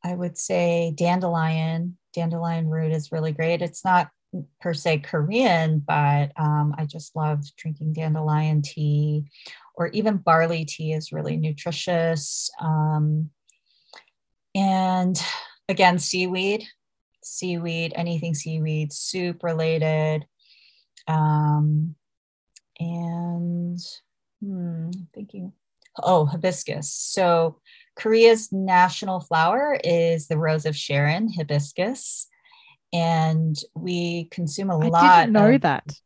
I 0.03 0.16
would 0.16 0.38
say 0.38 0.93
dandelion. 0.95 1.97
Dandelion 2.14 2.68
root 2.68 2.91
is 2.91 3.11
really 3.11 3.32
great. 3.32 3.61
It's 3.61 3.86
not 3.86 4.09
per 4.61 4.73
se 4.73 4.99
Korean, 4.99 5.79
but 5.79 6.31
um, 6.38 6.73
I 6.77 6.86
just 6.86 7.15
love 7.15 7.43
drinking 7.55 7.93
dandelion 7.93 8.61
tea 8.61 9.25
or 9.75 9.88
even 9.88 10.17
barley 10.17 10.65
tea 10.65 10.93
is 10.93 11.11
really 11.11 11.38
nutritious. 11.38 12.49
Um, 12.59 13.29
and 14.55 15.19
again, 15.67 15.99
seaweed, 15.99 16.65
seaweed, 17.23 17.93
anything 17.95 18.36
seaweed, 18.36 18.93
soup 18.93 19.43
related. 19.43 20.25
Um, 21.07 21.95
and 22.79 23.79
hmm, 24.41 24.91
thinking, 25.13 25.53
oh, 26.01 26.25
hibiscus. 26.25 26.91
So 26.91 27.59
Korea's 27.95 28.51
national 28.51 29.21
flower 29.21 29.77
is 29.84 30.27
the 30.27 30.38
rose 30.38 30.65
of 30.65 30.75
Sharon, 30.75 31.31
hibiscus. 31.31 32.27
And 32.93 33.57
we 33.75 34.25
consume 34.25 34.69
a 34.69 34.77
I 34.77 34.87
lot. 34.87 35.03
I 35.03 35.21
didn't 35.21 35.33
know 35.33 35.49
of, 35.49 35.61
that. 35.61 35.99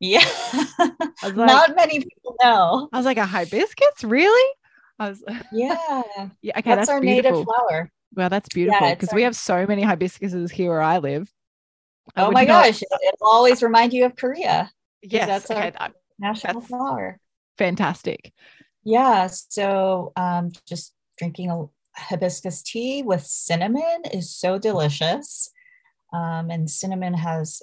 Yeah. 0.00 0.24
Like, 1.22 1.36
Not 1.36 1.74
many 1.74 2.00
people 2.00 2.36
know. 2.42 2.88
I 2.92 2.98
was 2.98 3.06
like, 3.06 3.16
a 3.16 3.24
hibiscus? 3.24 4.04
Really? 4.04 4.52
I 4.98 5.08
was 5.08 5.24
Yeah. 5.52 6.02
yeah. 6.42 6.58
Okay. 6.58 6.62
That's, 6.62 6.64
that's 6.64 6.88
our 6.90 7.00
beautiful. 7.00 7.30
native 7.32 7.44
flower. 7.46 7.90
Well, 8.14 8.28
that's 8.28 8.48
beautiful 8.50 8.90
because 8.90 9.08
yeah, 9.10 9.16
we 9.16 9.22
have 9.22 9.34
so 9.34 9.66
many 9.66 9.82
hibiscuses 9.82 10.50
here 10.50 10.70
where 10.70 10.82
I 10.82 10.98
live. 10.98 11.32
oh 12.16 12.30
my 12.30 12.44
not... 12.44 12.66
gosh. 12.66 12.82
It'll 12.82 13.26
always 13.26 13.62
remind 13.62 13.92
you 13.92 14.04
of 14.04 14.16
Korea. 14.16 14.70
Yes. 15.02 15.26
That's 15.26 15.50
our 15.50 15.66
okay, 15.66 15.92
national 16.18 16.60
that's 16.60 16.66
flower. 16.66 17.18
Fantastic. 17.58 18.32
Yeah. 18.84 19.28
So 19.28 20.12
um, 20.16 20.52
just 20.68 20.92
drinking 21.18 21.50
a 21.50 21.64
hibiscus 21.96 22.62
tea 22.62 23.02
with 23.02 23.22
cinnamon 23.24 24.02
is 24.12 24.34
so 24.34 24.58
delicious. 24.58 25.50
Um, 26.14 26.50
and 26.50 26.70
cinnamon 26.70 27.14
has 27.14 27.60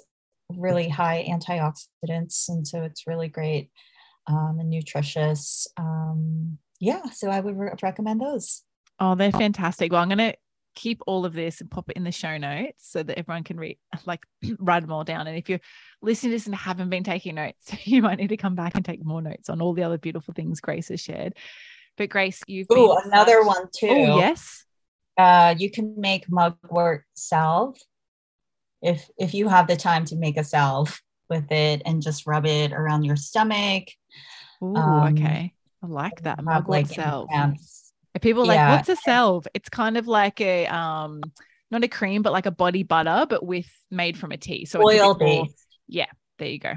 really 0.50 0.88
high 0.88 1.26
antioxidants, 1.28 2.48
and 2.48 2.66
so 2.66 2.82
it's 2.82 3.06
really 3.06 3.28
great 3.28 3.70
um, 4.26 4.58
and 4.60 4.70
nutritious. 4.70 5.66
Um, 5.76 6.58
yeah, 6.78 7.10
so 7.10 7.28
I 7.28 7.40
would 7.40 7.56
re- 7.56 7.72
recommend 7.82 8.20
those. 8.20 8.62
Oh, 9.00 9.14
they're 9.14 9.32
fantastic. 9.32 9.90
Well, 9.90 10.02
I'm 10.02 10.08
going 10.08 10.18
to 10.18 10.36
keep 10.74 11.02
all 11.06 11.24
of 11.24 11.32
this 11.32 11.60
and 11.60 11.70
pop 11.70 11.90
it 11.90 11.96
in 11.96 12.04
the 12.04 12.12
show 12.12 12.38
notes 12.38 12.90
so 12.90 13.02
that 13.02 13.18
everyone 13.18 13.44
can 13.44 13.58
read, 13.58 13.78
like, 14.06 14.20
write 14.58 14.80
them 14.80 14.92
all 14.92 15.04
down. 15.04 15.26
And 15.26 15.38
if 15.38 15.48
you're 15.48 15.60
listening 16.02 16.30
to 16.30 16.36
this 16.36 16.46
and 16.46 16.54
haven't 16.54 16.90
been 16.90 17.04
taking 17.04 17.36
notes, 17.36 17.72
you 17.84 18.02
might 18.02 18.18
need 18.18 18.28
to 18.28 18.36
come 18.36 18.54
back 18.54 18.74
and 18.74 18.84
take 18.84 19.04
more 19.04 19.22
notes 19.22 19.48
on 19.48 19.60
all 19.60 19.72
the 19.72 19.82
other 19.82 19.98
beautiful 19.98 20.34
things 20.34 20.60
Grace 20.60 20.88
has 20.88 21.00
shared. 21.00 21.34
But 21.96 22.08
Grace, 22.08 22.42
you've 22.46 22.68
oh 22.70 22.98
another 23.04 23.40
such... 23.40 23.46
one 23.46 23.68
too. 23.74 23.88
Oh 23.88 24.18
yes. 24.18 24.64
Uh, 25.18 25.54
you 25.58 25.70
can 25.70 26.00
make 26.00 26.30
mugwort 26.30 27.04
salve 27.14 27.76
if 28.82 29.08
if 29.18 29.34
you 29.34 29.48
have 29.48 29.66
the 29.66 29.76
time 29.76 30.04
to 30.06 30.16
make 30.16 30.36
a 30.36 30.44
salve 30.44 31.00
with 31.30 31.50
it 31.50 31.82
and 31.86 32.02
just 32.02 32.26
rub 32.26 32.44
it 32.44 32.72
around 32.72 33.04
your 33.04 33.16
stomach. 33.16 33.84
Oh, 34.60 34.76
um, 34.76 35.14
okay. 35.14 35.54
I 35.82 35.86
like 35.86 36.22
that 36.22 36.42
mugwort 36.42 36.68
like 36.68 36.86
salve. 36.86 37.28
People 38.20 38.46
yeah. 38.46 38.68
like, 38.68 38.78
what's 38.78 38.88
a 39.00 39.02
salve? 39.02 39.48
It's 39.54 39.68
kind 39.70 39.96
of 39.96 40.06
like 40.06 40.40
a 40.40 40.66
um, 40.66 41.22
not 41.70 41.82
a 41.82 41.88
cream, 41.88 42.22
but 42.22 42.32
like 42.32 42.46
a 42.46 42.50
body 42.50 42.82
butter, 42.82 43.26
but 43.28 43.44
with 43.44 43.70
made 43.90 44.18
from 44.18 44.32
a 44.32 44.36
tea. 44.36 44.66
So 44.66 44.84
oil 44.84 45.14
based. 45.14 45.66
Yeah, 45.88 46.10
there 46.38 46.48
you 46.48 46.58
go. 46.58 46.74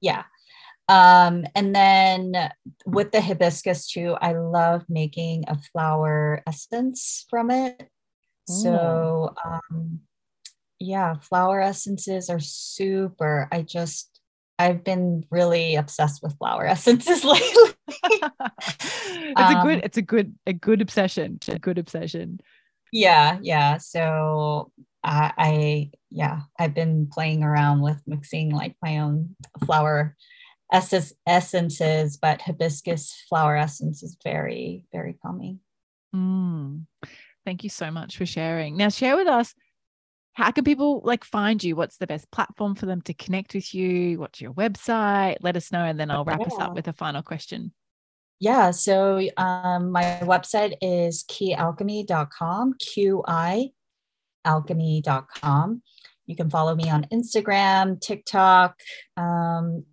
Yeah. 0.00 0.22
Um, 0.88 1.44
and 1.54 1.74
then 1.74 2.50
with 2.86 3.12
the 3.12 3.20
hibiscus 3.20 3.88
too, 3.88 4.16
I 4.20 4.32
love 4.32 4.84
making 4.88 5.44
a 5.46 5.56
flower 5.72 6.42
essence 6.46 7.26
from 7.28 7.50
it. 7.50 7.88
So 8.48 9.34
um, 9.44 10.00
yeah, 10.80 11.14
flower 11.20 11.60
essences 11.60 12.30
are 12.30 12.40
super. 12.40 13.46
I 13.52 13.62
just 13.62 14.20
I've 14.58 14.82
been 14.82 15.24
really 15.30 15.76
obsessed 15.76 16.22
with 16.22 16.36
flower 16.36 16.66
essences 16.66 17.24
lately. 17.24 17.74
it's 17.88 19.40
um, 19.40 19.56
a 19.56 19.62
good, 19.62 19.78
um, 19.78 19.80
it's 19.84 19.96
a 19.96 20.02
good, 20.02 20.34
a 20.46 20.52
good 20.52 20.82
obsession. 20.82 21.38
A 21.48 21.58
good 21.58 21.78
obsession. 21.78 22.40
Yeah, 22.92 23.38
yeah. 23.40 23.78
So 23.78 24.72
I, 25.04 25.32
I 25.38 25.90
yeah, 26.10 26.40
I've 26.58 26.74
been 26.74 27.08
playing 27.10 27.42
around 27.42 27.80
with 27.80 28.02
mixing 28.06 28.50
like 28.50 28.76
my 28.82 28.98
own 28.98 29.36
flower 29.64 30.16
essences, 30.72 32.16
but 32.16 32.42
hibiscus 32.42 33.24
flower 33.28 33.56
essence 33.56 34.02
is 34.02 34.16
very, 34.22 34.86
very 34.92 35.16
calming. 35.22 35.60
Mm. 36.14 36.86
Thank 37.44 37.64
you 37.64 37.70
so 37.70 37.90
much 37.90 38.16
for 38.16 38.26
sharing. 38.26 38.76
Now, 38.76 38.88
share 38.88 39.16
with 39.16 39.26
us 39.26 39.54
how 40.40 40.50
can 40.50 40.64
people 40.64 41.00
like 41.04 41.24
find 41.24 41.62
you? 41.62 41.76
What's 41.76 41.96
the 41.96 42.06
best 42.06 42.30
platform 42.30 42.74
for 42.74 42.86
them 42.86 43.00
to 43.02 43.14
connect 43.14 43.54
with 43.54 43.74
you? 43.74 44.18
What's 44.18 44.40
your 44.40 44.52
website? 44.52 45.36
Let 45.40 45.56
us 45.56 45.70
know, 45.72 45.84
and 45.84 45.98
then 45.98 46.10
I'll 46.10 46.24
wrap 46.24 46.40
yeah. 46.40 46.46
us 46.46 46.58
up 46.58 46.74
with 46.74 46.88
a 46.88 46.92
final 46.92 47.22
question. 47.22 47.72
Yeah, 48.40 48.70
so 48.70 49.20
um, 49.36 49.90
my 49.90 50.20
website 50.22 50.74
is 50.80 51.24
keyalchemy.com, 51.24 52.74
qialchemy.com, 52.74 52.74
Q 52.78 53.22
I 53.28 53.70
alchemy.com. 54.46 55.82
You 56.26 56.36
can 56.36 56.48
follow 56.48 56.74
me 56.74 56.88
on 56.88 57.06
Instagram, 57.12 58.00
TikTok, 58.00 58.76
um, 59.16 59.84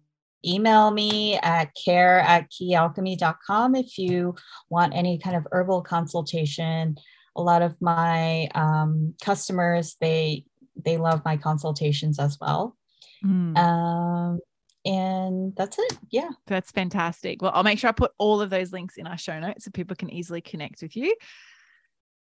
email 0.46 0.92
me 0.92 1.38
at 1.40 1.72
care 1.84 2.20
at 2.20 2.50
qialchemy.com 2.52 3.76
if 3.76 3.98
you 3.98 4.36
want 4.70 4.96
any 4.96 5.18
kind 5.18 5.36
of 5.36 5.48
herbal 5.52 5.82
consultation. 5.82 6.96
A 7.38 7.42
lot 7.42 7.62
of 7.62 7.76
my 7.80 8.50
um, 8.56 9.14
customers, 9.22 9.96
they 10.02 10.46
they 10.84 10.98
love 10.98 11.22
my 11.24 11.38
consultations 11.38 12.20
as 12.20 12.38
well. 12.40 12.76
Mm. 13.24 13.58
Um, 13.58 14.40
and 14.86 15.54
that's 15.56 15.78
it. 15.80 15.98
Yeah. 16.10 16.30
That's 16.46 16.72
fantastic. 16.72 17.42
Well, 17.42 17.52
I'll 17.54 17.64
make 17.64 17.80
sure 17.80 17.90
I 17.90 17.94
put 17.94 18.12
all 18.18 18.42
of 18.42 18.50
those 18.50 18.72
links 18.72 18.98
in 18.98 19.06
our 19.06 19.18
show 19.18 19.40
notes 19.40 19.66
so 19.66 19.72
people 19.72 19.96
can 19.96 20.10
easily 20.10 20.40
connect 20.40 20.82
with 20.82 20.96
you. 20.96 21.16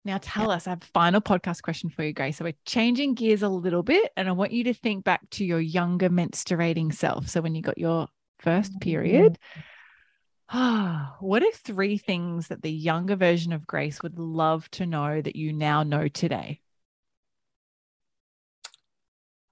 Now, 0.04 0.20
tell 0.22 0.48
yeah. 0.48 0.56
us, 0.56 0.68
I 0.68 0.72
have 0.72 0.84
a 0.84 0.88
final 0.94 1.22
podcast 1.22 1.62
question 1.62 1.90
for 1.90 2.04
you, 2.04 2.14
Grace. 2.14 2.38
So, 2.38 2.46
we're 2.46 2.54
changing 2.66 3.14
gears 3.14 3.44
a 3.44 3.50
little 3.50 3.84
bit, 3.84 4.12
and 4.18 4.28
I 4.28 4.32
want 4.32 4.52
you 4.52 4.64
to 4.64 4.74
think 4.74 5.04
back 5.04 5.22
to 5.32 5.46
your 5.46 5.60
younger 5.60 6.10
menstruating 6.10 6.92
self. 6.92 7.30
So, 7.30 7.40
when 7.40 7.54
you 7.54 7.62
got 7.62 7.78
your 7.78 8.08
first 8.40 8.80
period, 8.82 9.38
ah, 9.56 9.62
Ah, 10.54 11.16
what 11.22 11.44
are 11.44 11.52
three 11.54 11.98
things 11.98 12.50
that 12.50 12.62
the 12.62 12.72
younger 12.72 13.16
version 13.16 13.54
of 13.54 13.66
Grace 13.66 14.04
would 14.04 14.20
love 14.20 14.70
to 14.72 14.86
know 14.86 15.22
that 15.22 15.38
you 15.38 15.54
now 15.54 15.84
know 15.84 16.10
today? 16.10 16.60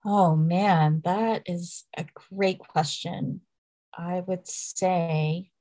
Oh, 0.04 0.36
man, 0.36 1.02
that 1.06 1.44
is 1.46 1.86
a 1.96 2.06
great 2.34 2.60
question. 2.60 3.40
I 3.98 4.20
would 4.20 4.46
say 4.46 5.52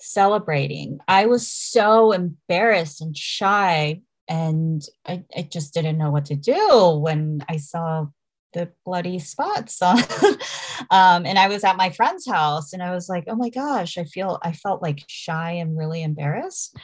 celebrating. 0.00 0.98
I 1.06 1.26
was 1.26 1.46
so 1.46 2.12
embarrassed 2.12 3.02
and 3.02 3.14
shy, 3.14 4.00
and 4.28 4.82
I, 5.06 5.24
I 5.36 5.42
just 5.42 5.74
didn't 5.74 5.98
know 5.98 6.10
what 6.10 6.24
to 6.26 6.36
do 6.36 6.98
when 7.02 7.44
I 7.50 7.58
saw 7.58 8.06
the 8.52 8.70
bloody 8.84 9.18
spots 9.18 9.80
on. 9.82 9.98
um, 10.90 11.26
and 11.26 11.38
I 11.38 11.48
was 11.48 11.64
at 11.64 11.76
my 11.76 11.90
friend's 11.90 12.26
house, 12.26 12.72
and 12.72 12.82
I 12.82 12.94
was 12.94 13.08
like, 13.08 13.24
"Oh 13.28 13.36
my 13.36 13.48
gosh!" 13.48 13.98
I 13.98 14.04
feel 14.04 14.38
I 14.42 14.52
felt 14.52 14.82
like 14.82 15.04
shy 15.08 15.52
and 15.52 15.76
really 15.76 16.02
embarrassed. 16.02 16.76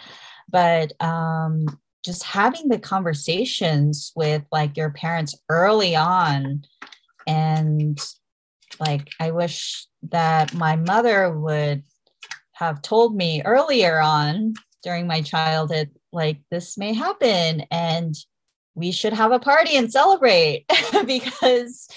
But 0.48 0.92
um, 1.00 1.66
just 2.04 2.22
having 2.22 2.68
the 2.68 2.78
conversations 2.78 4.12
with 4.16 4.42
like 4.50 4.76
your 4.76 4.90
parents 4.90 5.34
early 5.48 5.94
on, 5.94 6.64
and 7.26 7.98
like 8.80 9.08
I 9.20 9.30
wish 9.30 9.86
that 10.10 10.54
my 10.54 10.76
mother 10.76 11.36
would 11.36 11.82
have 12.52 12.82
told 12.82 13.14
me 13.14 13.42
earlier 13.44 14.00
on 14.00 14.54
during 14.82 15.06
my 15.06 15.22
childhood, 15.22 15.90
like 16.12 16.40
this 16.50 16.78
may 16.78 16.94
happen 16.94 17.64
and 17.70 18.14
we 18.78 18.92
should 18.92 19.12
have 19.12 19.32
a 19.32 19.38
party 19.38 19.76
and 19.76 19.90
celebrate 19.90 20.64
because 21.06 21.88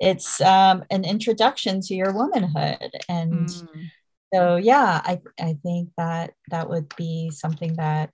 it's 0.00 0.40
um, 0.40 0.84
an 0.90 1.04
introduction 1.04 1.80
to 1.82 1.94
your 1.94 2.12
womanhood. 2.12 2.90
And 3.08 3.48
mm. 3.48 3.90
so, 4.34 4.56
yeah, 4.56 5.00
I, 5.04 5.20
I 5.40 5.56
think 5.62 5.90
that 5.96 6.34
that 6.50 6.68
would 6.68 6.94
be 6.96 7.30
something 7.30 7.74
that 7.76 8.10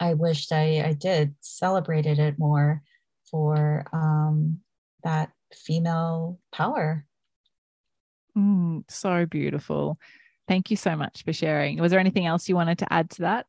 I 0.00 0.14
wished 0.14 0.50
I, 0.52 0.82
I 0.82 0.92
did 0.94 1.34
celebrated 1.40 2.18
it 2.18 2.38
more 2.38 2.82
for 3.30 3.84
um, 3.92 4.60
that 5.04 5.30
female 5.54 6.38
power. 6.52 7.06
Mm, 8.36 8.84
so 8.88 9.26
beautiful. 9.26 9.98
Thank 10.48 10.70
you 10.70 10.76
so 10.76 10.96
much 10.96 11.22
for 11.24 11.32
sharing. 11.32 11.78
Was 11.78 11.90
there 11.90 12.00
anything 12.00 12.26
else 12.26 12.48
you 12.48 12.54
wanted 12.54 12.78
to 12.78 12.92
add 12.92 13.10
to 13.10 13.22
that? 13.22 13.46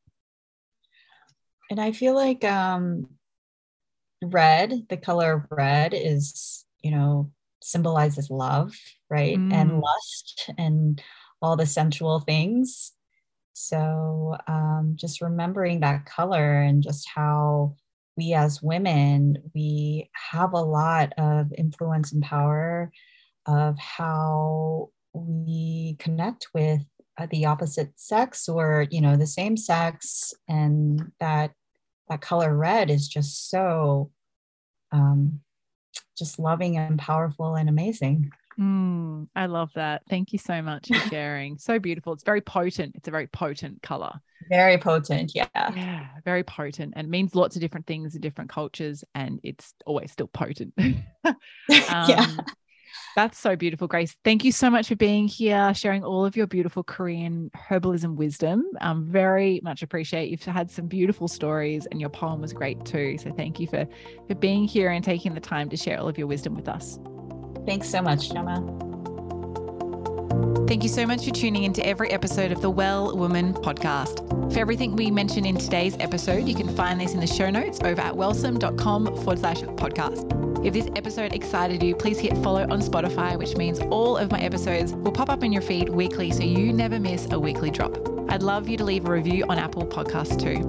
And 1.70 1.80
I 1.80 1.94
feel 1.94 2.14
like 2.14 2.44
um, 2.44 3.08
red, 4.22 4.86
the 4.90 4.98
color 4.98 5.34
of 5.34 5.48
red 5.50 5.94
is, 5.94 6.66
you 6.82 6.92
know, 6.92 7.32
symbolizes 7.62 8.30
love, 8.30 8.74
right? 9.10 9.38
Mm. 9.38 9.54
And 9.54 9.80
lust 9.80 10.50
and 10.58 11.02
all 11.42 11.56
the 11.56 11.66
sensual 11.66 12.20
things. 12.20 12.92
So 13.54 14.38
um, 14.48 14.94
just 14.96 15.22
remembering 15.22 15.82
that 15.82 16.06
color 16.06 16.62
and 16.62 16.82
just 16.82 17.08
how 17.14 17.76
we 18.18 18.34
as 18.34 18.62
women, 18.62 19.38
we 19.54 20.10
have 20.32 20.54
a 20.54 20.62
lot 20.62 21.14
of 21.18 21.52
influence 21.58 22.12
and 22.12 22.24
power 22.24 22.92
of 23.46 23.78
how 23.78 24.90
we 25.14 25.96
connect 26.00 26.48
with 26.54 26.82
uh, 27.18 27.28
the 27.32 27.46
opposite 27.46 27.92
sex 27.98 28.48
or 28.48 28.88
you 28.90 29.02
know 29.02 29.18
the 29.18 29.28
same 29.28 29.58
sex 29.58 30.34
and 30.48 31.12
that 31.20 31.52
that 32.12 32.22
color 32.22 32.56
red 32.56 32.90
is 32.90 33.08
just 33.08 33.50
so 33.50 34.12
um 34.92 35.40
just 36.18 36.38
loving 36.38 36.78
and 36.78 37.00
powerful 37.00 37.56
and 37.56 37.70
amazing. 37.70 38.30
Mm, 38.60 39.28
i 39.36 39.46
love 39.46 39.72
that. 39.76 40.04
Thank 40.10 40.34
you 40.34 40.40
so 40.40 40.62
much 40.62 40.88
for 40.88 41.00
sharing. 41.10 41.58
So 41.58 41.80
beautiful. 41.80 42.14
It's 42.14 42.24
very 42.24 42.42
potent. 42.42 42.96
It's 42.96 43.08
a 43.08 43.12
very 43.12 43.28
potent 43.28 43.82
color. 43.82 44.14
Very 44.50 44.78
potent 44.78 45.32
yeah. 45.34 45.48
Yeah 45.54 46.04
very 46.24 46.44
potent 46.44 46.94
and 46.96 47.10
means 47.10 47.36
lots 47.36 47.56
of 47.56 47.62
different 47.62 47.88
things 47.88 48.16
in 48.16 48.22
different 48.22 48.50
cultures 48.50 49.04
and 49.16 49.40
it's 49.44 49.74
always 49.86 50.12
still 50.12 50.28
potent. 50.28 50.74
Um, 51.90 52.10
yeah 52.10 52.38
that's 53.16 53.38
so 53.38 53.56
beautiful, 53.56 53.88
Grace. 53.88 54.16
Thank 54.24 54.44
you 54.44 54.52
so 54.52 54.70
much 54.70 54.88
for 54.88 54.96
being 54.96 55.28
here, 55.28 55.74
sharing 55.74 56.04
all 56.04 56.26
of 56.26 56.36
your 56.36 56.48
beautiful 56.48 56.84
Korean 56.84 57.52
herbalism 57.56 58.16
wisdom. 58.16 58.66
Um, 58.82 59.06
very 59.06 59.60
much 59.64 59.82
appreciate 59.82 60.30
you've 60.30 60.44
had 60.44 60.70
some 60.72 60.88
beautiful 60.88 61.28
stories, 61.28 61.88
and 61.92 62.00
your 62.00 62.10
poem 62.10 62.42
was 62.42 62.54
great 62.54 62.84
too. 62.86 63.18
So 63.18 63.32
thank 63.32 63.60
you 63.60 63.68
for 63.68 63.88
for 64.28 64.36
being 64.36 64.66
here 64.66 64.90
and 64.90 65.04
taking 65.04 65.34
the 65.34 65.42
time 65.42 65.70
to 65.70 65.78
share 65.78 66.00
all 66.00 66.08
of 66.08 66.18
your 66.18 66.28
wisdom 66.28 66.56
with 66.56 66.68
us. 66.68 67.00
Thanks 67.66 67.90
so 67.90 68.02
much, 68.02 68.32
Gemma. 68.32 68.90
Thank 70.68 70.84
you 70.84 70.90
so 70.90 71.06
much 71.06 71.26
for 71.26 71.32
tuning 71.32 71.64
into 71.64 71.86
every 71.86 72.10
episode 72.12 72.54
of 72.54 72.62
the 72.62 72.70
Well 72.70 73.18
Woman 73.18 73.54
podcast. 73.54 74.54
For 74.54 74.60
everything 74.60 74.96
we 74.96 75.12
mentioned 75.12 75.46
in 75.46 75.58
today's 75.58 75.98
episode, 76.00 76.48
you 76.48 76.56
can 76.56 76.74
find 76.76 77.00
this 77.00 77.14
in 77.14 77.20
the 77.20 77.28
show 77.28 77.50
notes 77.50 77.82
over 77.84 78.00
at 78.00 78.16
wellsome.com 78.16 79.06
forward 79.06 79.40
slash 79.40 79.62
podcast. 79.62 80.41
If 80.64 80.74
this 80.74 80.90
episode 80.96 81.34
excited 81.34 81.82
you, 81.82 81.96
please 81.96 82.20
hit 82.20 82.38
follow 82.38 82.62
on 82.62 82.82
Spotify, 82.82 83.36
which 83.36 83.58
means 83.58 83.80
all 83.80 84.16
of 84.16 84.30
my 84.30 84.40
episodes 84.40 84.94
will 84.94 85.12
pop 85.12 85.30
up 85.30 85.44
in 85.44 85.52
your 85.52 85.64
feed 85.64 85.90
weekly 85.90 86.30
so 86.30 86.44
you 86.44 86.72
never 86.72 87.00
miss 87.00 87.28
a 87.32 87.40
weekly 87.40 87.72
drop. 87.72 87.98
I'd 88.30 88.44
love 88.44 88.70
you 88.70 88.78
to 88.78 88.84
leave 88.84 89.06
a 89.08 89.12
review 89.12 89.44
on 89.50 89.58
Apple 89.58 89.88
Podcasts 89.88 90.40
too. 90.40 90.60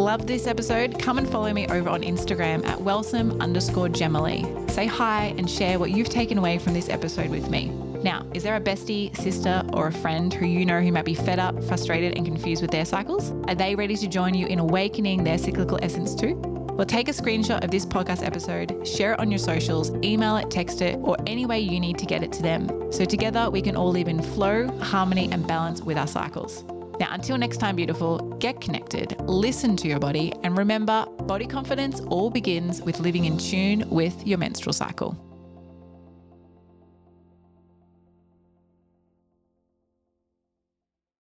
Love 0.00 0.28
this 0.28 0.46
episode? 0.46 1.00
Come 1.00 1.18
and 1.18 1.28
follow 1.28 1.52
me 1.52 1.66
over 1.66 1.90
on 1.90 2.02
Instagram 2.02 2.64
at 2.64 2.80
wellsome 2.80 3.40
underscore 3.40 3.88
jemalee. 3.88 4.70
Say 4.70 4.86
hi 4.86 5.34
and 5.36 5.50
share 5.50 5.80
what 5.80 5.90
you've 5.90 6.08
taken 6.08 6.38
away 6.38 6.58
from 6.58 6.72
this 6.72 6.88
episode 6.88 7.30
with 7.30 7.50
me. 7.50 7.70
Now, 8.04 8.24
is 8.32 8.44
there 8.44 8.54
a 8.54 8.60
bestie, 8.60 9.14
sister, 9.16 9.64
or 9.72 9.88
a 9.88 9.92
friend 9.92 10.32
who 10.32 10.46
you 10.46 10.64
know 10.64 10.80
who 10.80 10.92
might 10.92 11.04
be 11.04 11.14
fed 11.14 11.40
up, 11.40 11.60
frustrated, 11.64 12.16
and 12.16 12.24
confused 12.24 12.62
with 12.62 12.70
their 12.70 12.84
cycles? 12.84 13.32
Are 13.48 13.56
they 13.56 13.74
ready 13.74 13.96
to 13.96 14.06
join 14.06 14.32
you 14.34 14.46
in 14.46 14.60
awakening 14.60 15.24
their 15.24 15.38
cyclical 15.38 15.80
essence 15.82 16.14
too? 16.14 16.49
Well, 16.72 16.86
take 16.86 17.08
a 17.08 17.12
screenshot 17.12 17.62
of 17.62 17.70
this 17.70 17.84
podcast 17.84 18.24
episode, 18.24 18.86
share 18.86 19.12
it 19.12 19.20
on 19.20 19.30
your 19.30 19.38
socials, 19.38 19.92
email 20.02 20.36
it, 20.36 20.50
text 20.50 20.80
it, 20.80 20.98
or 21.02 21.16
any 21.26 21.44
way 21.44 21.60
you 21.60 21.78
need 21.78 21.98
to 21.98 22.06
get 22.06 22.22
it 22.22 22.32
to 22.32 22.42
them. 22.42 22.90
So 22.90 23.04
together 23.04 23.50
we 23.50 23.60
can 23.60 23.76
all 23.76 23.90
live 23.90 24.08
in 24.08 24.22
flow, 24.22 24.68
harmony, 24.78 25.28
and 25.30 25.46
balance 25.46 25.82
with 25.82 25.98
our 25.98 26.06
cycles. 26.06 26.64
Now, 26.98 27.08
until 27.12 27.38
next 27.38 27.58
time, 27.58 27.76
beautiful, 27.76 28.18
get 28.38 28.60
connected, 28.60 29.16
listen 29.20 29.76
to 29.76 29.88
your 29.88 29.98
body, 29.98 30.32
and 30.42 30.56
remember 30.56 31.06
body 31.24 31.46
confidence 31.46 32.00
all 32.08 32.30
begins 32.30 32.82
with 32.82 33.00
living 33.00 33.24
in 33.24 33.38
tune 33.38 33.88
with 33.88 34.26
your 34.26 34.38
menstrual 34.38 34.72
cycle. 34.72 35.29